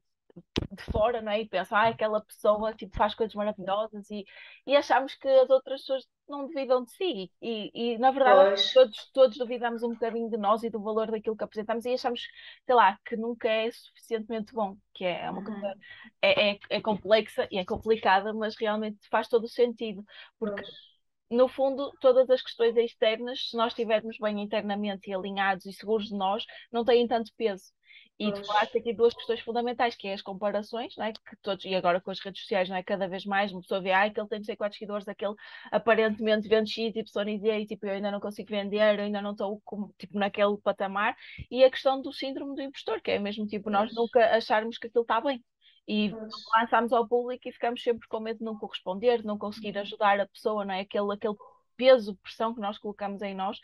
de 0.72 0.84
fora, 0.92 1.22
não 1.22 1.32
é? 1.32 1.42
E 1.42 1.50
pensam, 1.50 1.78
ah, 1.78 1.88
aquela 1.90 2.22
pessoa 2.24 2.74
tipo, 2.74 2.96
faz 2.98 3.16
coisas 3.16 3.34
maravilhosas 3.36 4.10
e, 4.12 4.26
e 4.66 4.76
achamos 4.76 5.16
que 5.16 5.28
as 5.28 5.50
outras 5.50 5.82
pessoas 5.82 6.08
não 6.28 6.48
duvidam 6.48 6.84
de 6.84 6.92
si. 6.92 7.32
E, 7.42 7.72
e 7.96 7.98
na 7.98 8.12
verdade, 8.12 8.52
Pois. 8.52 8.74
todos, 8.74 9.10
todos 9.14 9.38
duvidamos 9.38 9.84
um 9.84 9.90
bocadinho 9.92 10.30
de 10.30 10.38
nós 10.38 10.64
e 10.64 10.70
do 10.70 10.82
valor 10.82 11.10
daquilo 11.12 11.36
que 11.36 11.44
apresentamos 11.44 11.86
e 11.86 11.94
achamos, 11.94 12.22
sei 12.66 12.76
lá, 12.76 12.98
que 13.06 13.16
nunca 13.18 13.50
é 13.50 13.72
suficientemente 13.72 14.54
bom, 14.54 14.78
que 14.94 15.06
é 15.06 15.30
uma 15.30 15.44
coisa, 15.44 15.60
Uhum. 15.66 15.82
é, 16.22 16.52
é, 16.54 16.60
é 16.70 16.82
complexa 16.82 17.48
e 17.52 17.58
é 17.58 17.66
complicada, 17.66 18.34
mas 18.34 18.56
realmente 18.58 19.00
faz 19.10 19.28
todo 19.28 19.46
o 19.46 19.48
sentido, 19.50 20.04
porque 20.40 20.62
Pois. 20.62 20.99
No 21.30 21.48
fundo, 21.48 21.92
todas 22.02 22.30
as 22.30 22.42
questões 22.42 22.76
externas, 22.76 23.50
se 23.50 23.58
nós 23.58 23.72
estivermos 23.74 24.18
bem 24.20 24.42
internamente 24.42 25.10
e 25.10 25.14
alinhados 25.14 25.66
e 25.66 25.74
seguros 25.74 26.08
de 26.08 26.16
nós, 26.16 26.46
não 26.72 26.84
têm 26.84 27.08
tanto 27.08 27.32
peso. 27.38 27.72
E 28.20 28.34
tu 28.34 28.44
falaste 28.44 28.78
aqui 28.78 28.94
duas 28.94 29.14
questões 29.14 29.40
fundamentais, 29.40 29.96
que 29.96 30.06
é 30.06 30.14
as 30.14 30.22
comparações, 30.22 30.94
não 30.98 31.06
é? 31.06 31.14
que 31.14 31.38
todos, 31.42 31.64
e 31.64 31.74
agora 31.74 32.02
com 32.02 32.12
as 32.12 32.20
redes 32.20 32.42
sociais, 32.42 32.68
não 32.68 32.76
é? 32.76 32.84
Cada 32.84 33.08
vez 33.08 33.24
mais 33.26 33.54
uma 33.54 33.62
pessoa 33.62 33.80
vê, 33.80 33.94
ah, 33.94 34.04
aquele 34.04 34.28
tem 34.28 34.40
não 34.40 34.44
sei 34.44 34.58
quantos 34.58 34.78
seguidores, 34.78 35.08
aquele 35.08 35.36
aparentemente 35.72 36.50
vende 36.50 36.70
X, 36.70 36.94
Y 36.94 37.30
e 37.30 37.40
Z, 37.40 37.60
e 37.62 37.66
tipo, 37.66 37.86
eu 37.86 37.94
ainda 37.94 38.12
não 38.12 38.20
consigo 38.20 38.50
vender, 38.50 39.00
eu 39.00 39.06
ainda 39.06 39.22
não 39.22 39.32
estou 39.32 39.62
tipo, 39.98 40.20
naquele 40.20 40.58
patamar. 40.58 41.16
E 41.50 41.64
a 41.64 41.72
questão 41.72 42.02
do 42.02 42.12
síndrome 42.12 42.56
do 42.56 42.62
impostor, 42.62 43.02
que 43.02 43.12
é 43.12 43.20
mesmo 43.20 43.48
tipo, 43.48 43.70
nós 43.70 43.96
nunca 43.96 44.36
acharmos 44.36 44.78
que 44.78 44.88
aquilo 44.88 45.04
está 45.04 45.22
bem. 45.22 45.42
E 45.90 46.18
lançamos 46.56 46.94
ao 46.94 47.08
público 47.08 47.50
e 47.50 47.54
ficamos 47.54 47.84
sempre 47.84 48.08
com 48.10 48.22
medo 48.22 48.40
de 48.40 48.46
não 48.46 48.58
corresponder, 48.58 49.20
de 49.22 49.28
não 49.28 49.38
conseguir 49.40 49.78
Uhum. 49.78 49.80
ajudar 49.80 50.20
a 50.22 50.28
pessoa, 50.28 50.66
não 50.66 50.74
é? 50.76 50.82
Aquele, 50.82 51.14
aquele 51.14 51.36
peso, 51.78 52.16
pressão 52.18 52.54
que 52.56 52.62
nós 52.62 52.78
colocamos 52.80 53.22
em 53.24 53.36
nós, 53.36 53.60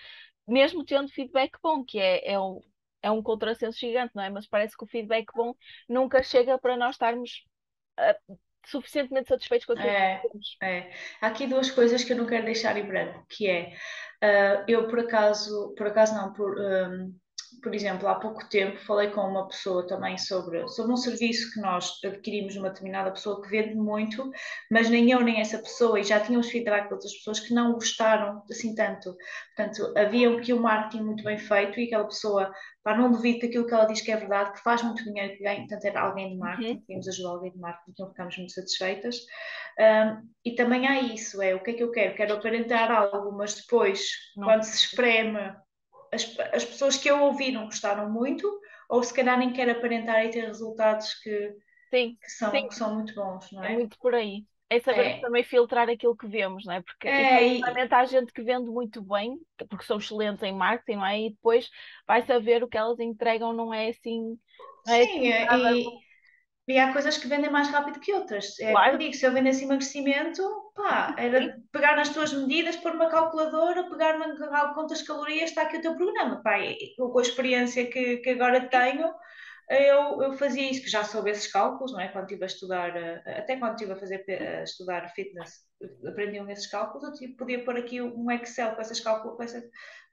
mesmo 0.48 0.86
tendo 0.86 1.10
feedback 1.12 1.58
bom, 1.64 1.84
que 1.86 2.00
é, 2.00 2.34
é, 2.34 2.40
um, 2.40 2.62
é 3.04 3.12
um 3.12 3.22
contrassenso 3.24 3.80
gigante, 3.80 4.16
não 4.16 4.24
é? 4.24 4.30
Mas 4.32 4.48
parece 4.48 4.78
que 4.78 4.84
o 4.84 4.88
feedback 4.88 5.28
bom 5.36 5.56
nunca 5.90 6.24
chega 6.24 6.58
para 6.60 6.78
nós 6.78 6.96
estarmos 6.96 7.46
a 7.98 8.18
suficientemente 8.68 9.30
satisfeitos 9.30 9.66
com 9.68 9.74
aquilo 9.74 9.94
É. 9.94 10.22
que 10.22 10.30
temos. 10.30 10.62
É. 10.64 10.92
Há 11.22 11.28
aqui 11.28 11.48
duas 11.48 11.70
coisas 11.70 12.04
que 12.04 12.14
eu 12.14 12.18
não 12.18 12.26
quero 12.26 12.46
deixar 12.46 12.78
em 12.78 12.86
branco, 12.88 13.26
que 13.30 13.48
é, 13.48 13.76
ah, 14.22 14.64
eu 14.68 14.88
por 14.88 15.00
acaso, 15.00 15.74
por 15.78 15.88
acaso 15.88 16.16
não, 16.16 16.32
por, 16.34 16.58
ahm, 16.60 17.14
por 17.66 17.74
exemplo, 17.74 18.08
há 18.08 18.14
pouco 18.14 18.48
tempo 18.48 18.78
falei 18.86 19.10
com 19.10 19.22
uma 19.22 19.48
pessoa 19.48 19.88
também 19.88 20.20
sobre, 20.20 20.68
sobre 20.68 20.94
um 20.94 20.98
serviço 20.98 21.52
que 21.52 21.60
nós 21.60 21.94
adquirimos 22.06 22.54
de 22.54 22.60
uma 22.60 22.70
determinada 22.70 23.10
pessoa 23.12 23.42
que 23.42 23.50
vende 23.50 23.74
muito, 23.74 24.30
mas 24.70 24.88
nem 24.88 25.10
eu 25.10 25.20
nem 25.22 25.42
essa 25.42 25.58
pessoa, 25.58 26.00
e 26.00 26.04
já 26.04 26.20
tínhamos 26.20 26.48
feedback 26.52 26.88
de 26.88 26.94
outras 26.94 27.12
pessoas 27.16 27.40
que 27.40 27.56
não 27.56 27.74
gostaram 27.74 28.44
assim 28.52 28.76
tanto. 28.76 29.16
Portanto, 29.56 29.92
havia 29.98 30.30
aqui 30.38 30.54
um 30.54 30.60
marketing 30.62 31.04
muito 31.06 31.24
bem 31.24 31.40
feito 31.40 31.80
e 31.80 31.86
aquela 31.86 32.06
pessoa, 32.06 32.54
pá, 32.84 32.96
não 32.96 33.12
duvido 33.12 33.40
que 33.40 33.48
aquilo 33.48 33.66
que 33.66 33.74
ela 33.74 33.86
diz 33.86 34.00
que 34.02 34.12
é 34.12 34.18
verdade, 34.18 34.54
que 34.54 34.62
faz 34.62 34.84
muito 34.84 35.04
dinheiro, 35.04 35.36
que 35.36 35.44
ganha, 35.44 35.62
portanto 35.62 35.86
era 35.86 36.02
alguém 36.02 36.30
de 36.34 36.38
marketing, 36.38 36.76
Uhum. 36.76 36.82
queríamos 36.82 37.08
ajudar 37.08 37.30
alguém 37.30 37.52
de 37.52 37.58
marketing, 37.60 37.92
então 37.92 38.10
ficámos 38.10 38.38
muito 38.38 38.54
satisfeitas. 38.54 39.16
Um, 39.80 40.30
e 40.46 40.56
também 40.56 40.88
há 40.88 41.02
isso, 41.02 41.42
é 41.42 41.54
o 41.56 41.62
que 41.64 41.72
é 41.72 41.74
que 41.74 41.84
eu 41.84 41.92
quero? 41.92 42.16
Quero 42.16 42.34
aparentar 42.36 42.92
algo, 42.92 43.32
mas 43.36 43.56
depois, 43.56 44.08
Não. 44.36 44.46
quando 44.46 44.64
se 44.64 44.78
espreme, 44.86 45.40
as, 46.16 46.40
as 46.54 46.66
pessoas 46.66 46.98
que 46.98 47.10
eu 47.10 47.22
ouvi 47.24 47.52
não 47.52 47.66
gostaram 47.66 48.10
muito, 48.12 48.48
ou 48.90 49.04
se 49.04 49.14
calhar 49.14 49.38
nem 49.38 49.54
quero 49.54 49.72
aparentar 49.72 50.26
e 50.26 50.32
ter 50.32 50.46
resultados 50.46 51.14
que, 51.16 51.32
Sim, 51.94 52.18
que 52.22 52.32
são, 52.32 52.54
Sim. 52.54 52.70
que 52.70 52.76
são 52.76 52.96
muito 52.96 53.16
bons, 53.16 53.52
não 53.54 53.64
é 53.64 53.70
é? 53.70 53.70
muito 53.70 53.98
por 54.00 54.16
aí. 54.16 54.46
É 54.70 54.80
saber 54.80 55.06
É. 55.08 55.22
também 55.22 55.44
filtrar 55.44 55.90
aquilo 55.90 56.18
que 56.18 56.28
vemos, 56.28 56.66
não 56.66 56.74
é? 56.74 56.82
Porque 56.82 57.08
É, 57.08 57.48
e- 57.48 57.66
efetivamente 57.66 57.94
há 57.94 58.06
gente 58.06 58.34
que 58.34 58.42
vende 58.44 58.70
muito 58.70 59.02
bem, 59.04 59.40
porque 59.70 59.86
são 59.86 59.98
excelentes 59.98 60.44
em 60.44 60.54
marketing, 60.54 60.98
não 60.98 61.06
é? 61.06 61.22
E 61.22 61.30
depois 61.32 61.70
vai 62.08 62.26
saber 62.26 62.64
o 62.64 62.68
que 62.68 62.78
elas 62.78 63.00
entregam, 63.00 63.54
não 63.54 63.74
é 63.74 63.90
assim. 63.90 64.40
Não 64.86 64.94
é 64.94 65.04
Sim, 65.04 65.04
assim 65.04 65.32
é, 65.32 65.48
e, 65.52 66.04
e 66.68 66.80
há 66.80 66.94
coisas 66.94 67.18
que 67.18 67.28
vendem 67.28 67.52
mais 67.52 67.70
rápido 67.70 68.00
que 68.02 68.14
outras. 68.14 68.60
É 68.60 68.78
Claro. 68.78 68.90
como 68.90 68.96
eu 68.96 69.00
digo, 69.00 69.16
se 69.16 69.26
eu 69.26 69.34
vendesse 69.34 69.64
emagrecimento, 69.66 70.44
pá, 70.76 71.16
era 71.18 71.58
pegar 71.72 71.96
nas 71.96 72.10
tuas 72.10 72.34
medidas, 72.34 72.76
pôr 72.76 72.92
uma 72.92 73.10
calculadora, 73.10 73.90
pegar 73.90 74.20
na 74.20 74.28
de 74.28 75.04
calorias, 75.06 75.50
está 75.50 75.64
aqui 75.64 75.78
o 75.78 75.82
teu 75.82 75.96
programa. 75.96 76.42
Pá, 76.44 76.60
eu, 76.60 77.10
com 77.10 77.20
a 77.20 77.22
experiência 77.22 77.90
que, 77.90 78.18
que 78.18 78.30
agora 78.32 78.68
tenho, 78.70 79.12
eu, 79.70 80.22
eu 80.22 80.34
fazia 80.34 80.70
isso, 80.70 80.84
que 80.84 80.90
já 80.90 81.04
soube 81.04 81.32
esses 81.32 81.52
cálculos, 81.52 81.92
não 81.92 82.00
é? 82.00 82.10
Quando 82.10 82.26
estive 82.26 82.44
a 82.44 82.48
estudar, 82.48 82.96
eh, 82.96 83.40
até 83.40 83.58
quando 83.58 83.74
estive 83.74 83.94
a 83.94 83.96
fazer, 83.96 84.24
a 84.30 84.64
estudar 84.64 85.10
fitness, 85.16 85.66
aprendiam 86.08 86.48
esses 86.50 86.68
cálculos, 86.68 87.20
eu 87.20 87.36
podia 87.36 87.64
pôr 87.64 87.78
aqui 87.78 88.02
um 88.02 88.30
Excel 88.30 88.76
com 88.76 88.82
essas 88.82 89.00
cálculos, 89.00 89.38
com, 89.38 89.44
essa, 89.44 89.64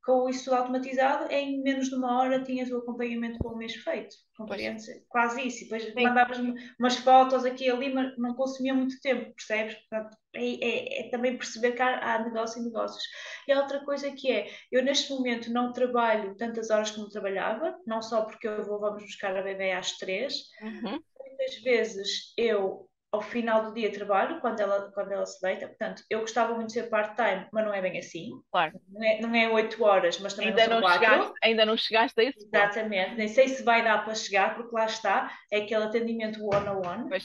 com 0.05 0.29
isso 0.29 0.45
tudo 0.45 0.57
automatizado, 0.57 1.31
em 1.33 1.63
menos 1.63 1.89
de 1.89 1.95
uma 1.95 2.19
hora 2.21 2.43
tinhas 2.43 2.71
o 2.71 2.79
acompanhamento 2.79 3.39
com 3.39 3.51
o 3.51 3.57
mês 3.57 3.75
feito. 3.77 4.15
Compreendes? 4.37 4.87
Quase 5.09 5.47
isso. 5.47 5.59
E 5.59 5.63
depois 5.65 5.85
Sim. 5.85 6.03
mandavas-me 6.03 6.55
umas 6.79 6.97
fotos 6.97 7.45
aqui 7.45 7.65
e 7.67 7.71
ali, 7.71 7.93
mas 7.95 8.17
não 8.19 8.35
consumia 8.35 8.75
muito 8.75 9.01
tempo, 9.01 9.33
percebes? 9.35 9.75
Portanto, 9.89 10.17
é, 10.35 10.41
é- 10.45 11.07
é 11.07 11.11
também 11.11 11.37
perceber 11.37 11.73
que 11.73 11.83
há, 11.83 12.15
há 12.15 12.25
negócio 12.25 12.61
e 12.61 12.65
negócios. 12.65 13.03
E 13.47 13.53
há 13.53 13.61
outra 13.61 13.85
coisa 13.85 14.11
que 14.11 14.31
é, 14.31 14.49
eu 14.71 14.83
neste 14.83 15.11
momento 15.13 15.53
não 15.53 15.73
trabalho 15.73 16.35
tantas 16.37 16.71
horas 16.71 16.91
como 16.91 17.09
trabalhava, 17.09 17.77
não 17.87 18.03
só 18.03 18.23
porque 18.25 18.49
eu 18.49 18.65
vou, 18.65 18.81
vamos 18.81 19.03
buscar 19.03 19.37
a 19.37 19.43
bebê 19.43 19.73
às 19.73 19.97
três, 19.99 20.35
Uhum. 20.63 21.03
muitas 21.21 21.63
vezes 21.63 22.33
eu 22.37 22.89
ao 23.13 23.23
final 23.23 23.65
do 23.65 23.75
dia 23.75 23.93
trabalho, 23.93 24.41
quando 24.41 24.61
ela, 24.61 24.91
quando 24.93 25.13
ela 25.13 25.27
se 25.27 25.41
deita, 25.41 25.69
portanto, 25.69 26.03
eu 26.11 26.21
gostava 26.21 26.55
muito 26.55 26.69
de 26.69 26.73
ser 26.75 26.89
part-time, 26.89 27.47
mas 27.53 27.65
não 27.65 27.75
é 27.75 27.83
bem 27.83 27.99
assim. 27.99 28.31
Claro. 28.51 28.81
Não 28.89 29.03
é, 29.05 29.21
não 29.21 29.35
é 29.35 29.49
8 29.51 29.85
horas, 29.85 30.19
mas 30.19 30.35
também 30.35 30.51
Ainda 30.51 30.67
não 30.67 30.81
não, 30.81 30.81
são 30.81 30.99
4. 30.99 31.01
chegaste, 31.01 31.33
ainda 31.43 31.67
não 31.67 31.77
chegaste 31.77 32.21
a 32.21 32.25
ponto. 32.25 32.37
Exatamente, 32.37 33.15
nem 33.17 33.29
sei 33.29 33.49
se 33.49 33.63
vai 33.63 33.85
dar 33.85 34.05
para 34.05 34.15
chegar, 34.15 34.55
porque 34.57 34.75
lá 34.75 34.87
está, 34.87 35.31
é 35.51 35.59
aquele 35.59 35.85
atendimento 35.85 36.43
one-on-one, 36.45 37.09
Pois, 37.09 37.25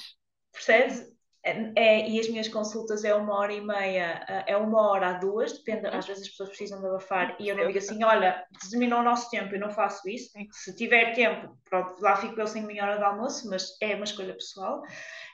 percebes? 0.52 1.17
É, 1.48 1.72
é- 1.76 2.10
e 2.10 2.20
as 2.20 2.28
minhas 2.30 2.48
consultas 2.50 3.06
é 3.06 3.16
uma 3.16 3.34
hora 3.36 3.54
e 3.54 3.62
meia, 3.62 4.26
é 4.46 4.58
uma 4.58 4.82
hora 4.90 5.08
a 5.10 5.14
duas, 5.14 5.54
depende, 5.54 5.88
Uhum. 5.88 5.98
às 5.98 6.06
vezes 6.06 6.24
as 6.24 6.30
pessoas 6.30 6.50
precisam 6.50 6.82
de 6.82 6.88
abafar, 6.88 7.36
e 7.40 7.48
eu 7.48 7.56
não 7.56 7.66
digo 7.68 7.78
assim, 7.80 8.04
olha, 8.04 8.46
terminou 8.70 9.00
o 9.00 9.04
nosso 9.04 9.30
tempo, 9.30 9.56
eu 9.56 9.60
não 9.60 9.70
faço 9.72 10.08
isso, 10.10 10.32
se 10.52 10.76
tiver 10.76 11.14
tempo, 11.16 11.58
pronto, 11.70 11.96
lá 12.02 12.16
fico 12.18 12.40
eu 12.40 12.48
sem 12.48 12.64
minha 12.64 12.84
hora 12.84 12.98
de 12.98 13.04
almoço, 13.04 13.50
mas 13.50 13.78
é 13.82 13.96
uma 13.96 14.04
escolha 14.04 14.34
pessoal, 14.34 14.82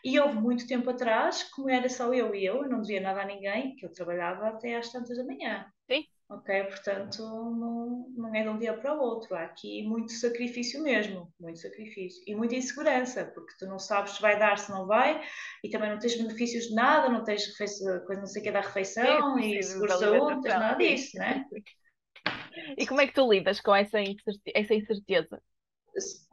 e 0.03 0.19
houve 0.19 0.35
muito 0.35 0.67
tempo 0.67 0.89
atrás, 0.91 1.43
como 1.45 1.69
era 1.69 1.89
só 1.89 2.13
eu 2.13 2.35
e 2.35 2.45
eu, 2.45 2.63
eu 2.63 2.69
não 2.69 2.81
dizia 2.81 3.01
nada 3.01 3.21
a 3.21 3.25
ninguém, 3.25 3.75
que 3.75 3.85
eu 3.85 3.91
trabalhava 3.91 4.49
até 4.49 4.75
às 4.75 4.91
tantas 4.91 5.17
da 5.17 5.23
manhã. 5.23 5.65
Ok, 6.33 6.63
portanto, 6.65 7.21
não, 7.21 8.09
não 8.17 8.35
é 8.35 8.41
de 8.41 8.49
um 8.49 8.57
dia 8.57 8.73
para 8.75 8.95
o 8.95 8.99
outro. 8.99 9.35
Há 9.35 9.43
aqui 9.43 9.83
muito 9.87 10.11
sacrifício 10.13 10.81
mesmo, 10.81 11.31
muito 11.39 11.59
sacrifício. 11.59 12.23
E 12.25 12.35
muita 12.35 12.55
insegurança, 12.55 13.25
porque 13.35 13.53
tu 13.59 13.67
não 13.67 13.77
sabes 13.77 14.13
se 14.13 14.21
vai 14.21 14.39
dar, 14.39 14.57
se 14.57 14.71
não 14.71 14.87
vai, 14.87 15.21
e 15.63 15.69
também 15.69 15.91
não 15.91 15.99
tens 15.99 16.15
benefícios 16.17 16.65
de 16.69 16.73
nada, 16.75 17.09
não 17.09 17.23
tens 17.23 17.45
refeição, 17.47 17.99
coisa 18.05 18.21
não 18.21 18.27
sei 18.27 18.41
o 18.41 18.45
que 18.45 18.51
da 18.51 18.61
refeição, 18.61 19.37
Sim, 19.37 19.39
e 19.39 19.61
seguro 19.61 19.91
saúde, 19.91 20.35
não 20.35 20.41
tens 20.41 20.55
nada 20.55 20.77
disso, 20.83 21.17
né? 21.17 21.45
E 22.77 22.85
como 22.87 23.01
é 23.01 23.07
que 23.07 23.13
tu 23.13 23.29
lidas 23.31 23.59
com 23.61 23.73
essa, 23.75 23.99
incerte- 24.01 24.51
essa 24.55 24.73
incerteza? 24.75 25.41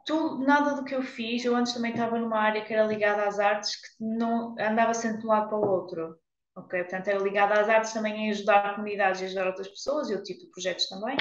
Tudo, 0.05 0.39
nada 0.45 0.75
do 0.75 0.83
que 0.85 0.93
eu 0.95 1.01
fiz, 1.03 1.43
eu 1.45 1.55
antes 1.55 1.73
também 1.73 1.91
estava 1.91 2.17
numa 2.19 2.37
área 2.39 2.63
que 2.65 2.73
era 2.73 2.85
ligada 2.87 3.23
às 3.27 3.39
artes, 3.39 3.75
que 3.75 4.03
não 4.03 4.55
andava 4.59 4.93
sempre 4.93 5.19
de 5.19 5.25
um 5.25 5.29
lado 5.29 5.49
para 5.49 5.57
o 5.57 5.67
outro. 5.69 6.17
Ok, 6.55 6.79
portanto, 6.83 7.07
era 7.07 7.19
ligada 7.19 7.59
às 7.59 7.69
artes 7.69 7.93
também 7.93 8.25
em 8.25 8.31
ajudar 8.31 8.75
comunidades 8.75 9.21
e 9.21 9.25
ajudar 9.25 9.47
outras 9.47 9.69
pessoas, 9.69 10.09
e 10.09 10.13
outro 10.13 10.25
tipo 10.25 10.51
projetos 10.51 10.87
também, 10.89 11.15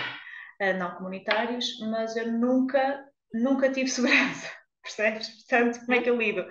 eh, 0.59 0.73
não 0.73 0.97
comunitários, 0.97 1.79
mas 1.88 2.16
eu 2.16 2.33
nunca, 2.33 3.05
nunca 3.33 3.71
tive 3.71 3.88
segurança, 3.90 4.51
percebes? 4.83 5.29
Portanto, 5.29 5.81
como 5.81 5.93
é 5.93 6.03
que 6.03 6.11
eu 6.11 6.16
lido? 6.16 6.45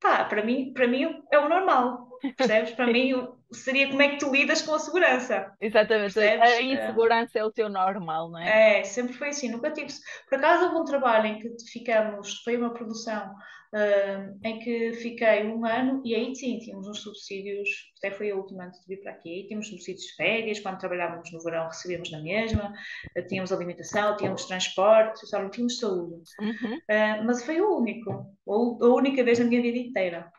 Pá, 0.00 0.24
para 0.24 0.44
mim, 0.44 0.72
para 0.72 0.86
mim 0.86 1.22
é 1.32 1.38
o 1.38 1.48
normal, 1.48 2.08
percebes? 2.36 2.70
Para 2.72 2.86
mim 2.86 3.39
seria 3.52 3.88
como 3.88 4.02
é 4.02 4.08
que 4.08 4.18
tu 4.18 4.30
lidas 4.30 4.62
com 4.62 4.74
a 4.74 4.78
segurança. 4.78 5.52
Exatamente. 5.60 6.14
Percebes? 6.14 6.50
A 6.50 6.62
insegurança 6.62 7.38
é 7.38 7.44
o 7.44 7.52
teu 7.52 7.68
normal, 7.68 8.30
não 8.30 8.38
é? 8.38 8.80
É, 8.80 8.84
sempre 8.84 9.12
foi 9.12 9.28
assim, 9.28 9.50
nunca 9.50 9.70
tive. 9.70 9.92
Por 10.28 10.38
acaso 10.38 10.66
houve 10.66 10.76
um 10.76 10.84
trabalho 10.84 11.26
em 11.26 11.38
que 11.38 11.48
ficamos, 11.70 12.42
foi 12.42 12.56
uma 12.56 12.72
produção 12.72 13.34
ah, 13.72 14.32
em 14.42 14.58
que 14.58 14.92
fiquei 14.94 15.44
um 15.46 15.64
ano 15.64 16.02
e 16.04 16.14
aí 16.14 16.34
sim 16.34 16.58
tínhamos 16.58 16.88
uns 16.88 17.02
subsídios, 17.02 17.68
até 17.98 18.10
foi 18.10 18.30
a 18.30 18.36
última 18.36 18.64
antes 18.64 18.80
de 18.80 18.86
vir 18.88 19.00
para 19.00 19.12
aqui, 19.12 19.44
tínhamos 19.46 19.68
subsídios 19.68 20.06
de 20.06 20.16
férias, 20.16 20.58
quando 20.58 20.78
trabalhávamos 20.78 21.30
no 21.32 21.40
verão 21.40 21.68
recebíamos 21.68 22.10
na 22.10 22.20
mesma, 22.20 22.74
ah, 23.16 23.22
tínhamos 23.22 23.52
alimentação, 23.52 24.16
tínhamos 24.16 24.44
transporte, 24.46 25.24
só 25.26 25.40
não 25.40 25.50
tínhamos 25.50 25.78
saúde. 25.78 26.22
Uhum. 26.40 26.80
Ah, 26.90 27.22
mas 27.24 27.44
foi 27.44 27.60
o 27.60 27.78
único, 27.78 28.10
a 28.48 28.86
única 28.86 29.22
vez 29.22 29.38
na 29.38 29.44
minha 29.44 29.62
vida 29.62 29.78
inteira. 29.78 30.32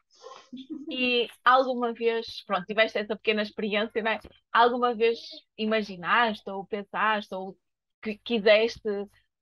E 0.90 1.28
alguma 1.46 1.94
vez, 1.94 2.44
pronto, 2.46 2.66
tiveste 2.66 2.98
essa 3.00 3.16
pequena 3.16 3.42
experiência, 3.44 4.02
não 4.04 4.12
é? 4.12 4.20
Alguma 4.52 4.94
vez 4.94 5.20
imaginaste 5.58 6.50
ou 6.50 6.66
pensaste 6.66 7.34
ou 7.34 7.58
que 8.02 8.18
quiseste 8.20 8.82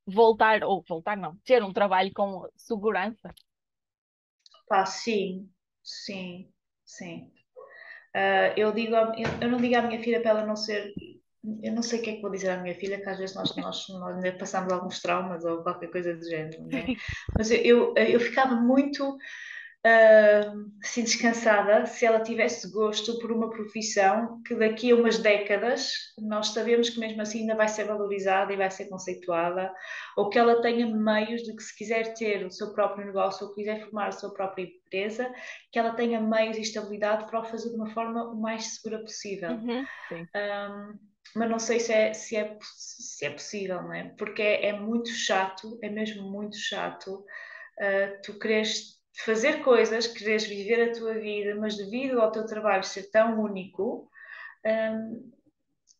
voltar, 0.05 0.63
ou 0.63 0.83
voltar 0.87 1.17
não, 1.17 1.35
ter 1.45 1.63
um 1.63 1.73
trabalho 1.73 2.11
com 2.13 2.47
segurança? 2.55 3.33
Pá, 4.67 4.85
sim, 4.85 5.49
sim, 5.83 6.51
sim. 6.85 7.31
Ah, 8.15 8.53
eu 8.57 8.73
digo, 8.73 8.95
à- 8.95 9.13
eu, 9.17 9.37
eu 9.41 9.49
não 9.51 9.61
digo 9.61 9.75
à 9.77 9.81
minha 9.83 10.01
filha 10.03 10.21
para 10.21 10.31
ela 10.31 10.45
não 10.45 10.55
ser. 10.55 10.93
Eu 11.63 11.73
não 11.73 11.83
sei 11.83 11.99
o 11.99 12.03
que 12.03 12.09
é 12.11 12.15
que 12.17 12.21
vou 12.21 12.31
dizer 12.31 12.49
à 12.51 12.57
minha 12.61 12.75
filha, 12.75 13.01
que 13.01 13.09
às 13.09 13.17
vezes 13.19 13.35
nós, 13.35 13.55
nós, 13.57 13.87
nós 13.89 14.37
passamos 14.39 14.71
alguns 14.73 15.01
traumas 15.01 15.45
ou 15.45 15.63
qualquer 15.63 15.89
coisa 15.91 16.15
do 16.15 16.23
género, 16.29 16.65
né? 16.67 16.91
Mas 17.37 17.51
eu, 17.51 17.93
eu, 17.95 17.95
eu 17.97 18.19
ficava 18.19 18.55
muito 18.55 19.17
ah, 19.81 20.53
assim 20.83 21.03
descansada 21.03 21.85
se 21.85 22.05
ela 22.05 22.21
tivesse 22.21 22.69
gosto 22.69 23.17
por 23.19 23.31
uma 23.31 23.49
profissão 23.49 24.41
que 24.43 24.53
daqui 24.53 24.91
a 24.91 24.95
umas 24.95 25.17
décadas 25.19 25.93
nós 26.17 26.49
sabemos 26.49 26.89
que 26.89 26.99
mesmo 26.99 27.21
assim 27.21 27.41
ainda 27.41 27.55
vai 27.55 27.69
ser 27.69 27.85
valorizada 27.85 28.51
e 28.51 28.57
vai 28.57 28.69
ser 28.69 28.89
conceituada, 28.89 29.73
ou 30.17 30.29
que 30.29 30.37
ela 30.37 30.61
tenha 30.61 30.85
meios 30.85 31.43
de 31.43 31.55
que 31.55 31.63
se 31.63 31.77
quiser 31.77 32.13
ter 32.13 32.45
o 32.45 32.51
seu 32.51 32.73
próprio 32.73 33.05
negócio 33.05 33.47
ou 33.47 33.53
quiser 33.53 33.85
formar 33.85 34.07
a 34.07 34.11
sua 34.11 34.33
própria 34.33 34.63
empresa, 34.63 35.33
que 35.71 35.79
ela 35.79 35.93
tenha 35.93 36.19
meios 36.19 36.57
e 36.57 36.61
estabilidade 36.61 37.25
para 37.25 37.39
o 37.39 37.45
fazer 37.45 37.69
de 37.69 37.75
uma 37.75 37.89
forma 37.91 38.33
o 38.33 38.35
mais 38.35 38.75
segura 38.75 38.99
possível. 38.99 39.51
Uhum, 39.51 39.85
sim. 40.09 40.27
Um, 40.35 40.99
mas 41.35 41.49
não 41.49 41.59
sei 41.59 41.79
se 41.79 41.93
é, 41.93 42.11
se 42.11 42.35
é, 42.35 42.57
se 42.61 43.25
é 43.25 43.29
possível, 43.29 43.81
não 43.81 43.93
é? 43.93 44.13
Porque 44.17 44.41
é, 44.41 44.67
é 44.67 44.73
muito 44.73 45.09
chato, 45.09 45.79
é 45.81 45.89
mesmo 45.89 46.29
muito 46.29 46.57
chato 46.57 47.13
uh, 47.15 48.21
tu 48.23 48.37
queres 48.37 48.98
fazer 49.25 49.63
coisas, 49.63 50.07
queres 50.07 50.45
viver 50.45 50.89
a 50.89 50.93
tua 50.93 51.13
vida, 51.15 51.55
mas 51.55 51.77
devido 51.77 52.21
ao 52.21 52.31
teu 52.31 52.45
trabalho 52.45 52.83
ser 52.83 53.09
tão 53.11 53.39
único, 53.41 54.09
um, 54.65 55.31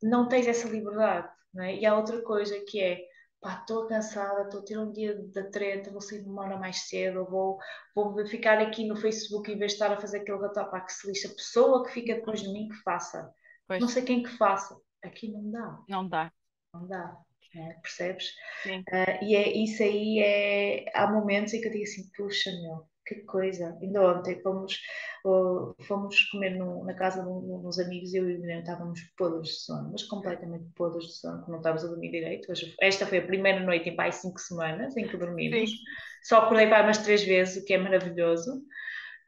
não 0.01 0.27
tens 0.27 0.47
essa 0.47 0.67
liberdade, 0.67 1.29
não 1.53 1.63
é? 1.63 1.75
E 1.75 1.85
há 1.85 1.95
outra 1.95 2.21
coisa 2.21 2.57
que 2.67 2.81
é, 2.81 3.01
pá, 3.41 3.59
estou 3.59 3.87
cansada, 3.87 4.43
estou 4.43 4.61
a 4.61 4.63
ter 4.63 4.77
um 4.77 4.91
dia 4.91 5.15
da 5.33 5.43
treta, 5.49 5.91
vou 5.91 6.01
sair 6.01 6.23
de 6.23 6.29
uma 6.29 6.43
hora 6.43 6.57
mais 6.57 6.87
cedo, 6.87 7.25
vou, 7.25 7.57
vou 7.93 8.25
ficar 8.27 8.59
aqui 8.59 8.85
no 8.87 8.95
Facebook 8.95 9.51
em 9.51 9.57
vez 9.57 9.71
de 9.71 9.75
estar 9.75 9.91
a 9.91 9.99
fazer 9.99 10.19
aquele 10.19 10.39
gato 10.39 10.69
para 10.69 10.81
que 10.81 10.93
se 10.93 11.07
lixa. 11.07 11.27
A 11.27 11.35
pessoa 11.35 11.85
que 11.85 11.91
fica 11.91 12.15
depois 12.15 12.41
de 12.41 12.49
mim 12.51 12.69
que 12.69 12.75
faça. 12.83 13.33
Pois, 13.67 13.79
Não 13.81 13.87
sei 13.87 14.03
quem 14.03 14.23
que 14.23 14.29
faça. 14.37 14.75
Aqui 15.03 15.31
não 15.31 15.49
dá, 15.51 15.79
não 15.87 16.07
dá. 16.07 16.31
não 16.73 16.87
dá. 16.87 17.17
né? 17.53 17.77
Percebes? 17.81 18.31
Sim. 18.63 18.83
Ah, 18.91 19.19
e 19.23 19.35
é, 19.35 19.57
isso 19.57 19.81
aí 19.83 20.19
é. 20.19 20.85
Há 20.93 21.07
momentos 21.11 21.53
em 21.53 21.61
que 21.61 21.67
eu 21.67 21.71
digo 21.71 21.83
assim: 21.83 22.09
puxa, 22.17 22.51
meu, 22.51 22.88
que 23.09 23.15
coisa. 23.25 23.75
Ainda 23.81 24.01
ontem 24.01 24.39
fomos, 24.41 24.79
uh, 25.25 25.73
fomos 25.83 26.23
comer 26.29 26.51
no, 26.51 26.85
na 26.85 26.93
casa 26.93 27.23
de 27.23 27.27
uns 27.27 27.79
amigos 27.79 28.13
e 28.13 28.17
eu 28.17 28.29
e 28.29 28.35
o 28.35 28.41
Guilherme 28.41 28.61
estávamos 28.61 29.01
podres 29.17 29.49
de 29.49 29.59
sono, 29.61 29.89
mas 29.91 30.03
completamente 30.03 30.65
podres 30.75 31.05
de 31.05 31.13
sono, 31.13 31.43
não 31.47 31.57
estávamos 31.57 31.83
a 31.83 31.87
dormir 31.87 32.11
direito. 32.11 32.51
Hoje, 32.51 32.75
esta 32.79 33.05
foi 33.05 33.17
a 33.17 33.25
primeira 33.25 33.59
noite 33.61 33.89
em 33.89 33.95
mais 33.95 34.15
cinco 34.15 34.39
semanas 34.39 34.95
em 34.95 35.07
que 35.07 35.17
dormimos. 35.17 35.69
Sim. 35.69 35.77
Só 36.23 36.39
acordei 36.39 36.67
para 36.67 36.83
umas 36.83 36.99
três 36.99 37.23
vezes, 37.23 37.63
o 37.63 37.65
que 37.65 37.73
é 37.73 37.77
maravilhoso. 37.77 38.61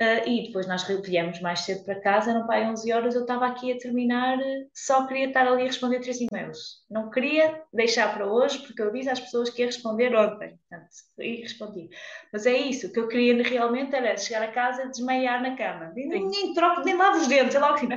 Uh, 0.02 0.28
e 0.28 0.48
depois 0.48 0.66
nós 0.66 0.84
viemos 1.06 1.40
mais 1.42 1.60
cedo 1.60 1.86
para 1.86 2.02
casa, 2.02 2.34
não 2.34 2.48
pai 2.48 2.68
11 2.68 2.92
horas, 2.92 3.14
eu 3.14 3.22
estava 3.22 3.46
aqui 3.46 3.72
a 3.72 3.78
terminar, 3.78 4.36
só 4.74 5.06
queria 5.06 5.28
estar 5.28 5.46
ali 5.46 5.62
a 5.62 5.66
responder 5.66 6.00
três 6.00 6.20
e-mails. 6.20 6.84
Não 6.90 7.12
queria 7.12 7.62
deixar 7.72 8.12
para 8.12 8.26
hoje, 8.26 8.58
porque 8.66 8.82
eu 8.82 8.92
disse 8.92 9.12
às 9.12 9.20
pessoas 9.20 9.52
que 9.52 9.62
ia 9.62 9.68
responder 9.68 10.16
ontem, 10.16 10.58
portanto, 10.58 10.90
e 11.20 11.42
respondi. 11.42 11.88
Mas 12.34 12.48
é 12.48 12.58
isso, 12.58 12.88
o 12.88 12.92
que 12.92 13.00
eu 13.00 13.08
queria 13.08 13.44
realmente 13.44 13.96
era 13.96 14.18
chegar 14.18 14.42
a 14.42 14.52
casa 14.52 14.86
e 14.86 14.90
desmaiar 14.90 15.40
na 15.40 15.56
cama. 15.56 15.92
Nem, 15.94 16.28
nem 16.28 16.54
troco, 16.56 16.82
nem 16.82 16.98
lavo 16.98 17.20
os 17.20 17.28
dentes, 17.28 17.54
é 17.54 17.60
logo 17.60 17.76
assim, 17.76 17.88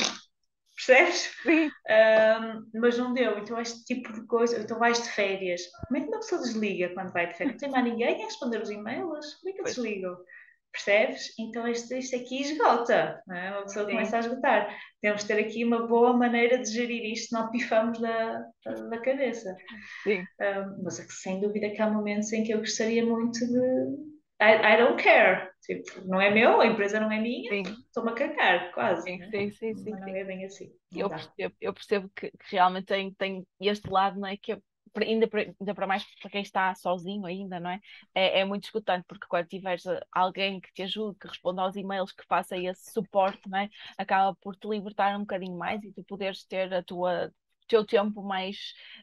percebes? 0.74 1.30
Sim. 1.42 1.70
Um, 1.88 2.80
mas 2.80 2.98
não 2.98 3.14
deu, 3.14 3.38
então 3.38 3.58
este 3.58 3.82
tipo 3.84 4.12
de 4.12 4.26
coisa, 4.26 4.60
então 4.60 4.78
vais 4.78 5.02
de 5.02 5.08
férias. 5.08 5.62
Como 5.88 5.96
é 5.96 6.00
que 6.02 6.08
uma 6.08 6.18
pessoa 6.18 6.42
desliga 6.42 6.90
quando 6.90 7.14
vai 7.14 7.28
de 7.28 7.34
férias? 7.34 7.54
Não 7.54 7.60
tem 7.60 7.70
mais 7.70 7.84
ninguém 7.84 8.22
a 8.22 8.26
responder 8.26 8.60
os 8.60 8.68
e-mails? 8.68 9.36
Como 9.36 9.48
é 9.48 9.52
que 9.52 9.60
eu 9.60 9.64
desligo? 9.64 10.16
Percebes? 10.74 11.32
Então 11.38 11.68
isto, 11.68 11.94
isto 11.94 12.16
aqui 12.16 12.40
esgota, 12.40 13.22
não 13.28 13.36
é? 13.36 13.50
Uma 13.52 13.62
pessoa 13.62 13.84
Sim. 13.84 13.92
começa 13.92 14.16
a 14.16 14.20
esgotar. 14.20 14.76
Temos 15.00 15.22
de 15.22 15.28
ter 15.28 15.38
aqui 15.38 15.64
uma 15.64 15.86
boa 15.86 16.12
maneira 16.12 16.58
de 16.58 16.68
gerir 16.68 17.12
isto, 17.12 17.32
não 17.32 17.48
pifamos 17.48 18.00
da, 18.00 18.44
da 18.90 18.98
cabeça. 18.98 19.56
Sim. 20.02 20.24
Um, 20.40 20.82
mas 20.82 20.94
sem 21.10 21.40
dúvida 21.40 21.70
que 21.70 21.80
há 21.80 21.88
momentos 21.88 22.32
em 22.32 22.42
que 22.42 22.52
eu 22.52 22.58
gostaria 22.58 23.06
muito 23.06 23.38
de. 23.38 24.14
I, 24.42 24.74
I 24.74 24.76
don't 24.76 25.00
care. 25.00 25.48
Tipo, 25.62 26.08
não 26.08 26.20
é 26.20 26.28
meu, 26.34 26.60
a 26.60 26.66
empresa 26.66 26.98
não 26.98 27.10
é 27.10 27.20
minha, 27.20 27.62
estou-me 27.62 28.10
a 28.10 28.14
cagar, 28.14 28.72
quase. 28.72 29.02
Sim, 29.02 29.18
né? 29.18 29.30
sim, 29.30 29.50
sim, 29.52 29.74
sim, 29.76 29.90
Mas 29.92 30.00
não 30.00 30.08
é 30.08 30.24
bem 30.24 30.44
assim. 30.44 30.72
Eu 30.92 31.08
percebo, 31.08 31.54
eu 31.60 31.72
percebo, 31.72 32.10
que, 32.16 32.30
que 32.32 32.50
realmente 32.50 32.86
tem, 32.86 33.14
tem 33.14 33.46
este 33.60 33.88
lado, 33.88 34.18
não 34.18 34.26
é? 34.26 34.36
Que 34.36 34.58
ainda, 35.02 35.28
ainda 35.60 35.74
para 35.74 35.86
mais 35.86 36.04
para 36.20 36.30
quem 36.30 36.42
está 36.42 36.74
sozinho 36.74 37.26
ainda, 37.26 37.58
não 37.60 37.70
é? 37.70 37.80
É, 38.14 38.40
é 38.40 38.44
muito 38.44 38.64
escutante, 38.64 39.04
porque 39.08 39.26
quando 39.28 39.46
tiveres 39.48 39.84
eh, 39.86 40.00
alguém 40.12 40.60
que 40.60 40.72
te 40.72 40.82
ajude, 40.82 41.18
que 41.18 41.26
responda 41.28 41.62
aos 41.62 41.76
e-mails, 41.76 42.12
que 42.12 42.24
faça 42.26 42.56
esse 42.56 42.92
suporte, 42.92 43.48
não 43.48 43.58
é? 43.58 43.70
Acaba 43.98 44.34
por 44.36 44.54
te 44.56 44.68
libertar 44.68 45.16
um 45.16 45.20
bocadinho 45.20 45.56
mais 45.56 45.82
e 45.82 45.92
tu 45.92 46.04
poderes 46.04 46.44
ter 46.44 46.72
a 46.72 46.82
tua 46.82 47.32
teu 47.66 47.84
tempo 47.84 48.22
mais 48.22 48.56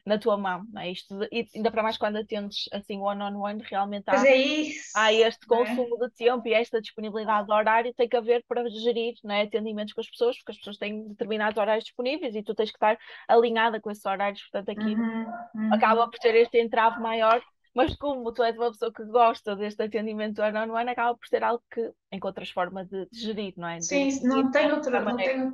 na 0.04 0.18
tua 0.18 0.36
mão, 0.36 0.64
não 0.72 0.82
é? 0.82 0.90
Isto, 0.90 1.14
e 1.30 1.46
ainda 1.54 1.70
para 1.70 1.82
mais 1.82 1.96
quando 1.96 2.16
atendes 2.16 2.68
assim 2.72 2.98
one-on-one, 2.98 3.36
on 3.36 3.40
one, 3.40 3.62
realmente 3.64 4.04
há, 4.08 4.26
é 4.26 4.64
há 4.94 5.12
este 5.12 5.44
é? 5.44 5.48
consumo 5.48 5.96
é? 6.02 6.06
de 6.06 6.14
tempo 6.14 6.46
e 6.46 6.54
esta 6.54 6.80
disponibilidade 6.80 7.46
de 7.46 7.52
horário 7.52 7.94
tem 7.94 8.08
que 8.08 8.16
haver 8.16 8.44
para 8.46 8.68
gerir 8.68 9.14
não 9.22 9.34
é? 9.34 9.42
atendimentos 9.42 9.92
com 9.92 10.00
as 10.00 10.10
pessoas, 10.10 10.36
porque 10.36 10.52
as 10.52 10.58
pessoas 10.58 10.78
têm 10.78 11.08
determinados 11.08 11.56
horários 11.56 11.84
disponíveis 11.84 12.34
e 12.34 12.42
tu 12.42 12.54
tens 12.54 12.70
que 12.70 12.76
estar 12.76 12.98
alinhada 13.28 13.80
com 13.80 13.90
esses 13.90 14.04
horários, 14.04 14.42
portanto 14.42 14.70
aqui 14.70 14.94
uhum, 14.94 15.26
uhum. 15.54 15.74
acaba 15.74 16.08
por 16.08 16.18
ter 16.18 16.34
este 16.34 16.58
entrave 16.58 17.00
maior 17.00 17.42
mas 17.74 17.96
como 17.96 18.32
tu 18.32 18.42
és 18.42 18.56
uma 18.56 18.70
pessoa 18.70 18.92
que 18.92 19.04
gosta 19.04 19.56
deste 19.56 19.82
atendimento 19.82 20.42
one-on-one, 20.42 20.70
on 20.70 20.74
one, 20.74 20.90
acaba 20.90 21.16
por 21.16 21.26
ser 21.26 21.42
algo 21.42 21.62
que 21.70 21.90
encontras 22.12 22.50
forma 22.50 22.84
de, 22.84 23.08
de 23.10 23.18
gerir, 23.18 23.54
não 23.56 23.68
é? 23.68 23.78
De, 23.78 23.86
Sim, 23.86 24.26
não 24.26 24.50
tem 24.50 24.70
outra, 24.70 25.00
não 25.00 25.16
tem, 25.16 25.52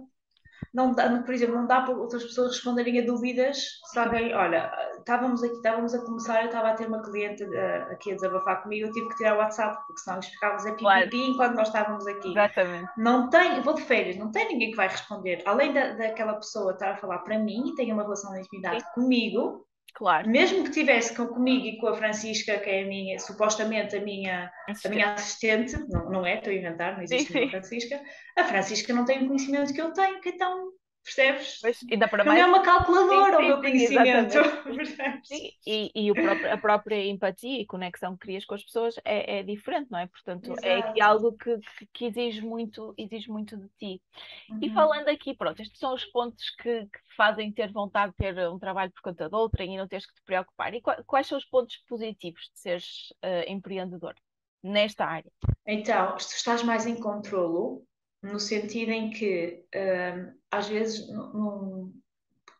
não 0.72 0.92
dá, 0.94 1.22
por 1.22 1.34
exemplo, 1.34 1.56
não 1.56 1.66
dá 1.66 1.80
para 1.82 1.94
outras 1.94 2.24
pessoas 2.24 2.52
responderem 2.52 3.00
a 3.00 3.06
dúvidas 3.06 3.58
se 3.84 3.98
alguém, 3.98 4.34
olha, 4.34 4.70
estávamos 4.98 5.42
aqui, 5.42 5.54
estávamos 5.54 5.94
a 5.94 6.04
começar, 6.04 6.42
eu 6.42 6.46
estava 6.46 6.68
a 6.68 6.74
ter 6.74 6.86
uma 6.86 7.02
cliente 7.02 7.44
uh, 7.44 7.92
aqui 7.92 8.12
a 8.12 8.14
desabafar 8.14 8.62
comigo, 8.62 8.86
eu 8.86 8.92
tive 8.92 9.08
que 9.08 9.16
tirar 9.16 9.36
o 9.36 9.38
WhatsApp, 9.38 9.80
porque 9.86 10.00
senão 10.00 10.16
nós 10.16 10.26
ficávamos 10.26 10.66
a 10.66 10.70
pipi 10.70 10.82
claro. 10.82 11.10
enquanto 11.12 11.54
nós 11.54 11.68
estávamos 11.68 12.06
aqui. 12.06 12.30
Exatamente. 12.30 12.90
Não 12.96 13.30
tem, 13.30 13.60
vou 13.62 13.74
de 13.74 13.82
férias, 13.82 14.16
não 14.16 14.30
tem 14.30 14.48
ninguém 14.48 14.70
que 14.70 14.76
vai 14.76 14.88
responder, 14.88 15.42
além 15.46 15.72
da, 15.72 15.92
daquela 15.92 16.34
pessoa 16.34 16.72
estar 16.72 16.92
a 16.92 16.96
falar 16.96 17.18
para 17.18 17.38
mim 17.38 17.68
e 17.68 17.74
tem 17.74 17.92
uma 17.92 18.02
relação 18.02 18.32
de 18.32 18.40
intimidade 18.40 18.80
Sim. 18.80 18.90
comigo, 18.94 19.67
Claro. 19.94 20.28
Mesmo 20.28 20.64
que 20.64 20.70
tivesse 20.70 21.16
com, 21.16 21.26
comigo 21.26 21.66
e 21.66 21.78
com 21.78 21.88
a 21.88 21.94
Francisca, 21.94 22.58
que 22.58 22.70
é 22.70 22.84
a 22.84 22.86
minha, 22.86 23.18
supostamente 23.18 23.96
a 23.96 24.00
minha, 24.00 24.50
a 24.84 24.88
minha 24.88 25.14
assistente, 25.14 25.76
não, 25.88 26.10
não 26.10 26.26
é, 26.26 26.36
estou 26.36 26.52
a 26.52 26.56
inventar, 26.56 26.94
não 26.94 27.02
existe 27.02 27.32
sim, 27.32 27.40
sim. 27.40 27.50
Francisca, 27.50 28.00
a 28.36 28.44
Francisca 28.44 28.92
não 28.92 29.04
tem 29.04 29.24
o 29.24 29.26
conhecimento 29.26 29.74
que 29.74 29.80
eu 29.80 29.92
tenho, 29.92 30.20
que 30.20 30.28
então 30.30 30.70
Percebes? 31.04 31.58
Pois, 31.60 31.80
ainda 31.90 32.06
para 32.06 32.24
mais... 32.24 32.38
Não 32.38 32.46
é 32.46 32.48
uma 32.48 32.62
calculadora 32.62 33.36
sim, 33.36 33.42
sim, 33.42 33.44
o 33.44 33.48
meu 33.48 33.60
conhecimento. 33.60 35.24
Sim, 35.24 35.50
e, 35.66 35.90
e 35.94 36.10
o 36.10 36.14
próprio, 36.14 36.52
a 36.52 36.58
própria 36.58 37.06
empatia 37.06 37.60
e 37.60 37.66
conexão 37.66 38.12
que 38.12 38.26
crias 38.26 38.44
com 38.44 38.54
as 38.54 38.62
pessoas 38.62 38.96
é, 39.04 39.38
é 39.38 39.42
diferente, 39.42 39.90
não 39.90 39.98
é? 39.98 40.06
Portanto, 40.06 40.54
é 40.62 40.78
Exato. 40.78 40.98
é 40.98 41.02
algo 41.02 41.32
que, 41.32 41.58
que, 41.94 42.04
exige, 42.06 42.42
muito, 42.42 42.94
exige 42.98 43.30
muito 43.30 43.56
de 43.56 43.68
ti. 43.78 44.02
Uhum. 44.50 44.58
E 44.60 44.70
falando 44.70 45.08
aqui, 45.08 45.34
pronto, 45.34 45.60
estes 45.62 45.78
são 45.78 45.94
os 45.94 46.04
pontos 46.04 46.50
que, 46.50 46.82
que 46.82 47.16
fazem 47.16 47.50
ter 47.52 47.72
vontade 47.72 48.12
de 48.12 48.18
ter 48.18 48.48
um 48.48 48.58
trabalho 48.58 48.92
por 48.92 49.00
conta 49.00 49.28
de 49.28 49.34
outrem 49.34 49.74
e 49.74 49.78
não 49.78 49.88
teres 49.88 50.06
que 50.06 50.14
te 50.14 50.22
preocupar. 50.24 50.74
E 50.74 50.82
quais 51.06 51.26
são 51.26 51.38
os 51.38 51.44
pontos 51.44 51.76
positivos 51.88 52.50
de 52.52 52.60
seres 52.60 53.12
uh, 53.24 53.50
empreendedor 53.50 54.14
nesta 54.62 55.06
área? 55.06 55.30
Então, 55.66 56.16
tu 56.16 56.20
estás 56.20 56.62
mais 56.62 56.86
em 56.86 56.96
controlo, 56.96 57.82
no 58.22 58.38
sentido 58.38 58.90
em 58.90 59.10
que 59.10 59.64
hum, 59.74 60.34
às 60.50 60.68
vezes 60.68 61.08
não, 61.08 61.92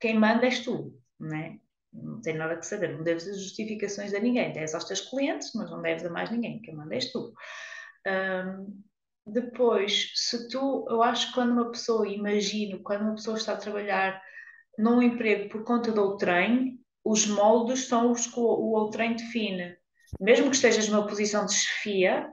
quem 0.01 0.19
manda 0.19 0.45
és 0.45 0.61
tu, 0.61 0.95
não 1.19 1.37
é? 1.37 1.59
Não 1.93 2.21
tem 2.21 2.35
nada 2.35 2.57
que 2.57 2.67
saber, 2.67 2.97
não 2.97 3.03
deves 3.03 3.27
as 3.27 3.41
justificações 3.41 4.13
a 4.15 4.21
ninguém, 4.21 4.53
deves 4.53 4.75
aos 4.75 4.85
teus 4.85 5.01
clientes, 5.01 5.53
mas 5.55 5.71
não 5.71 5.81
deves 5.81 6.05
a 6.05 6.11
mais 6.11 6.31
ninguém, 6.31 6.61
quem 6.61 6.75
manda 6.75 6.95
és 6.95 7.11
tu. 7.11 7.33
Um, 8.07 8.83
depois, 9.27 10.13
se 10.15 10.49
tu, 10.49 10.87
eu 10.89 11.03
acho 11.03 11.29
que 11.29 11.35
quando 11.35 11.53
uma 11.53 11.71
pessoa, 11.71 12.09
imagino, 12.09 12.83
quando 12.83 13.03
uma 13.03 13.15
pessoa 13.15 13.37
está 13.37 13.55
a 13.55 13.59
trabalhar 13.59 14.23
num 14.79 15.03
emprego 15.03 15.49
por 15.49 15.65
conta 15.65 15.91
do 15.91 16.17
trem, 16.17 16.79
os 17.05 17.27
moldes 17.27 17.87
são 17.87 18.13
os 18.13 18.27
que 18.27 18.39
o, 18.39 18.75
o 18.75 18.91
trem 18.91 19.17
define. 19.17 19.77
Mesmo 20.21 20.49
que 20.49 20.57
estejas 20.57 20.89
numa 20.89 21.07
posição 21.07 21.45
de 21.45 21.55
chefia, 21.55 22.31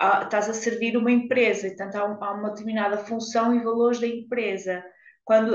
estás 0.00 0.48
a 0.48 0.54
servir 0.54 0.96
uma 0.96 1.10
empresa, 1.10 1.68
portanto 1.68 1.96
há, 1.96 2.26
há, 2.26 2.32
uma 2.32 2.50
determinada 2.50 2.98
função 2.98 3.54
e 3.54 3.62
valores 3.62 4.00
da 4.00 4.06
empresa. 4.06 4.84
Quando 5.24 5.54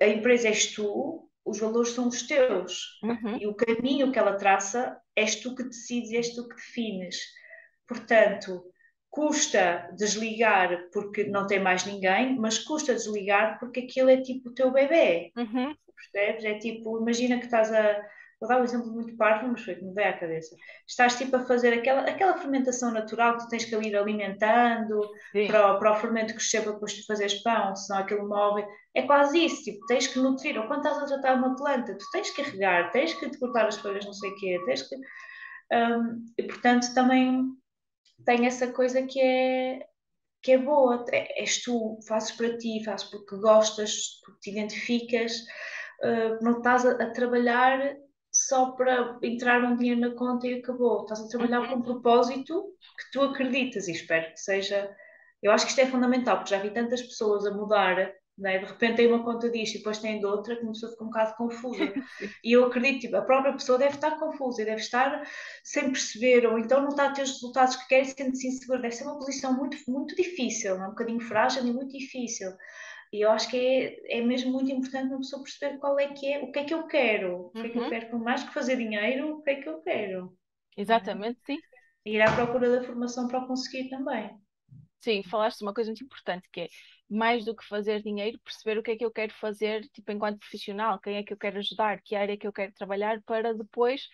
a 0.00 0.06
empresa 0.06 0.48
és 0.48 0.74
tu, 0.74 1.28
os 1.44 1.58
valores 1.58 1.90
são 1.90 2.08
os 2.08 2.22
teus. 2.22 2.98
Uhum. 3.02 3.38
E 3.40 3.46
o 3.46 3.54
caminho 3.54 4.12
que 4.12 4.18
ela 4.18 4.36
traça, 4.36 4.98
és 5.16 5.36
tu 5.36 5.54
que 5.54 5.64
decides, 5.64 6.12
és 6.12 6.34
tu 6.34 6.48
que 6.48 6.56
defines. 6.56 7.16
Portanto, 7.86 8.64
custa 9.10 9.90
desligar 9.96 10.88
porque 10.92 11.24
não 11.24 11.46
tem 11.46 11.60
mais 11.60 11.84
ninguém, 11.84 12.34
mas 12.38 12.58
custa 12.58 12.94
desligar 12.94 13.58
porque 13.58 13.80
aquilo 13.80 14.08
é 14.08 14.22
tipo 14.22 14.48
o 14.48 14.54
teu 14.54 14.72
bebê. 14.72 15.30
Uhum. 15.36 15.74
Percebes? 15.94 16.44
É 16.44 16.58
tipo, 16.58 16.98
imagina 16.98 17.38
que 17.38 17.44
estás 17.44 17.72
a 17.72 18.02
Vou 18.42 18.48
dar 18.48 18.60
um 18.60 18.64
exemplo 18.64 18.90
muito 18.90 19.16
parvo, 19.16 19.46
mas 19.46 19.62
foi 19.62 19.76
que 19.76 19.84
me 19.84 19.94
veio 19.94 20.08
à 20.08 20.14
cabeça. 20.14 20.56
Estás 20.84 21.14
tipo 21.14 21.36
a 21.36 21.44
fazer 21.44 21.72
aquela, 21.74 22.00
aquela 22.00 22.36
fermentação 22.36 22.90
natural 22.90 23.36
que 23.36 23.44
tu 23.44 23.50
tens 23.50 23.64
que 23.64 23.76
ir 23.76 23.94
alimentando 23.94 25.00
para 25.46 25.76
o, 25.76 25.78
para 25.78 25.92
o 25.92 25.94
fermento 25.94 26.34
que 26.34 26.40
chega 26.40 26.72
depois 26.72 26.90
de 26.90 27.06
fazeres 27.06 27.40
pão, 27.44 27.76
senão 27.76 28.00
aquilo 28.00 28.28
morre. 28.28 28.66
É 28.96 29.02
quase 29.02 29.44
isso, 29.44 29.62
tipo, 29.62 29.86
tens 29.86 30.08
que 30.08 30.18
nutrir. 30.18 30.58
Ou 30.58 30.66
quando 30.66 30.84
estás 30.84 31.04
a 31.04 31.06
tratar 31.06 31.36
uma 31.36 31.54
planta, 31.54 31.96
tu 31.96 32.04
tens 32.10 32.30
que 32.30 32.42
regar, 32.42 32.90
tens 32.90 33.14
que 33.14 33.30
cortar 33.38 33.68
as 33.68 33.76
folhas, 33.76 34.04
não 34.04 34.12
sei 34.12 34.30
o 34.30 34.34
quê, 34.34 34.60
tens 34.66 34.82
que. 34.82 34.96
Um, 34.96 36.24
e 36.36 36.42
portanto 36.42 36.92
também 36.94 37.44
tem 38.26 38.44
essa 38.44 38.72
coisa 38.72 39.02
que 39.02 39.20
é, 39.20 39.86
que 40.42 40.50
é 40.50 40.58
boa. 40.58 41.04
É, 41.12 41.42
és 41.42 41.62
tu, 41.62 42.00
fazes 42.08 42.32
para 42.32 42.58
ti, 42.58 42.82
fazes 42.84 43.08
porque 43.08 43.36
gostas, 43.36 44.20
porque 44.24 44.40
te 44.40 44.50
identificas, 44.50 45.36
uh, 46.02 46.42
não 46.42 46.56
estás 46.56 46.84
a, 46.84 46.90
a 46.90 47.10
trabalhar 47.12 48.01
só 48.52 48.72
para 48.72 49.18
entrar 49.22 49.64
um 49.64 49.74
dinheiro 49.78 50.00
na 50.02 50.10
conta 50.10 50.46
e 50.46 50.58
acabou. 50.58 51.02
Estás 51.02 51.20
a 51.20 51.28
trabalhar 51.28 51.60
uhum. 51.62 51.68
com 51.68 51.76
um 51.76 51.82
propósito 51.82 52.64
que 52.98 53.10
tu 53.10 53.22
acreditas 53.22 53.88
e 53.88 53.92
espero 53.92 54.30
que 54.30 54.38
seja. 54.38 54.94
Eu 55.42 55.50
acho 55.52 55.64
que 55.64 55.70
isto 55.70 55.80
é 55.80 55.86
fundamental, 55.86 56.36
porque 56.36 56.54
já 56.54 56.60
vi 56.60 56.68
tantas 56.70 57.00
pessoas 57.00 57.46
a 57.46 57.50
mudar, 57.50 58.12
né? 58.36 58.58
de 58.58 58.66
repente 58.66 58.96
tem 58.96 59.06
uma 59.06 59.24
conta 59.24 59.48
disto 59.48 59.76
e 59.76 59.78
depois 59.78 59.98
tem 59.98 60.18
de 60.18 60.26
outra, 60.26 60.54
que 60.54 60.62
uma 60.62 60.72
pessoa 60.72 60.92
fica 60.92 61.02
um 61.02 61.06
bocado 61.06 61.34
confusa. 61.34 61.94
e 62.44 62.52
eu 62.52 62.66
acredito, 62.66 63.00
tipo, 63.00 63.16
a 63.16 63.22
própria 63.22 63.54
pessoa 63.54 63.78
deve 63.78 63.94
estar 63.94 64.18
confusa 64.18 64.60
e 64.60 64.66
deve 64.66 64.82
estar 64.82 65.26
sem 65.64 65.90
perceber, 65.90 66.46
ou 66.46 66.58
então 66.58 66.82
não 66.82 66.90
está 66.90 67.06
a 67.06 67.12
ter 67.12 67.22
os 67.22 67.32
resultados 67.32 67.76
que 67.76 67.88
quer 67.88 68.02
e 68.02 68.04
sente-se 68.04 68.48
insegura. 68.48 68.82
Deve 68.82 68.94
ser 68.94 69.04
uma 69.04 69.18
posição 69.18 69.56
muito, 69.56 69.78
muito 69.88 70.14
difícil, 70.14 70.76
é? 70.76 70.86
um 70.86 70.90
bocadinho 70.90 71.20
frágil 71.20 71.66
e 71.66 71.72
muito 71.72 71.96
difícil. 71.96 72.52
E 73.12 73.20
eu 73.20 73.30
acho 73.30 73.50
que 73.50 73.56
é, 73.56 74.18
é 74.18 74.20
mesmo 74.22 74.50
muito 74.50 74.70
importante 74.70 75.08
uma 75.08 75.18
pessoa 75.18 75.42
perceber 75.42 75.78
qual 75.78 76.00
é 76.00 76.08
que 76.14 76.32
é, 76.32 76.42
o 76.42 76.50
que 76.50 76.58
é 76.58 76.64
que 76.64 76.72
eu 76.72 76.86
quero, 76.86 77.46
o 77.46 77.50
que 77.50 77.60
é 77.60 77.68
que 77.68 77.78
eu 77.78 77.82
uhum. 77.82 77.90
quero, 77.90 78.18
mais 78.18 78.42
que 78.42 78.54
fazer 78.54 78.76
dinheiro, 78.76 79.36
o 79.36 79.42
que 79.42 79.50
é 79.50 79.54
que 79.56 79.68
eu 79.68 79.82
quero. 79.82 80.36
Exatamente, 80.76 81.40
sim. 81.44 81.58
E 82.06 82.16
ir 82.16 82.22
à 82.22 82.34
procura 82.34 82.70
da 82.70 82.82
formação 82.82 83.28
para 83.28 83.46
conseguir 83.46 83.90
também. 83.90 84.30
Sim, 85.00 85.22
falaste 85.24 85.60
uma 85.62 85.74
coisa 85.74 85.90
muito 85.90 86.04
importante 86.04 86.48
que 86.50 86.62
é 86.62 86.68
mais 87.10 87.44
do 87.44 87.54
que 87.54 87.66
fazer 87.66 88.02
dinheiro, 88.02 88.38
perceber 88.42 88.78
o 88.78 88.82
que 88.82 88.92
é 88.92 88.96
que 88.96 89.04
eu 89.04 89.10
quero 89.10 89.34
fazer, 89.34 89.82
tipo, 89.90 90.10
enquanto 90.10 90.38
profissional, 90.38 90.98
quem 90.98 91.16
é 91.16 91.22
que 91.22 91.32
eu 91.32 91.36
quero 91.36 91.58
ajudar, 91.58 92.00
que 92.02 92.14
área 92.14 92.32
é 92.32 92.36
que 92.36 92.46
eu 92.46 92.52
quero 92.52 92.72
trabalhar, 92.72 93.20
para 93.22 93.52
depois 93.52 94.08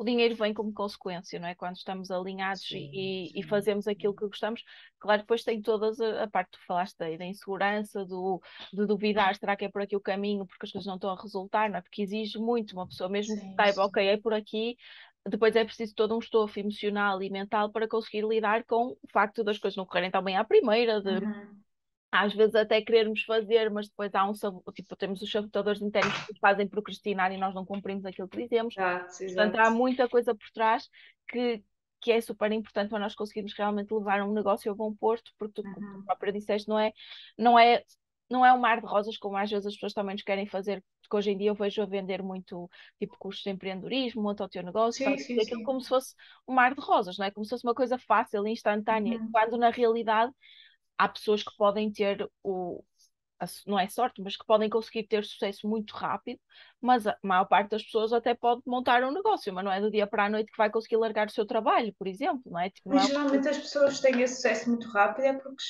o 0.00 0.04
dinheiro 0.04 0.34
vem 0.34 0.54
como 0.54 0.72
consequência, 0.72 1.38
não 1.38 1.46
é? 1.46 1.54
Quando 1.54 1.76
estamos 1.76 2.10
alinhados 2.10 2.70
Sim, 2.70 2.88
e, 2.90 3.38
e 3.38 3.42
sim, 3.42 3.42
fazemos 3.42 3.86
sim. 3.86 3.92
aquilo 3.92 4.14
que 4.14 4.26
gostamos, 4.26 4.64
claro, 4.98 5.20
depois 5.20 5.44
tem 5.44 5.60
todas 5.60 6.00
a, 6.00 6.26
parte 6.26 6.52
que 6.52 6.58
tu 6.58 6.66
falaste 6.66 6.96
da, 6.96 7.14
da 7.18 7.26
insegurança, 7.26 8.02
do, 8.06 8.40
de 8.72 8.86
duvidar, 8.86 9.36
será 9.36 9.54
que 9.56 9.66
é 9.66 9.68
por 9.68 9.82
aqui 9.82 9.94
o 9.94 10.00
caminho, 10.00 10.46
porque 10.46 10.64
as 10.64 10.72
coisas 10.72 10.86
não 10.86 10.94
estão 10.94 11.10
a 11.10 11.20
resultar, 11.20 11.68
não 11.68 11.76
é? 11.76 11.82
Porque 11.82 12.00
exige 12.00 12.38
muito 12.38 12.72
uma 12.72 12.86
pessoa, 12.86 13.10
mesmo 13.10 13.36
que 13.36 13.42
Sim, 13.42 13.54
saiba, 13.60 13.84
sim. 13.84 13.84
ok, 13.84 14.06
é 14.08 14.16
por 14.16 14.32
aqui, 14.32 14.78
depois 15.28 15.54
é 15.54 15.64
preciso 15.66 15.94
todo 15.94 16.16
um 16.16 16.18
estofo 16.18 16.58
emocional 16.58 17.22
e 17.22 17.28
mental 17.28 17.70
para 17.70 17.86
conseguir 17.86 18.24
lidar 18.26 18.64
com 18.64 18.92
o 18.92 18.98
facto 19.12 19.44
das 19.44 19.58
coisas 19.58 19.76
não 19.76 19.84
correrem 19.84 20.10
tão 20.10 20.22
bem 20.24 20.38
à 20.38 20.44
primeira, 20.44 21.02
de 21.02 21.20
Uhum. 21.20 21.62
Às 22.12 22.34
vezes 22.34 22.54
até 22.54 22.80
querermos 22.82 23.22
fazer, 23.24 23.70
mas 23.70 23.88
depois 23.88 24.14
há 24.14 24.24
um 24.28 24.32
tipo, 24.74 24.96
temos 24.96 25.22
os 25.22 25.30
sabotadores 25.30 25.80
internos 25.82 26.18
que 26.18 26.34
fazem 26.40 26.68
procrastinar 26.68 27.32
e 27.32 27.38
nós 27.38 27.54
não 27.54 27.64
cumprimos 27.64 28.04
aquilo 28.04 28.28
que 28.28 28.42
dizemos. 28.42 28.76
Exato, 28.76 29.24
Portanto, 29.24 29.56
há 29.56 29.70
muita 29.70 30.08
coisa 30.08 30.34
por 30.34 30.50
trás 30.52 30.88
que, 31.28 31.62
que 32.00 32.12
é 32.12 32.20
super 32.20 32.50
importante 32.52 32.90
para 32.90 32.98
nós 32.98 33.14
conseguirmos 33.14 33.52
realmente 33.54 33.92
levar 33.94 34.22
um 34.22 34.32
negócio 34.32 34.70
a 34.72 34.74
bom 34.74 34.94
porto, 34.94 35.32
porque 35.38 35.54
tu, 35.62 35.68
como 35.70 35.86
tu 35.90 35.98
Uhum. 35.98 36.04
própria 36.04 36.32
disseste, 36.32 36.68
não 36.68 36.78
é, 36.78 36.92
não 37.38 37.58
é, 37.58 37.84
não 38.28 38.44
é 38.46 38.52
um 38.52 38.58
mar 38.58 38.80
de 38.80 38.86
rosas 38.86 39.16
como 39.16 39.36
às 39.36 39.50
vezes 39.50 39.66
as 39.66 39.74
pessoas 39.74 39.92
também 39.92 40.14
nos 40.14 40.22
querem 40.22 40.46
fazer, 40.46 40.82
porque 41.02 41.16
hoje 41.16 41.30
em 41.32 41.36
dia 41.38 41.50
eu 41.50 41.54
vejo 41.54 41.82
a 41.82 41.86
vender 41.86 42.22
muito 42.22 42.68
tipo 42.98 43.16
cursos 43.18 43.42
de 43.42 43.50
empreendedorismo, 43.50 44.22
monta 44.22 44.44
o 44.44 44.48
teu 44.48 44.62
negócio, 44.62 45.02
Sim, 45.02 45.16
sim, 45.18 45.40
aquilo 45.40 45.60
sim. 45.60 45.64
como 45.64 45.80
se 45.80 45.88
fosse 45.88 46.14
um 46.46 46.54
mar 46.54 46.74
de 46.74 46.80
rosas, 46.80 47.18
não 47.18 47.26
é? 47.26 47.30
Como 47.30 47.44
se 47.44 47.50
fosse 47.50 47.64
uma 47.66 47.74
coisa 47.74 47.98
fácil 47.98 48.46
instantânea, 48.46 49.20
Uhum. 49.20 49.32
quando 49.32 49.56
na 49.58 49.70
realidade 49.70 50.32
há 51.00 51.08
pessoas 51.08 51.42
que 51.42 51.56
podem 51.56 51.90
ter 51.90 52.30
o, 52.44 52.84
não 53.66 53.78
é 53.78 53.88
sorte, 53.88 54.20
mas 54.20 54.36
que 54.36 54.44
podem 54.44 54.68
conseguir 54.68 55.04
ter 55.04 55.24
sucesso 55.24 55.66
muito 55.66 55.94
rápido, 55.94 56.38
mas 56.78 57.06
a 57.06 57.16
maior 57.22 57.46
parte 57.46 57.70
das 57.70 57.82
pessoas 57.82 58.12
até 58.12 58.34
pode 58.34 58.60
montar 58.66 59.02
um 59.02 59.10
negócio, 59.10 59.50
mas 59.52 59.64
não 59.64 59.72
é 59.72 59.80
do 59.80 59.90
dia 59.90 60.06
para 60.06 60.26
a 60.26 60.28
noite 60.28 60.52
que 60.52 60.58
vai 60.58 60.68
conseguir 60.68 60.98
largar 60.98 61.26
o 61.26 61.30
seu 61.30 61.46
trabalho, 61.46 61.94
por 61.98 62.06
exemplo, 62.06 62.42
não 62.44 62.60
é? 62.60 62.68
Tipo, 62.68 62.90
não 62.90 62.98
é 62.98 63.00
uma 63.00 63.08
geralmente 63.08 63.48
as 63.48 63.58
pessoas 63.58 63.96
que 63.98 64.02
têm 64.02 64.20
esse 64.20 64.36
sucesso 64.36 64.68
muito 64.68 64.86
rápido 64.88 65.24
é 65.24 65.32
porque 65.32 65.64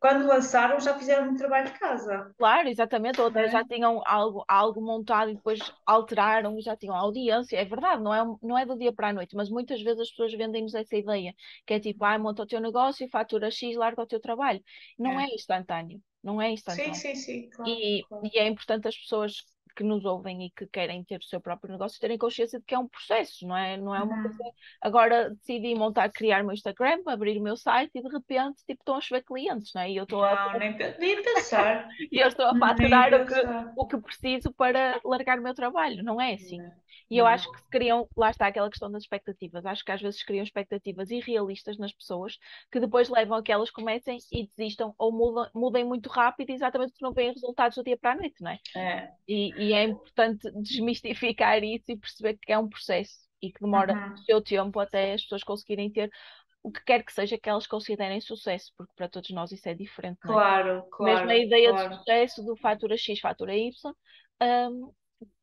quando 0.00 0.26
lançaram 0.26 0.80
já 0.80 0.98
fizeram 0.98 1.30
um 1.30 1.36
trabalho 1.36 1.72
de 1.72 1.78
casa, 1.78 2.34
Claro, 2.38 2.68
exatamente, 2.70 3.20
ou 3.20 3.26
não 3.28 3.42
até 3.42 3.48
já 3.48 3.62
é? 3.62 3.66
tinham 3.66 4.02
algo, 4.06 4.42
algo 4.48 4.80
montado 4.80 5.30
e 5.30 5.34
depois 5.34 5.70
alteraram 5.84 6.58
e 6.58 6.62
já 6.62 6.74
tinham 6.74 6.94
audiência. 6.96 7.56
É 7.58 7.66
verdade, 7.66 8.02
não 8.02 8.14
é, 8.14 8.24
não 8.42 8.56
é 8.58 8.64
do 8.64 8.78
dia 8.78 8.92
para 8.94 9.08
a 9.08 9.12
noite, 9.12 9.36
mas 9.36 9.50
muitas 9.50 9.82
vezes 9.82 10.00
as 10.00 10.08
pessoas 10.10 10.32
vendem-nos 10.32 10.74
essa 10.74 10.96
ideia, 10.96 11.34
que 11.66 11.74
é 11.74 11.80
tipo, 11.80 12.02
ah, 12.02 12.18
monta 12.18 12.42
o 12.42 12.46
teu 12.46 12.58
negócio, 12.60 13.06
fatura 13.10 13.50
X, 13.50 13.76
larga 13.76 14.02
o 14.02 14.06
teu 14.06 14.18
trabalho. 14.20 14.62
Não 14.98 15.20
é 15.20 15.24
É. 15.24 15.30
instantâneo, 15.34 16.02
não 16.22 16.40
é 16.40 16.50
Sim, 16.64 16.94
instantâneo. 16.94 16.94
sim, 16.94 17.14
sim, 17.14 17.50
claro, 17.50 17.76
E, 17.76 18.06
claro. 18.08 18.32
e 18.34 18.38
é 18.38 18.46
importante 18.48 18.88
as 18.88 18.96
pessoas 18.96 19.34
que 19.74 19.84
nos 19.84 20.04
ouvem 20.04 20.46
e 20.46 20.50
que 20.50 20.66
querem 20.66 21.04
ter 21.04 21.18
o 21.18 21.24
seu 21.24 21.40
próprio 21.40 21.72
negócio 21.72 22.00
terem 22.00 22.18
consciência 22.18 22.58
de 22.58 22.64
que 22.64 22.74
é 22.74 22.78
um 22.78 22.88
processo, 22.88 23.46
não 23.46 23.56
é, 23.56 23.76
não 23.76 23.94
é 23.94 24.02
uma 24.02 24.18
coisa. 24.18 24.42
Uhum. 24.42 24.52
Agora 24.80 25.30
decidi 25.30 25.74
montar, 25.74 26.10
criar 26.10 26.42
o 26.42 26.46
meu 26.46 26.54
Instagram, 26.54 27.02
abrir 27.06 27.38
o 27.38 27.42
meu 27.42 27.56
site 27.56 27.90
e 27.94 28.02
de 28.02 28.08
repente 28.08 28.64
tipo, 28.66 28.80
estão 28.80 28.96
a 28.96 29.00
chover 29.00 29.24
clientes, 29.24 29.72
não 29.74 29.82
é? 29.82 29.90
E 29.90 29.96
eu 29.96 30.04
estou 30.04 30.24
a, 30.24 30.34
Não, 30.34 30.58
nem, 30.58 30.76
nem 30.98 31.22
pensar, 31.22 31.88
e 32.10 32.18
eu 32.18 32.28
estou 32.28 32.46
a 32.46 32.56
faturar 32.56 33.12
o 33.14 33.26
que, 33.26 33.34
o 33.76 33.86
que 33.86 34.00
preciso 34.00 34.52
para 34.52 35.00
largar 35.04 35.38
o 35.38 35.42
meu 35.42 35.54
trabalho, 35.54 36.02
não 36.02 36.20
é 36.20 36.34
assim. 36.34 36.58
Não, 36.58 36.72
E 37.10 37.18
eu 37.18 37.24
não. 37.24 37.32
acho 37.32 37.50
que 37.50 37.58
se 37.58 37.68
criam, 37.68 38.08
lá 38.16 38.30
está 38.30 38.46
aquela 38.46 38.70
questão 38.70 38.90
das 38.90 39.02
expectativas. 39.02 39.66
Acho 39.66 39.84
que 39.84 39.92
às 39.92 40.00
vezes 40.00 40.22
criam 40.22 40.42
expectativas 40.44 41.10
irrealistas 41.10 41.78
nas 41.78 41.92
pessoas 41.92 42.38
que 42.70 42.80
depois 42.80 43.08
levam 43.08 43.38
a 43.38 43.42
que 43.42 43.52
elas 43.52 43.70
comecem 43.70 44.18
e 44.32 44.46
desistam 44.48 44.94
ou 44.98 45.12
mudam, 45.12 45.50
mudem 45.54 45.84
muito 45.84 46.08
rápido, 46.08 46.50
exatamente 46.50 46.92
porque 46.92 47.04
não 47.04 47.12
veem 47.12 47.32
resultados 47.32 47.76
do 47.76 47.84
dia 47.84 47.96
para 47.98 48.12
a 48.12 48.16
noite, 48.16 48.42
não 48.42 48.50
é? 48.50 48.58
É. 48.76 49.10
E, 49.28 49.54
e 49.60 49.72
é 49.72 49.84
importante 49.84 50.50
desmistificar 50.62 51.62
isso 51.62 51.84
e 51.92 51.96
perceber 51.98 52.38
que 52.38 52.52
é 52.52 52.58
um 52.58 52.68
processo 52.68 53.14
e 53.42 53.52
que 53.52 53.60
demora 53.60 53.94
Uhum. 53.94 54.14
o 54.14 54.18
seu 54.24 54.42
tempo 54.42 54.80
até 54.80 55.12
as 55.14 55.22
pessoas 55.22 55.42
conseguirem 55.44 55.90
ter 55.90 56.10
o 56.62 56.70
que 56.70 56.84
quer 56.84 57.04
que 57.04 57.12
seja 57.12 57.38
que 57.38 57.48
elas 57.48 57.66
considerem 57.66 58.20
sucesso, 58.20 58.72
porque 58.76 58.92
para 58.94 59.08
todos 59.08 59.30
nós 59.30 59.52
isso 59.52 59.68
é 59.68 59.74
diferente, 59.74 60.18
é? 60.26 60.26
Claro, 60.26 60.86
Mesmo 61.00 61.30
a 61.30 61.34
claro, 61.34 61.46
ideia 61.46 61.72
de 61.74 61.80
claro. 61.80 61.96
sucesso 61.96 62.44
do 62.44 62.56
fatura 62.56 62.96
X, 62.96 63.20
fatura 63.20 63.56
Y, 63.56 63.72
hum, 64.42 64.92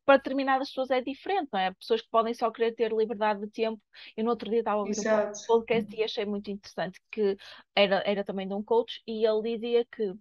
para 0.04 0.16
determinadas 0.18 0.68
pessoas 0.68 0.90
é 0.90 1.00
diferente, 1.02 1.48
não 1.52 1.60
é? 1.60 1.72
Pessoas 1.74 2.02
que 2.02 2.08
podem 2.10 2.34
só 2.34 2.50
querer 2.50 2.74
ter 2.74 2.92
liberdade 2.92 3.40
de 3.40 3.50
tempo. 3.50 3.82
Eu 4.16 4.24
no 4.24 4.30
outro 4.30 4.48
dia 4.50 4.60
estava 4.60 4.78
a 4.78 4.82
ouvir 4.82 4.98
um 5.00 5.00
Exato. 5.00 5.38
podcast 5.46 5.94
e 5.96 6.02
achei 6.04 6.24
muito 6.24 6.50
interessante 6.50 7.00
que 7.10 7.36
era, 7.74 8.02
era 8.06 8.24
também 8.24 8.48
de 8.48 8.54
um 8.54 8.62
coach 8.62 9.02
e 9.06 9.26
ele 9.26 9.42
dizia 9.56 9.84
que 9.86 10.14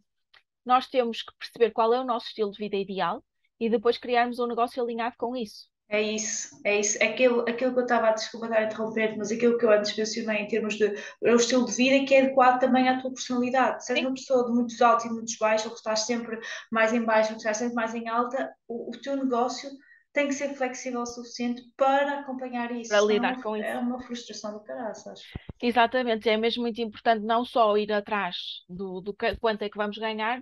nós 0.66 0.88
temos 0.88 1.22
que 1.24 1.34
perceber 1.38 1.72
qual 1.72 1.94
é 1.94 2.00
o 2.02 2.06
nosso 2.06 2.28
estilo 2.28 2.52
de 2.52 2.58
vida 2.60 2.76
ideal 2.76 3.24
e 3.60 3.70
depois 3.70 3.98
criarmos 3.98 4.40
um 4.40 4.48
negócio 4.48 4.82
alinhado 4.84 5.16
com 5.18 5.36
isso. 5.36 5.68
É 5.90 6.02
isso, 6.02 6.50
é 6.66 6.80
isso. 6.82 7.02
Aquilo, 7.02 7.42
aquilo 7.48 7.74
que 7.74 7.80
eu 7.80 7.84
estava 7.84 8.10
a 8.10 8.12
desculpa 8.12 8.48
estar 8.48 8.60
a 8.60 8.64
interromper, 8.66 9.16
mas 9.18 9.32
aquilo 9.32 9.58
que 9.58 9.66
eu 9.66 9.72
antes 9.72 9.96
mencionei 9.96 10.40
em 10.42 10.48
termos 10.48 10.76
de 10.76 10.86
é 11.24 11.32
o 11.32 11.38
estilo 11.38 11.66
de 11.66 11.72
vida 11.74 12.06
que 12.06 12.14
é 12.14 12.22
adequado 12.24 12.60
também 12.60 12.90
à 12.90 13.00
tua 13.02 13.14
personalidade. 13.14 13.86
Se 13.86 13.94
és 13.94 14.02
uma 14.02 14.14
pessoa 14.14 14.46
de 14.46 14.52
muitos 14.52 14.82
altos 14.82 15.06
e 15.06 15.10
muitos 15.10 15.38
baixos, 15.38 15.66
ou 15.68 15.72
que 15.72 15.78
estás 15.78 16.02
sempre 16.02 16.38
mais 16.72 16.92
em 16.94 17.02
baixo, 17.04 17.30
ou 17.30 17.36
que 17.36 17.40
estás 17.40 17.58
sempre 17.58 17.76
mais 17.76 17.96
em 17.96 18.08
alta, 18.10 18.54
o, 18.68 18.90
o 18.90 19.02
teu 19.02 19.16
negócio 19.16 19.70
tem 20.12 20.28
que 20.28 20.34
ser 20.34 20.54
flexível 20.56 21.02
o 21.02 21.06
suficiente 21.06 21.62
para 21.78 22.20
acompanhar 22.20 22.70
isso. 22.72 22.90
Para 22.90 23.00
é 23.00 23.02
lidar 23.14 23.34
uma- 23.36 23.44
com 23.44 23.56
isso. 23.56 23.66
É 23.68 23.78
uma 23.78 24.02
frustração 24.02 24.54
do 24.54 24.60
caraças. 24.66 25.22
Exatamente, 25.62 26.30
é 26.30 26.38
mesmo 26.38 26.64
muito 26.64 26.82
importante 26.82 27.24
não 27.26 27.44
só 27.46 27.78
ir 27.78 27.92
atrás 27.92 28.36
do, 28.70 29.02
do 29.02 29.16
quanto 29.40 29.62
é 29.64 29.70
que 29.70 29.78
vamos 29.78 29.98
ganhar, 29.98 30.42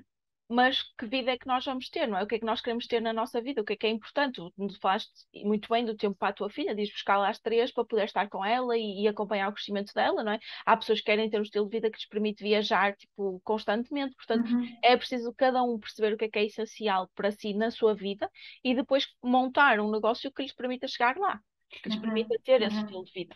mas 0.50 0.84
que 0.98 1.06
vida 1.08 1.32
é 1.32 1.38
que 1.38 1.48
nós 1.48 1.66
vamos 1.66 1.90
ter, 1.90 2.08
não 2.08 2.18
é? 2.18 2.24
O 2.24 2.28
que 2.28 2.36
é 2.36 2.40
que 2.40 2.46
nós 2.46 2.62
queremos 2.62 2.86
ter 2.88 3.02
na 3.02 3.12
nossa 3.14 3.42
vida, 3.42 3.62
o 3.62 3.66
que 3.66 3.74
é 3.74 3.76
que 3.76 3.88
é 3.88 3.90
importante. 3.90 4.36
Tu 4.56 4.80
falaste 4.80 5.12
muito 5.44 5.68
bem 5.70 5.84
do 5.86 5.96
tempo 5.96 6.16
para 6.18 6.30
a 6.30 6.34
tua 6.34 6.50
filha, 6.50 6.76
diz 6.76 6.92
buscar 6.92 7.18
lá 7.18 7.30
às 7.30 7.40
três 7.40 7.72
para 7.72 7.86
poder 7.86 8.06
estar 8.06 8.30
com 8.30 8.44
ela 8.46 8.78
e, 8.78 9.04
e 9.04 9.08
acompanhar 9.08 9.50
o 9.50 9.54
crescimento 9.54 9.94
dela, 9.94 10.24
não 10.24 10.34
é? 10.34 10.40
Há 10.66 10.78
pessoas 10.78 11.00
que 11.00 11.06
querem 11.06 11.30
ter 11.30 11.40
um 11.40 11.44
estilo 11.44 11.66
de 11.66 11.72
vida 11.78 11.90
que 11.90 11.98
lhes 11.98 12.08
permite 12.08 12.44
viajar, 12.44 12.96
tipo, 12.96 13.42
constantemente, 13.44 14.16
portanto, 14.16 14.52
Uhum. 14.52 14.78
é 14.84 14.96
preciso 14.98 15.34
cada 15.36 15.64
um 15.64 15.80
perceber 15.80 16.14
o 16.14 16.18
que 16.18 16.26
é 16.26 16.30
que 16.30 16.40
é 16.40 16.46
essencial 16.46 17.10
para 17.16 17.32
si 17.32 17.54
na 17.54 17.72
sua 17.72 17.96
vida 17.96 18.30
e 18.64 18.76
depois 18.76 19.08
montar 19.24 19.80
um 19.80 19.92
negócio 19.92 20.32
que 20.32 20.44
lhes 20.44 20.54
permita 20.54 20.88
chegar 20.88 21.18
lá, 21.18 21.40
que 21.70 21.90
lhes 21.90 21.96
Uhum. 21.96 22.02
permita 22.02 22.36
ter 22.44 22.62
esse 22.62 22.78
Uhum. 22.78 22.82
estilo 22.84 23.06
de 23.06 23.12
vida. 23.14 23.36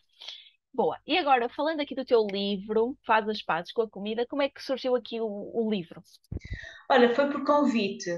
Boa. 0.73 0.97
E 1.05 1.17
agora, 1.17 1.49
falando 1.49 1.81
aqui 1.81 1.95
do 1.95 2.05
teu 2.05 2.25
livro, 2.25 2.97
Faz 3.05 3.27
as 3.27 3.41
Pazes 3.41 3.71
com 3.71 3.81
a 3.81 3.89
Comida, 3.89 4.25
como 4.27 4.41
é 4.41 4.49
que 4.49 4.63
surgiu 4.63 4.95
aqui 4.95 5.19
o, 5.19 5.27
o 5.27 5.69
livro? 5.69 6.01
Olha, 6.89 7.13
foi 7.13 7.29
por 7.29 7.43
convite. 7.43 8.09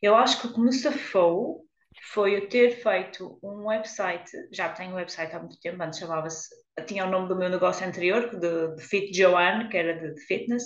Eu 0.00 0.14
acho 0.14 0.40
que 0.40 0.46
o 0.46 0.52
que 0.52 0.60
me 0.60 0.72
safou 0.72 1.64
foi 2.12 2.36
eu 2.36 2.48
ter 2.48 2.70
feito 2.82 3.38
um 3.42 3.66
website, 3.66 4.30
já 4.52 4.68
tenho 4.72 4.92
um 4.92 4.96
website 4.96 5.34
há 5.34 5.38
muito 5.38 5.58
tempo, 5.60 5.82
antes 5.82 5.98
chamava-se, 5.98 6.48
tinha 6.86 7.06
o 7.06 7.10
nome 7.10 7.28
do 7.28 7.36
meu 7.36 7.48
negócio 7.48 7.86
anterior, 7.86 8.28
de, 8.28 8.76
de 8.76 8.82
Fit 8.82 9.16
Joanne, 9.16 9.68
que 9.68 9.76
era 9.76 9.94
de, 9.98 10.14
de 10.14 10.20
fitness, 10.20 10.64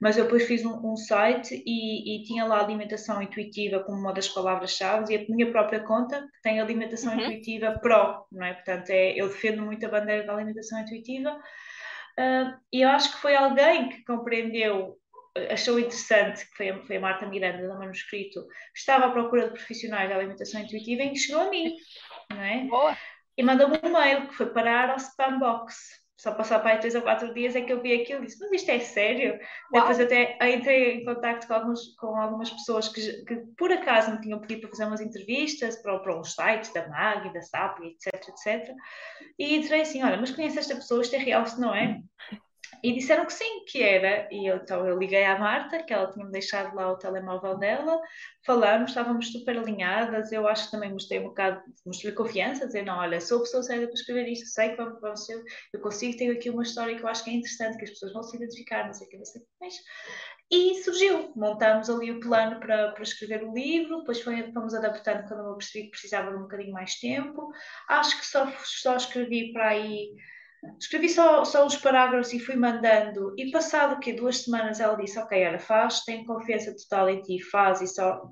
mas 0.00 0.16
eu 0.16 0.24
depois 0.24 0.46
fiz 0.46 0.64
um, 0.64 0.92
um 0.92 0.96
site 0.96 1.62
e, 1.66 2.16
e 2.16 2.22
tinha 2.24 2.46
lá 2.46 2.60
alimentação 2.60 3.20
intuitiva 3.20 3.80
como 3.80 3.98
uma 3.98 4.12
das 4.14 4.28
palavras-chave 4.28 5.12
e 5.12 5.16
a 5.16 5.26
minha 5.28 5.50
própria 5.50 5.80
conta 5.80 6.20
que 6.20 6.42
tem 6.42 6.60
alimentação 6.60 7.12
Uhum. 7.12 7.20
intuitiva 7.20 7.78
pro, 7.80 8.26
não 8.32 8.46
é? 8.46 8.54
Portanto, 8.54 8.90
é, 8.90 9.12
eu 9.12 9.28
defendo 9.28 9.62
muito 9.62 9.84
a 9.84 9.88
bandeira 9.88 10.26
da 10.26 10.32
alimentação 10.32 10.80
intuitiva 10.80 11.38
ah, 12.18 12.58
e 12.72 12.82
eu 12.82 12.88
acho 12.88 13.12
que 13.12 13.18
foi 13.18 13.34
alguém 13.34 13.88
que 13.88 14.04
compreendeu 14.04 14.98
achou 15.50 15.78
interessante, 15.78 16.44
que 16.46 16.56
foi 16.56 16.70
a, 16.70 16.82
foi 16.82 16.96
a 16.96 17.00
Marta 17.00 17.26
Miranda 17.26 17.66
da 17.68 17.78
Manuscrito, 17.78 18.44
estava 18.74 19.06
à 19.06 19.10
procura 19.10 19.44
de 19.44 19.52
profissionais 19.52 20.08
de 20.08 20.14
alimentação 20.14 20.60
intuitiva 20.60 21.02
e 21.04 21.16
chegou 21.16 21.42
a 21.42 21.50
mim, 21.50 21.76
não 22.30 22.42
é? 22.42 22.64
Boa. 22.64 22.96
E 23.40 23.42
mandou-me 23.42 23.80
um 23.82 23.90
mail 23.90 24.28
que 24.28 24.34
foi 24.34 24.52
parar 24.52 24.90
ao 24.90 24.96
spam 24.98 25.38
box. 25.38 25.74
Só 26.14 26.34
passar 26.34 26.58
para 26.58 26.72
aí 26.72 26.78
três 26.78 26.94
ou 26.94 27.00
quatro 27.00 27.32
dias 27.32 27.56
é 27.56 27.62
que 27.62 27.72
eu 27.72 27.80
vi 27.80 27.94
aquilo 27.94 28.22
e 28.22 28.26
disse, 28.26 28.38
mas 28.38 28.52
isto 28.52 28.70
é 28.70 28.78
sério? 28.80 29.40
Uau. 29.72 29.80
Depois 29.80 29.98
até 29.98 30.36
entrei 30.54 30.96
em 30.96 31.04
contato 31.06 31.48
com, 31.48 31.54
alguns, 31.54 31.96
com 31.96 32.14
algumas 32.16 32.50
pessoas 32.50 32.88
que, 32.88 33.24
que 33.24 33.36
por 33.56 33.72
acaso 33.72 34.10
me 34.10 34.20
tinham 34.20 34.38
pedido 34.40 34.60
para 34.60 34.70
fazer 34.72 34.84
umas 34.84 35.00
entrevistas 35.00 35.80
para, 35.80 35.98
para 36.00 36.20
uns 36.20 36.34
sites 36.34 36.70
da 36.74 36.86
MAG, 36.86 37.32
da 37.32 37.40
SAP, 37.40 37.78
etc, 37.80 38.28
etc. 38.28 38.74
E 39.38 39.56
entrei 39.56 39.80
assim, 39.80 40.02
olha, 40.02 40.18
mas 40.18 40.32
conhece 40.32 40.58
esta 40.58 40.74
pessoa, 40.74 41.00
isto 41.00 41.16
é 41.16 41.18
real, 41.18 41.42
isto 41.44 41.58
não 41.58 41.74
é? 41.74 41.98
E 42.82 42.92
disseram 42.94 43.26
que 43.26 43.32
sim, 43.32 43.64
que 43.66 43.82
era. 43.82 44.28
E 44.32 44.46
eu, 44.46 44.56
então 44.56 44.86
eu 44.86 44.98
liguei 44.98 45.24
à 45.24 45.38
Marta, 45.38 45.82
que 45.82 45.92
ela 45.92 46.10
tinha-me 46.10 46.32
deixado 46.32 46.74
lá 46.74 46.90
o 46.90 46.96
telemóvel 46.96 47.58
dela, 47.58 48.00
falamos, 48.44 48.90
estávamos 48.90 49.30
super 49.30 49.58
alinhadas. 49.58 50.32
Eu 50.32 50.48
acho 50.48 50.66
que 50.66 50.70
também 50.70 50.92
mostrei 50.92 51.20
um 51.20 51.24
bocado, 51.24 51.62
mostrei 51.84 52.12
confiança, 52.12 52.66
dizer: 52.66 52.84
não, 52.84 52.98
olha, 52.98 53.20
sou 53.20 53.38
a 53.38 53.42
pessoa 53.42 53.62
certa 53.62 53.86
para 53.86 53.94
escrever 53.94 54.28
isto, 54.28 54.46
sei 54.46 54.70
que 54.70 54.76
vamos, 54.76 55.24
ser, 55.26 55.42
eu 55.72 55.80
consigo, 55.80 56.16
tenho 56.16 56.32
aqui 56.32 56.50
uma 56.50 56.62
história 56.62 56.96
que 56.96 57.02
eu 57.02 57.08
acho 57.08 57.24
que 57.24 57.30
é 57.30 57.34
interessante, 57.34 57.76
que 57.76 57.84
as 57.84 57.90
pessoas 57.90 58.12
vão 58.12 58.22
se 58.22 58.36
identificar, 58.36 58.86
não 58.86 58.94
sei 58.94 59.06
o 59.06 59.10
que, 59.10 59.16
não 59.18 59.24
sei 59.24 59.42
o 59.42 59.44
que 59.44 59.50
mais. 59.60 59.74
E 60.52 60.82
surgiu, 60.82 61.32
montámos 61.36 61.88
ali 61.88 62.10
o 62.10 62.18
plano 62.18 62.58
para, 62.58 62.90
para 62.90 63.02
escrever 63.02 63.44
o 63.44 63.54
livro, 63.54 63.98
depois 63.98 64.20
foi, 64.20 64.50
fomos 64.52 64.74
adaptando 64.74 65.28
quando 65.28 65.48
eu 65.48 65.56
percebi 65.56 65.84
que 65.84 65.90
precisava 65.92 66.30
de 66.30 66.38
um 66.38 66.42
bocadinho 66.42 66.72
mais 66.72 66.96
tempo. 66.96 67.52
Acho 67.88 68.18
que 68.18 68.26
só, 68.26 68.50
só 68.64 68.96
escrevi 68.96 69.52
para 69.52 69.68
aí 69.68 70.12
Escrevi 70.78 71.08
só, 71.08 71.44
só 71.44 71.66
os 71.66 71.76
parágrafos 71.76 72.32
e 72.32 72.38
fui 72.38 72.54
mandando, 72.54 73.34
e 73.38 73.50
passado 73.50 73.94
o 73.94 74.00
quê? 74.00 74.12
Duas 74.12 74.44
semanas 74.44 74.78
ela 74.80 74.94
disse, 74.94 75.18
ok, 75.18 75.40
ela 75.40 75.58
faz, 75.58 76.04
tem 76.04 76.24
confiança 76.24 76.74
total 76.76 77.08
em 77.08 77.22
ti, 77.22 77.42
faz, 77.42 77.80
e 77.80 77.86
só 77.86 78.30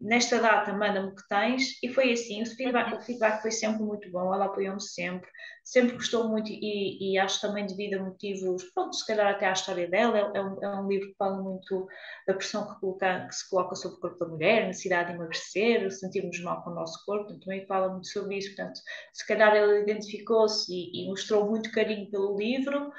nesta 0.00 0.40
data 0.40 0.72
manda-me 0.72 1.08
o 1.08 1.14
que 1.14 1.26
tens, 1.28 1.78
e 1.82 1.88
foi 1.88 2.12
assim, 2.12 2.42
o 2.42 2.46
feedback, 2.46 2.94
o 2.94 3.00
feedback 3.00 3.42
foi 3.42 3.50
sempre 3.50 3.82
muito 3.82 4.10
bom, 4.10 4.32
ela 4.34 4.46
apoiou-me 4.46 4.80
sempre, 4.80 5.28
sempre 5.64 5.94
gostou 5.94 6.28
muito 6.28 6.50
e, 6.50 7.12
e, 7.12 7.18
acho 7.18 7.40
também 7.40 7.66
devido 7.66 7.94
a 7.94 8.04
motivos, 8.04 8.64
pronto, 8.74 8.94
se 8.94 9.06
calhar 9.06 9.26
até 9.28 9.46
à 9.46 9.52
história 9.52 9.88
dela, 9.88 10.18
é, 10.18 10.38
é, 10.38 10.42
um, 10.42 10.62
é 10.62 10.80
um, 10.80 10.88
livro 10.88 11.08
que 11.08 11.16
fala 11.16 11.40
muito 11.40 11.86
da 12.26 12.34
pressão 12.34 12.66
que, 12.66 12.80
coloca, 12.80 13.26
que, 13.26 13.34
se 13.34 13.48
coloca 13.48 13.74
sobre 13.74 13.98
o 13.98 14.00
corpo 14.00 14.18
da 14.18 14.30
mulher, 14.30 14.64
a 14.64 14.66
necessidade 14.66 15.10
de 15.10 15.16
emagrecer, 15.16 15.90
sentirmos 15.92 16.40
mal 16.40 16.62
com 16.62 16.70
o 16.70 16.74
nosso 16.74 17.04
corpo, 17.04 17.38
também 17.38 17.66
fala 17.66 17.90
muito 17.90 18.08
sobre 18.08 18.38
isso, 18.38 18.54
portanto, 18.54 18.80
se 19.12 19.26
calhar 19.26 19.54
ela 19.54 19.78
identificou-se 19.78 20.72
e, 20.72 21.04
e 21.04 21.08
mostrou 21.08 21.48
muito 21.48 21.70
carinho 21.70 22.10
pelo 22.10 22.36
livro, 22.36 22.92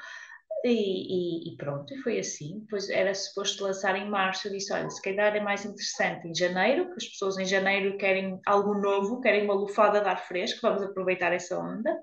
e, 0.64 1.48
e, 1.48 1.52
e, 1.52 1.56
pronto, 1.56 1.92
e 1.92 1.98
foi 1.98 2.18
assim. 2.18 2.60
Depois 2.60 2.88
era 2.88 3.14
suposto 3.14 3.64
lançar 3.64 3.96
em 3.96 4.08
março. 4.08 4.46
Eu 4.46 4.52
disse: 4.52 4.72
olha, 4.72 4.88
se 4.90 5.02
calhar 5.02 5.34
é 5.34 5.40
mais 5.40 5.64
interessante 5.64 6.28
em 6.28 6.34
janeiro, 6.34 6.86
que 6.90 6.96
as 6.96 7.06
pessoas 7.08 7.38
em 7.38 7.44
janeiro 7.44 7.96
querem 7.98 8.40
algo 8.46 8.74
novo, 8.74 9.20
querem 9.20 9.44
uma 9.44 9.54
lufada 9.54 10.00
de 10.00 10.08
ar 10.08 10.26
fresco, 10.26 10.60
vamos 10.62 10.82
aproveitar 10.82 11.32
essa 11.32 11.58
onda. 11.58 11.98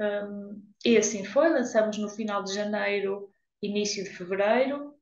Um, 0.00 0.62
e 0.84 0.96
assim 0.96 1.24
foi. 1.24 1.48
Lançamos 1.48 1.98
no 1.98 2.08
final 2.08 2.44
de 2.44 2.54
janeiro, 2.54 3.30
início 3.60 4.04
de 4.04 4.10
fevereiro. 4.10 4.92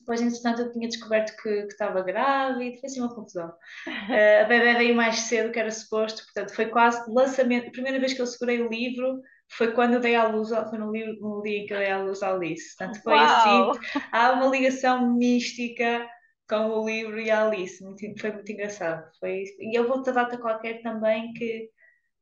Depois, 0.00 0.20
entretanto, 0.20 0.62
eu 0.62 0.72
tinha 0.72 0.88
descoberto 0.88 1.36
que, 1.42 1.62
que 1.62 1.72
estava 1.72 2.02
grávida, 2.02 2.78
foi 2.80 2.86
assim 2.86 3.00
uma 3.00 3.14
confusão. 3.14 3.48
Uh, 3.48 4.42
a 4.44 4.44
bebê 4.44 4.74
veio 4.74 4.94
mais 4.94 5.20
cedo 5.20 5.52
que 5.52 5.58
era 5.58 5.70
suposto, 5.70 6.24
portanto, 6.24 6.54
foi 6.54 6.66
quase 6.66 7.10
lançamento. 7.10 7.68
A 7.68 7.72
primeira 7.72 8.00
vez 8.00 8.12
que 8.12 8.20
eu 8.20 8.26
segurei 8.26 8.60
o 8.60 8.68
livro 8.68 9.20
foi 9.50 9.72
quando 9.72 9.94
eu 9.94 10.00
dei 10.00 10.14
à 10.14 10.26
luz, 10.26 10.48
foi 10.48 10.78
no, 10.78 10.92
livro, 10.92 11.20
no 11.20 11.42
dia 11.42 11.58
em 11.58 11.66
que 11.66 11.74
eu 11.74 11.78
dei 11.78 11.90
à 11.90 12.02
luz 12.02 12.22
à 12.22 12.32
Alice. 12.32 12.76
Portanto, 12.76 13.02
foi 13.02 13.14
Uau! 13.14 13.70
assim, 13.70 13.80
há 14.12 14.32
uma 14.32 14.46
ligação 14.46 15.14
mística 15.14 16.08
com 16.48 16.68
o 16.68 16.86
livro 16.86 17.20
e 17.20 17.30
a 17.30 17.46
Alice, 17.46 17.82
muito, 17.82 18.02
foi 18.20 18.32
muito 18.32 18.50
engraçado. 18.50 19.08
Foi, 19.18 19.44
e 19.58 19.78
eu 19.78 19.86
vou-te 19.86 20.10
a 20.10 20.12
data 20.12 20.38
qualquer 20.38 20.82
também 20.82 21.32
que 21.32 21.68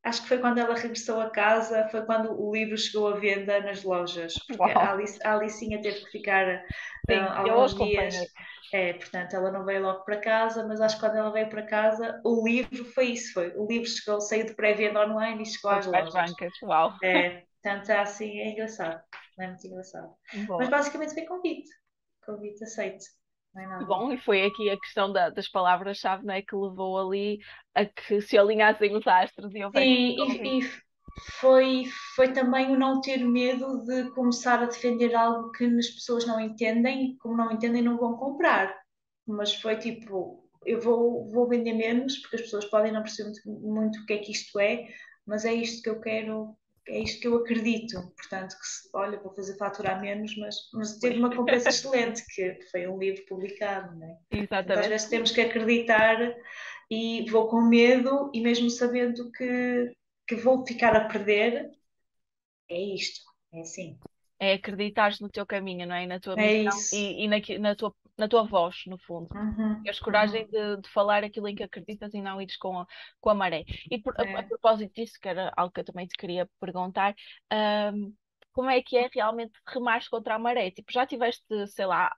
acho 0.05 0.23
que 0.23 0.29
foi 0.29 0.39
quando 0.39 0.59
ela 0.59 0.75
regressou 0.75 1.21
a 1.21 1.31
casa, 1.31 1.89
foi 1.91 2.05
quando 2.05 2.33
o 2.41 2.53
livro 2.53 2.77
chegou 2.77 3.09
à 3.09 3.17
venda 3.17 3.61
nas 3.61 3.83
lojas, 3.83 4.35
porque 4.47 4.63
a, 4.63 4.93
Alice, 4.93 5.19
a 5.25 5.35
Alicinha 5.35 5.81
teve 5.83 6.05
que 6.05 6.11
ficar 6.11 6.65
Sim, 7.09 7.19
uh, 7.19 7.33
alguns 7.33 7.75
dias. 7.75 8.15
É, 8.73 8.93
portanto, 8.93 9.35
ela 9.35 9.51
não 9.51 9.65
veio 9.65 9.81
logo 9.81 10.05
para 10.05 10.21
casa, 10.21 10.67
mas 10.67 10.81
acho 10.81 10.97
que 10.97 11.01
quando 11.01 11.17
ela 11.17 11.31
veio 11.31 11.49
para 11.49 11.63
casa, 11.63 12.21
o 12.23 12.47
livro 12.47 12.85
foi 12.85 13.07
isso, 13.07 13.33
foi. 13.33 13.53
O 13.57 13.67
livro 13.67 13.89
chegou, 13.89 14.21
saiu 14.21 14.45
de 14.45 14.55
pré-venda 14.55 15.07
online 15.07 15.43
e 15.43 15.47
chegou 15.47 15.71
às 15.71 15.87
lojas. 15.87 16.13
bancas, 16.13 16.53
uau. 16.63 16.93
É, 17.03 17.45
portanto, 17.63 17.91
é 17.91 17.99
assim, 17.99 18.39
é 18.41 18.51
engraçado, 18.51 19.01
não 19.39 19.45
é 19.47 19.49
muito 19.49 19.67
engraçado. 19.67 20.13
Mas 20.59 20.69
basicamente 20.69 21.15
foi 21.15 21.25
convite, 21.25 21.71
convite 22.27 22.63
aceito. 22.63 23.07
É 23.63 23.85
Bom, 23.85 24.13
e 24.13 24.19
foi 24.19 24.45
aqui 24.45 24.71
a 24.71 24.79
questão 24.79 25.13
da, 25.13 25.31
das 25.31 25.49
palavras-chave 25.49 26.25
né, 26.25 26.43
que 26.43 26.55
levou 26.55 26.99
ali 26.99 27.39
a 27.75 27.85
que 27.85 28.21
se 28.21 28.37
alinhassem 28.37 28.95
os 28.97 29.07
astros 29.07 29.55
e 29.55 29.65
houvesse. 29.65 29.87
E, 29.87 30.59
e, 30.59 30.89
foi, 31.41 31.85
foi 32.15 32.33
também 32.33 32.71
o 32.71 32.79
não 32.79 33.01
ter 33.01 33.19
medo 33.19 33.85
de 33.85 34.11
começar 34.11 34.63
a 34.63 34.67
defender 34.67 35.15
algo 35.15 35.51
que 35.53 35.65
as 35.65 35.89
pessoas 35.89 36.27
não 36.27 36.41
entendem, 36.41 37.17
como 37.19 37.37
não 37.37 37.51
entendem, 37.51 37.83
não 37.83 37.99
vão 37.99 38.17
comprar. 38.17 38.75
Mas 39.27 39.55
foi 39.55 39.77
tipo, 39.77 40.49
eu 40.65 40.81
vou, 40.81 41.29
vou 41.29 41.49
vender 41.49 41.73
menos, 41.73 42.19
porque 42.19 42.37
as 42.37 42.43
pessoas 42.43 42.65
podem 42.67 42.93
não 42.93 43.03
perceber 43.03 43.31
muito, 43.31 43.67
muito 43.67 44.01
o 44.01 44.07
que 44.07 44.13
é 44.13 44.19
que 44.19 44.33
isto 44.33 44.59
é, 44.59 44.89
mas 45.27 45.45
é 45.45 45.53
isto 45.53 45.83
que 45.83 45.91
eu 45.91 46.01
quero, 46.01 46.57
é 46.89 47.01
isto 47.01 47.21
que 47.21 47.29
eu 47.29 47.37
acredito. 47.37 48.01
Portanto, 48.17 48.57
que 48.59 48.67
se, 48.67 48.89
olha, 48.95 49.21
vou 49.21 49.35
fazer 49.35 49.57
faturar 49.57 50.01
menos, 50.01 50.37
mas, 50.37 50.57
mas 50.73 50.99
teve 50.99 51.19
uma 51.19 51.35
compensa 51.35 51.69
excelente, 51.69 52.25
que 52.35 52.59
foi 52.71 52.87
um 52.87 52.99
livro 52.99 53.25
publicado, 53.27 53.97
não 53.97 54.07
é? 54.07 54.19
Exatamente. 54.31 54.81
às 54.81 54.87
vezes 54.87 55.09
temos 55.09 55.31
que 55.31 55.41
acreditar 55.41 56.17
e 56.91 57.29
vou 57.31 57.49
com 57.49 57.61
medo, 57.61 58.31
e 58.35 58.41
mesmo 58.41 58.71
sabendo 58.71 59.31
que 59.33 59.93
que 60.29 60.37
vou 60.37 60.65
ficar 60.67 60.95
a 60.95 61.09
perder, 61.09 61.71
é 62.69 62.79
isto, 62.79 63.23
é 63.51 63.61
assim. 63.63 63.99
É 64.39 64.53
acreditar 64.53 65.15
no 65.21 65.31
teu 65.31 65.47
caminho, 65.47 65.87
não 65.87 65.95
é? 65.95 66.07
Na 66.07 66.21
tua 66.21 66.35
é 66.39 66.65
missão 66.65 66.99
e, 66.99 67.25
e 67.25 67.29
na, 67.29 67.37
na, 67.59 67.75
tua, 67.75 67.95
na 68.19 68.29
tua 68.29 68.43
voz, 68.43 68.83
no 68.87 68.99
fundo. 68.99 69.29
Uhum, 69.33 69.81
Teres 69.83 70.01
coragem 70.01 70.43
uhum. 70.45 70.77
de, 70.77 70.83
de, 70.83 70.89
falar 70.89 71.23
aquilo 71.23 71.49
em 71.49 71.55
que 71.55 71.63
acreditas 71.63 72.13
e 72.13 72.21
não 72.21 72.43
ires 72.43 72.57
com 72.57 72.81
a, 72.81 72.87
com 73.21 73.31
a 73.31 73.35
maré. 73.35 73.65
E 73.91 73.99
por, 73.99 74.15
é. 74.19 74.35
a, 74.35 74.41
a, 74.41 74.43
propósito 74.43 74.93
disso, 74.93 75.19
que 75.21 75.29
era 75.29 75.53
algo 75.57 75.73
que 75.73 75.81
eu 75.81 75.85
também 75.85 76.07
te 76.07 76.17
queria 76.17 76.51
perguntar, 76.61 77.15
um, 77.95 78.13
como 78.59 78.71
é 78.71 78.83
que 78.83 78.97
é 78.97 79.09
realmente 79.15 79.53
remar 79.65 80.01
contra 80.11 80.35
a 80.35 80.39
maré? 80.39 80.69
Tipo, 80.73 80.91
já 80.91 81.07
tiveste, 81.07 81.47
sei 81.69 81.87
lá, 81.87 82.13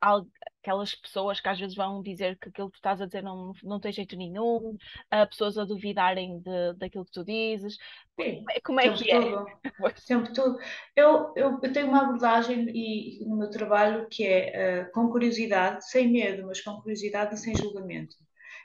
aquelas 0.62 0.94
pessoas 0.94 1.38
que 1.38 1.46
às 1.50 1.60
vezes 1.60 1.76
vão 1.76 2.00
dizer 2.00 2.38
que 2.38 2.48
aquilo 2.48 2.70
que 2.70 2.76
tu 2.76 2.80
estás 2.80 2.98
a 2.98 3.04
dizer 3.04 3.22
não, 3.22 3.52
não 3.62 3.78
tem 3.78 3.92
jeito 3.92 4.16
nenhum, 4.16 4.70
uh, 4.70 5.28
pessoas 5.28 5.58
a 5.58 5.66
duvidarem 5.66 6.40
de, 6.40 6.72
daquilo 6.78 7.04
que 7.04 7.12
tu 7.12 7.22
dizes. 7.26 7.76
Sim, 8.18 8.42
como 8.64 8.80
é, 8.80 8.86
é 8.86 8.92
que 8.94 9.10
é? 9.10 9.20
tudo. 9.20 9.46
Sempre 10.00 10.32
tudo. 10.32 10.58
Eu, 10.96 11.30
eu, 11.36 11.60
eu, 11.62 11.72
tenho 11.74 11.88
uma 11.88 12.04
abordagem 12.04 12.70
e, 12.70 13.22
no 13.26 13.36
meu 13.36 13.50
trabalho 13.50 14.08
que 14.08 14.26
é 14.26 14.86
uh, 14.88 14.92
com 14.92 15.10
curiosidade, 15.10 15.86
sem 15.90 16.10
medo, 16.10 16.46
mas 16.46 16.62
com 16.62 16.80
curiosidade 16.80 17.34
e 17.34 17.38
sem 17.38 17.54
julgamento. 17.54 18.16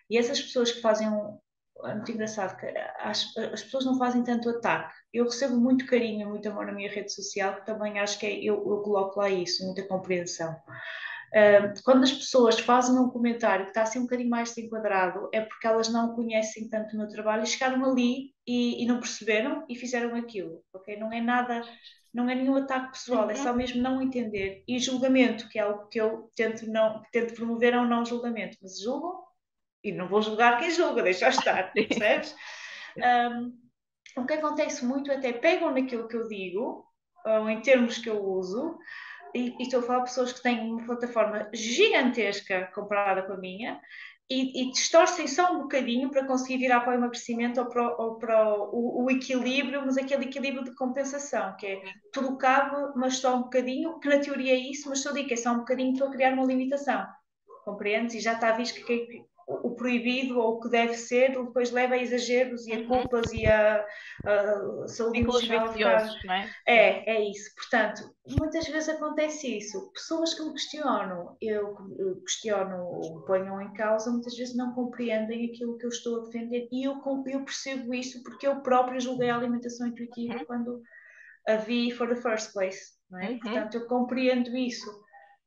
E 0.10 0.18
essas 0.18 0.42
pessoas 0.42 0.72
que 0.72 0.80
fazem 0.80 1.10
um, 1.10 1.38
é 1.84 1.94
muito 1.94 2.12
engraçado 2.12 2.58
que 2.58 2.66
as, 3.00 3.36
as 3.38 3.64
pessoas 3.64 3.86
não 3.86 3.98
fazem 3.98 4.24
tanto 4.24 4.50
ataque. 4.50 4.94
Eu 5.14 5.26
recebo 5.26 5.58
muito 5.58 5.86
carinho, 5.86 6.30
muito 6.30 6.48
amor 6.48 6.66
na 6.66 6.72
minha 6.72 6.90
rede 6.90 7.14
social, 7.14 7.56
que 7.56 7.66
também 7.66 8.00
acho 8.00 8.18
que 8.18 8.26
é, 8.26 8.36
eu, 8.38 8.56
eu 8.56 8.82
coloco 8.82 9.20
lá 9.20 9.30
isso, 9.30 9.66
muita 9.66 9.84
compreensão. 9.84 10.56
Uh, 11.34 11.74
quando 11.84 12.04
as 12.04 12.14
pessoas 12.14 12.58
fazem 12.60 12.98
um 12.98 13.10
comentário 13.10 13.66
que 13.66 13.72
está 13.72 13.82
assim 13.82 14.00
um 14.00 14.04
bocadinho 14.04 14.30
mais 14.30 14.54
desenquadrado, 14.54 15.28
é 15.34 15.42
porque 15.42 15.68
elas 15.68 15.90
não 15.90 16.16
conhecem 16.16 16.70
tanto 16.70 16.94
o 16.94 16.98
meu 16.98 17.10
trabalho 17.10 17.44
e 17.44 17.48
chegaram 17.48 17.84
ali 17.84 18.32
e, 18.48 18.82
e 18.82 18.86
não 18.86 19.00
perceberam 19.00 19.66
e 19.68 19.76
fizeram 19.76 20.16
aquilo, 20.16 20.64
ok? 20.74 20.98
Não 20.98 21.12
é 21.12 21.20
nada, 21.20 21.62
não 22.14 22.30
é 22.30 22.36
nenhum 22.36 22.56
ataque 22.56 22.92
pessoal, 22.92 23.30
é 23.30 23.36
só 23.36 23.50
uhum. 23.50 23.58
mesmo 23.58 23.82
não 23.82 24.02
entender. 24.02 24.64
E 24.66 24.80
julgamento, 24.80 25.50
que 25.50 25.60
é 25.60 25.64
algo 25.64 25.88
que 25.88 26.00
eu 26.00 26.32
tento, 26.38 26.66
não, 26.72 27.02
tento 27.12 27.34
promover, 27.34 27.74
é 27.74 27.80
um 27.80 27.88
não 27.88 28.06
julgamento, 28.06 28.58
mas 28.62 28.80
julgam 28.80 29.26
e 29.86 29.92
não 29.92 30.08
vou 30.08 30.22
julgar 30.22 30.58
quem 30.58 30.72
julga, 30.72 31.04
deixa 31.04 31.30
estar, 31.30 31.72
percebes? 31.74 32.36
Um, 32.98 33.54
o 34.18 34.26
que 34.26 34.34
acontece 34.34 34.84
muito 34.84 35.12
é 35.12 35.18
até 35.18 35.32
pegam 35.32 35.72
naquilo 35.72 36.08
que 36.08 36.18
eu 36.18 36.28
digo, 36.28 36.84
ou 37.26 37.50
em 37.50 37.62
termos 37.62 38.00
que 38.00 38.10
eu 38.10 38.24
uso, 38.24 38.78
e, 39.34 39.56
e 39.60 39.64
estou 39.64 39.82
a 39.82 39.84
falar 39.84 40.00
de 40.00 40.06
pessoas 40.06 40.34
que 40.34 40.42
têm 40.42 40.60
uma 40.60 40.86
plataforma 40.86 41.50
gigantesca 41.54 42.72
comparada 42.74 43.24
com 43.24 43.34
a 43.34 43.38
minha, 43.38 43.80
e, 44.28 44.64
e, 44.64 44.72
distorcem 44.72 45.28
só 45.28 45.54
um 45.54 45.62
bocadinho 45.64 46.10
para 46.10 46.26
conseguir 46.26 46.58
virar 46.58 46.80
para 46.80 46.94
o 46.94 46.96
emagrecimento 46.96 47.60
ou 47.60 47.68
para, 47.68 47.96
ou 47.96 48.18
para 48.18 48.56
o, 48.56 49.04
o, 49.04 49.12
equilíbrio, 49.12 49.86
mas 49.86 49.98
aquele 49.98 50.26
equilíbrio 50.26 50.64
de 50.64 50.74
compensação, 50.74 51.56
que 51.58 51.68
é 51.68 51.82
tudo 52.12 52.36
cabe, 52.36 52.92
mas 52.96 53.18
só 53.18 53.36
um 53.36 53.44
bocadinho, 53.44 54.00
que 54.00 54.10
na 54.10 54.18
teoria 54.18 54.54
é 54.54 54.58
isso, 54.58 54.90
mas 54.90 55.04
só 55.04 55.12
digo 55.12 55.28
que 55.28 55.36
é 55.36 55.38
só 55.38 55.52
um 55.52 55.60
bocadinho 55.60 55.96
para 55.96 56.10
criar 56.10 56.34
uma 56.34 56.46
limitação. 56.46 57.06
Compreendes? 57.64 58.16
E 58.16 58.20
já 58.20 58.34
está 58.34 58.52
visto 58.54 58.84
que, 58.84 59.26
o 59.48 59.76
proibido 59.76 60.40
ou 60.40 60.56
o 60.56 60.60
que 60.60 60.70
deve 60.70 60.96
ser, 60.96 61.32
depois 61.32 61.70
leva 61.70 61.94
a 61.94 62.02
exageros 62.02 62.66
e 62.66 62.74
a 62.74 62.78
uhum. 62.78 62.88
culpas 62.88 63.32
e 63.32 63.46
a, 63.46 63.86
a 64.26 64.88
saúde 64.88 65.20
emocional. 65.20 65.74
não 66.24 66.34
é? 66.34 66.50
É, 66.66 67.16
é 67.16 67.30
isso. 67.30 67.54
Portanto, 67.56 68.02
muitas 68.40 68.68
vezes 68.68 68.90
acontece 68.90 69.58
isso. 69.58 69.92
Pessoas 69.94 70.34
que 70.34 70.44
me 70.44 70.52
questionam, 70.54 71.38
eu, 71.40 71.76
questiono, 72.26 73.24
ponham 73.28 73.62
em 73.62 73.72
causa, 73.74 74.10
muitas 74.10 74.36
vezes 74.36 74.56
não 74.56 74.74
compreendem 74.74 75.52
aquilo 75.52 75.78
que 75.78 75.86
eu 75.86 75.90
estou 75.90 76.22
a 76.22 76.26
defender 76.26 76.68
e 76.72 76.84
eu, 76.84 77.00
eu 77.28 77.46
percebo 77.46 77.94
isso 77.94 78.24
porque 78.24 78.48
eu 78.48 78.62
própria 78.62 79.00
julguei 79.00 79.30
a 79.30 79.36
alimentação 79.36 79.88
intuitiva 79.88 80.38
uhum. 80.38 80.46
quando 80.46 80.82
a 81.48 81.56
vi 81.58 81.92
for 81.92 82.08
the 82.08 82.16
first 82.16 82.52
place. 82.52 82.96
É? 83.22 83.30
Uhum. 83.30 83.40
Portanto, 83.40 83.76
eu 83.76 83.88
compreendo 83.88 84.58
isso, 84.58 84.90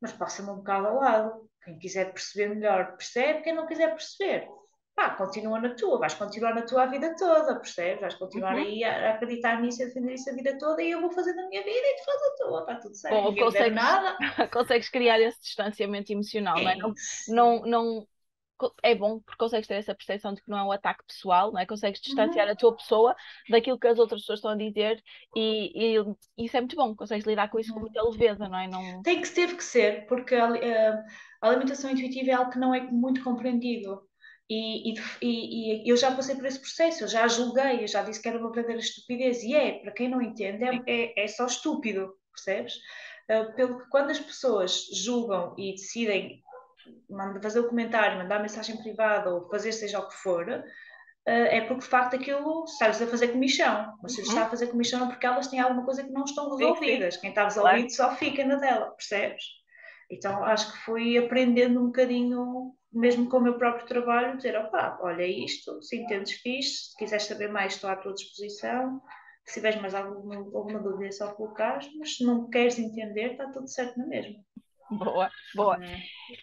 mas 0.01 0.13
passa-me 0.13 0.51
um 0.51 0.57
bocado 0.57 0.87
ao 0.87 0.97
lado 0.97 1.48
quem 1.69 1.79
quiser 1.79 2.13
perceber 2.13 2.55
melhor, 2.55 2.97
percebe. 2.97 3.43
Quem 3.43 3.55
não 3.55 3.67
quiser 3.67 3.89
perceber, 3.89 4.49
pá, 4.97 5.11
continua 5.11 5.61
na 5.61 5.75
tua. 5.75 5.99
Vais 5.99 6.15
continuar 6.15 6.55
na 6.55 6.63
tua 6.63 6.85
a 6.85 6.87
vida 6.87 7.15
toda, 7.17 7.57
percebes? 7.57 8.01
Vais 8.01 8.15
continuar 8.15 8.55
uhum. 8.55 8.63
aí 8.63 8.85
a, 8.85 9.15
acreditar 9.15 9.61
nisso, 9.61 9.83
a 9.83 9.87
defender 9.87 10.15
isso 10.15 10.31
a 10.31 10.35
vida 10.35 10.57
toda 10.59 10.83
e 10.83 10.91
eu 10.91 11.01
vou 11.01 11.11
fazer 11.11 11.35
na 11.35 11.47
minha 11.49 11.63
vida 11.63 11.77
e 11.77 11.97
tu 11.97 12.05
fazes 12.05 12.23
a 12.23 12.37
tua. 12.37 12.61
Está 12.61 12.75
tudo 12.77 12.95
certo. 12.95 13.15
Ou 13.15 13.37
consegues, 13.37 13.75
nada. 13.75 14.17
consegues 14.51 14.89
criar 14.89 15.21
esse 15.21 15.41
distanciamento 15.43 16.11
emocional, 16.13 16.59
é 16.59 16.63
não 16.63 16.71
é? 16.71 16.77
Não, 16.77 16.95
não, 17.29 17.67
não 17.67 18.07
é 18.83 18.95
bom 18.95 19.21
porque 19.21 19.39
consegues 19.39 19.67
ter 19.67 19.75
essa 19.75 19.95
percepção 19.95 20.35
de 20.35 20.43
que 20.43 20.51
não 20.51 20.59
é 20.59 20.63
um 20.63 20.73
ataque 20.73 21.05
pessoal, 21.07 21.53
não 21.53 21.61
é? 21.61 21.67
Consegues 21.67 22.01
distanciar 22.01 22.47
uhum. 22.47 22.53
a 22.53 22.57
tua 22.57 22.77
pessoa 22.77 23.17
daquilo 23.49 23.79
que 23.79 23.87
as 23.87 23.99
outras 23.99 24.23
pessoas 24.23 24.39
estão 24.39 24.51
a 24.51 24.57
dizer 24.57 25.03
e, 25.35 25.97
e 26.37 26.45
isso 26.45 26.57
é 26.57 26.61
muito 26.61 26.77
bom, 26.77 26.95
consegues 26.95 27.27
lidar 27.27 27.51
com 27.51 27.59
isso 27.59 27.73
com 27.73 27.81
muita 27.81 28.03
leveza, 28.03 28.49
não 28.49 28.59
é? 28.59 28.69
Não... 28.69 29.03
Tem 29.03 29.21
que 29.21 29.31
teve 29.31 29.57
que 29.57 29.65
ser, 29.65 30.07
porque 30.07 30.35
a, 30.35 30.47
a, 30.47 31.05
a 31.43 31.49
alimentação 31.49 31.91
intuitiva 31.91 32.31
é 32.31 32.35
algo 32.35 32.51
que 32.51 32.59
não 32.59 32.75
é 32.75 32.81
muito 32.81 33.23
compreendido. 33.23 34.03
E, 34.51 34.95
e, 34.95 34.99
e, 35.23 35.91
eu 35.91 35.97
já 35.97 36.11
passei 36.11 36.35
por 36.35 36.47
esse 36.47 36.59
processo, 36.59 37.05
eu 37.05 37.09
já 37.09 37.29
julguei, 37.29 37.83
eu 37.83 37.89
já 37.89 38.03
disse 38.03 38.21
que 38.21 38.29
era 38.29 38.39
uma 38.39 38.51
verdadeira 38.51 38.81
estupidez, 38.81 39.43
e 39.43 39.55
é, 39.55 39.79
para 39.81 39.93
quem 39.93 40.09
não 40.09 40.23
entende, 40.23 40.65
é, 40.65 40.81
é, 40.87 41.25
é 41.25 41.29
só 41.29 41.47
estúpido, 41.47 42.15
percebes? 42.33 42.77
Uh, 43.31 43.55
pelo 43.55 43.79
que 43.79 43.91
quando 43.91 44.11
as 44.11 44.19
pessoas 44.19 44.89
julgam 44.91 45.55
e 45.59 45.73
decidem 45.73 46.43
fazer 47.43 47.61
o 47.61 47.69
comentário, 47.69 48.19
mandar 48.19 48.41
mensagem 48.41 48.77
privada 48.77 49.33
ou 49.35 49.49
fazer 49.49 49.73
seja 49.73 49.99
o 49.99 50.09
que 50.09 50.15
for, 50.17 50.49
eh, 51.27 51.59
é 51.59 51.61
porque 51.63 51.83
de 51.83 51.89
facto 51.89 52.17
aquilo 52.17 52.65
estás 52.65 53.01
a 53.03 53.07
fazer 53.07 53.29
comissão. 53.29 53.95
Mas 54.03 54.15
se 54.15 54.21
Uhum. 54.21 54.27
está 54.29 54.43
a 54.43 54.51
fazer 54.51 54.69
comissão 54.69 55.05
é 55.05 55.09
porque 55.09 55.27
elas 55.27 55.49
têm 55.49 55.61
alguma 55.61 55.85
coisa 55.85 56.03
que 56.05 56.11
não 56.11 56.25
estão 56.25 56.57
resolvidas. 56.57 57.17
Quem 57.19 57.31
está 57.31 57.45
resolvido 57.45 57.91
só 57.91 58.15
fica 58.17 58.45
na 58.45 58.57
dela, 58.57 58.91
percebes? 58.93 59.45
Então 60.11 60.43
acho 60.45 60.73
que 60.73 60.79
fui 60.79 61.19
aprendendo 61.19 61.81
um 61.81 61.87
bocadinho, 61.87 62.75
mesmo 62.93 63.29
com 63.29 63.37
o 63.39 63.41
meu 63.43 63.59
próprio 63.59 63.87
trabalho, 63.87 64.37
dizer, 64.39 64.57
opá, 64.59 64.99
olha 65.03 65.27
isto, 65.27 65.83
se 65.83 65.97
entendes 65.97 66.33
fixe, 66.33 66.91
se 66.91 66.97
quiseres 66.97 67.25
saber 67.27 67.49
mais 67.49 67.75
estou 67.75 67.91
à 67.91 67.97
tua 67.97 68.15
disposição, 68.15 69.03
se 69.45 69.55
tiveres 69.55 69.81
mais 69.81 69.95
alguma, 69.95 70.37
alguma 70.37 70.79
dúvida 70.79 71.09
é 71.09 71.11
só 71.11 71.33
colocares, 71.35 71.89
mas 71.99 72.17
se 72.17 72.25
não 72.25 72.49
queres 72.49 72.79
entender, 72.79 73.33
está 73.33 73.51
tudo 73.51 73.69
certo 73.69 73.99
na 73.99 74.07
mesma. 74.07 74.37
Boa, 74.91 75.31
boa. 75.55 75.79
É? 75.85 75.99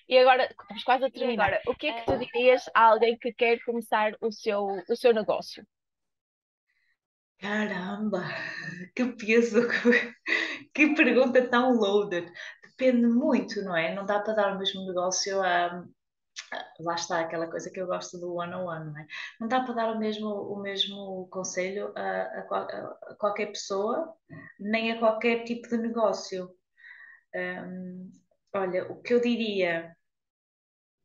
E 0.07 0.17
agora, 0.17 0.45
estamos 0.45 0.83
quase 0.83 1.05
a 1.05 1.11
terminar. 1.11 1.45
agora, 1.45 1.61
O 1.67 1.75
que 1.75 1.87
é 1.87 1.93
que 1.93 2.05
tu 2.05 2.17
dirias 2.17 2.63
a 2.73 2.85
alguém 2.89 3.17
que 3.17 3.33
quer 3.33 3.59
começar 3.63 4.13
o 4.21 4.31
seu, 4.31 4.83
o 4.87 4.95
seu 4.95 5.13
negócio? 5.13 5.65
Caramba, 7.39 8.23
que 8.95 9.05
peso, 9.13 9.67
que, 9.67 10.15
que 10.73 10.95
pergunta 10.95 11.47
tão 11.49 11.73
loaded. 11.73 12.31
Depende 12.63 13.07
muito, 13.07 13.61
não 13.63 13.75
é? 13.75 13.93
Não 13.93 14.05
dá 14.05 14.19
para 14.19 14.33
dar 14.33 14.55
o 14.55 14.59
mesmo 14.59 14.85
negócio 14.85 15.41
a. 15.41 15.85
Lá 16.79 16.95
está 16.95 17.21
aquela 17.21 17.49
coisa 17.49 17.71
que 17.71 17.79
eu 17.79 17.87
gosto 17.87 18.19
do 18.19 18.33
one-on-one, 18.35 18.91
não 18.91 18.99
é? 18.99 19.07
Não 19.39 19.47
dá 19.47 19.61
para 19.63 19.73
dar 19.73 19.91
o 19.95 19.99
mesmo, 19.99 20.27
o 20.27 20.61
mesmo 20.61 21.27
conselho 21.31 21.93
a, 21.95 22.01
a 22.01 22.39
a 23.11 23.15
qualquer 23.15 23.47
pessoa, 23.47 24.13
nem 24.59 24.91
a 24.91 24.99
qualquer 24.99 25.43
tipo 25.45 25.67
de 25.69 25.77
negócio. 25.77 26.49
Hum, 27.35 28.11
olha, 28.55 28.91
o 28.91 29.01
que 29.01 29.13
eu 29.13 29.21
diria, 29.21 29.95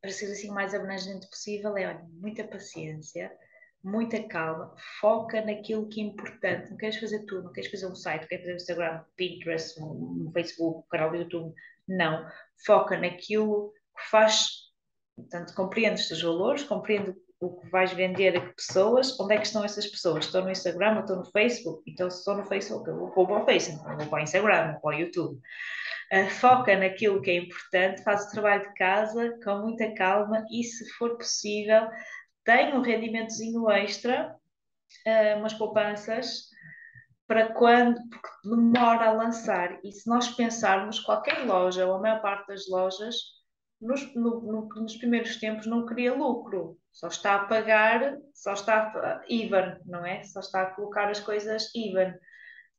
para 0.01 0.11
ser 0.11 0.31
assim 0.31 0.49
o 0.49 0.53
mais 0.53 0.73
abrangente 0.73 1.29
possível, 1.29 1.77
é 1.77 1.87
olha, 1.87 2.07
muita 2.13 2.43
paciência, 2.43 3.31
muita 3.83 4.21
calma, 4.27 4.73
foca 4.99 5.41
naquilo 5.41 5.87
que 5.87 6.01
é 6.01 6.05
importante. 6.05 6.69
Não 6.69 6.77
queres 6.77 6.97
fazer 6.97 7.25
tudo, 7.25 7.43
não 7.43 7.51
queres 7.51 7.69
fazer 7.69 7.87
um 7.87 7.95
site, 7.95 8.21
não 8.21 8.27
queres 8.27 8.43
fazer 8.43 8.53
um 8.53 8.57
Instagram, 8.57 9.03
Pinterest, 9.15 9.81
um, 9.81 10.31
Facebook, 10.33 10.79
um 10.79 10.89
canal 10.89 11.11
do 11.11 11.17
YouTube. 11.17 11.53
Não. 11.87 12.25
Foca 12.65 12.97
naquilo 12.97 13.73
que 13.97 14.09
faz. 14.09 14.71
Portanto, 15.15 15.53
compreende 15.53 16.01
os 16.01 16.07
teus 16.07 16.21
valores, 16.21 16.63
compreende 16.63 17.15
o 17.39 17.59
que 17.59 17.69
vais 17.69 17.91
vender 17.91 18.37
a 18.37 18.41
que 18.41 18.55
pessoas, 18.55 19.19
onde 19.19 19.33
é 19.33 19.37
que 19.37 19.47
estão 19.47 19.65
essas 19.65 19.87
pessoas? 19.87 20.25
Estão 20.25 20.43
no 20.43 20.51
Instagram 20.51 20.95
ou 20.95 20.99
estão 21.01 21.17
no 21.17 21.25
Facebook? 21.25 21.83
Então, 21.87 22.09
se 22.09 22.19
estão 22.19 22.37
no 22.37 22.45
Facebook, 22.45 22.87
eu 22.87 22.97
vou 22.97 23.27
para 23.27 23.41
o 23.41 23.45
Facebook, 23.45 23.89
eu 23.89 23.97
vou 23.97 24.07
para 24.07 24.19
o 24.19 24.23
Instagram, 24.23 24.71
vou 24.73 24.81
para 24.81 24.95
o 24.95 24.99
YouTube. 24.99 25.41
Foca 26.29 26.75
naquilo 26.77 27.21
que 27.21 27.31
é 27.31 27.35
importante, 27.37 28.03
faz 28.03 28.25
o 28.27 28.31
trabalho 28.31 28.67
de 28.67 28.73
casa 28.75 29.39
com 29.43 29.59
muita 29.59 29.93
calma 29.95 30.45
e, 30.51 30.63
se 30.63 30.89
for 30.93 31.17
possível, 31.17 31.89
tem 32.45 32.73
um 32.75 32.81
rendimentozinho 32.81 33.69
extra, 33.71 34.35
uh, 35.07 35.39
umas 35.39 35.53
poupanças, 35.53 36.45
para 37.27 37.53
quando, 37.53 37.99
porque 38.09 38.29
demora 38.49 39.07
a 39.07 39.13
lançar. 39.13 39.79
E 39.83 39.91
se 39.91 40.09
nós 40.09 40.29
pensarmos, 40.29 40.99
qualquer 40.99 41.45
loja, 41.45 41.85
ou 41.85 41.95
a 41.95 41.99
maior 41.99 42.21
parte 42.21 42.47
das 42.47 42.67
lojas, 42.69 43.15
nos, 43.79 44.13
no- 44.15 44.41
no- 44.41 44.67
nos 44.81 44.97
primeiros 44.97 45.37
tempos 45.37 45.65
não 45.65 45.85
cria 45.85 46.13
lucro, 46.13 46.77
só 46.91 47.07
está 47.07 47.35
a 47.35 47.45
pagar, 47.45 48.17
só 48.33 48.53
está 48.53 48.87
a, 48.89 49.23
even, 49.29 49.77
não 49.85 50.05
é? 50.05 50.23
Só 50.23 50.39
está 50.41 50.63
a 50.63 50.75
colocar 50.75 51.09
as 51.09 51.19
coisas 51.19 51.73
even. 51.75 52.13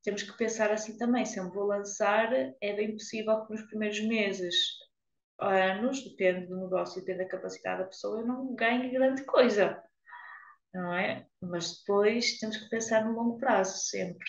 Temos 0.03 0.23
que 0.23 0.37
pensar 0.37 0.71
assim 0.73 0.99
também, 0.99 1.25
se 1.25 1.39
eu 1.39 1.45
me 1.45 1.53
vou 1.53 1.65
lançar, 1.65 2.33
é 2.33 2.73
bem 2.75 2.93
possível 2.93 3.45
que 3.47 3.53
nos 3.53 3.63
primeiros 3.63 4.01
meses, 4.01 4.55
anos, 5.39 6.03
depende 6.05 6.47
do 6.47 6.57
negócio, 6.57 7.01
depende 7.01 7.25
da 7.25 7.31
capacidade 7.31 7.83
da 7.83 7.89
pessoa, 7.89 8.21
eu 8.21 8.27
não 8.27 8.55
ganhe 8.55 8.91
grande 8.91 9.25
coisa, 9.25 9.83
não 10.75 10.93
é? 10.95 11.27
Mas 11.41 11.79
depois 11.79 12.39
temos 12.39 12.57
que 12.57 12.69
pensar 12.69 13.05
no 13.05 13.13
longo 13.13 13.39
prazo, 13.39 13.79
sempre, 13.79 14.27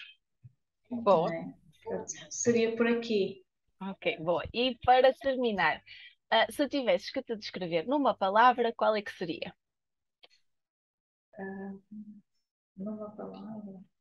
não 0.91 1.27
é? 1.27 1.53
Seria 2.29 2.75
por 2.75 2.87
aqui. 2.87 3.43
Ok, 3.81 4.17
boa. 4.19 4.43
E 4.53 4.77
para 4.85 5.13
terminar, 5.13 5.81
ah, 6.29 6.47
se 6.51 6.67
tivesses 6.69 7.11
que 7.11 7.21
te 7.21 7.35
descrever 7.35 7.85
numa 7.87 8.15
palavra, 8.15 8.73
qual 8.75 8.95
é 8.95 9.01
que 9.01 9.11
seria? 9.11 9.53
Numa 12.77 13.09
palavra. 13.11 13.92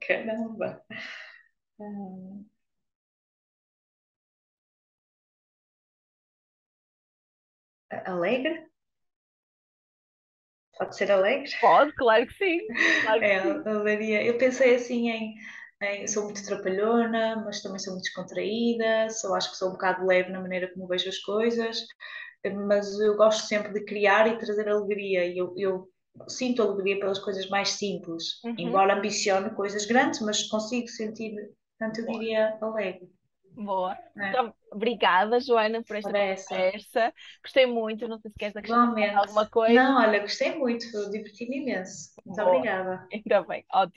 Caramba. 0.00 0.82
Hum. 1.78 2.46
Alegre? 8.06 8.68
Pode 10.78 10.96
ser 10.96 11.10
alegre? 11.10 11.50
Pode, 11.60 11.92
claro 11.94 12.26
que 12.26 12.34
sim. 12.34 12.58
Claro 13.02 13.20
que 13.20 13.26
É, 13.26 13.42
sim. 13.42 14.28
eu 14.28 14.38
pensei 14.38 14.74
assim 14.74 15.08
em, 15.10 15.34
em- 15.82 16.06
sou 16.08 16.24
muito 16.24 16.44
trapalhona, 16.44 17.36
mas 17.44 17.62
também 17.62 17.78
sou 17.78 17.92
muito 17.94 18.04
descontraída, 18.04 19.08
só 19.10 19.34
acho 19.34 19.50
que 19.50 19.56
sou 19.56 19.68
um 19.70 19.72
bocado 19.72 20.06
leve 20.06 20.30
na 20.30 20.40
maneira 20.40 20.72
como 20.72 20.86
vejo 20.88 21.08
as 21.08 21.18
coisas, 21.18 21.78
mas 22.66 22.98
eu 23.00 23.16
gosto 23.16 23.46
sempre 23.46 23.72
de 23.72 23.84
criar 23.84 24.26
e 24.28 24.38
trazer 24.38 24.68
alegria, 24.68 25.24
e 25.26 25.38
eu, 25.38 25.54
eu 25.56 25.88
sinto 26.28 26.62
alegria 26.62 26.98
pelas 26.98 27.18
coisas 27.18 27.48
mais 27.48 27.70
simples, 27.70 28.40
Uhum. 28.44 28.54
embora 28.58 28.94
ambicione 28.94 29.50
coisas 29.50 29.86
grandes, 29.86 30.20
mas 30.20 30.42
consigo 30.44 30.88
sentir, 30.88 31.34
portanto 31.78 32.00
eu 32.00 32.06
diria 32.12 32.58
alegre. 32.60 33.10
Boa. 33.54 33.96
É. 34.18 34.28
Então, 34.28 34.54
obrigada, 34.70 35.38
Joana, 35.40 35.82
por 35.82 35.96
esta 35.96 36.16
essa. 36.16 36.48
conversa. 36.48 37.14
Gostei 37.42 37.66
muito. 37.66 38.08
Não 38.08 38.18
sei 38.18 38.30
se 38.30 38.36
queres 38.38 38.56
acrescentar 38.56 39.16
alguma 39.16 39.48
coisa. 39.50 39.74
Não, 39.74 40.00
olha, 40.00 40.20
gostei 40.20 40.56
muito, 40.56 40.86
diverti-me 41.10 41.58
imenso. 41.58 42.12
Muito 42.24 42.36
Boa. 42.36 42.48
obrigada. 42.48 43.06
Ainda 43.12 43.42
bem, 43.42 43.64
ótimo. 43.72 43.90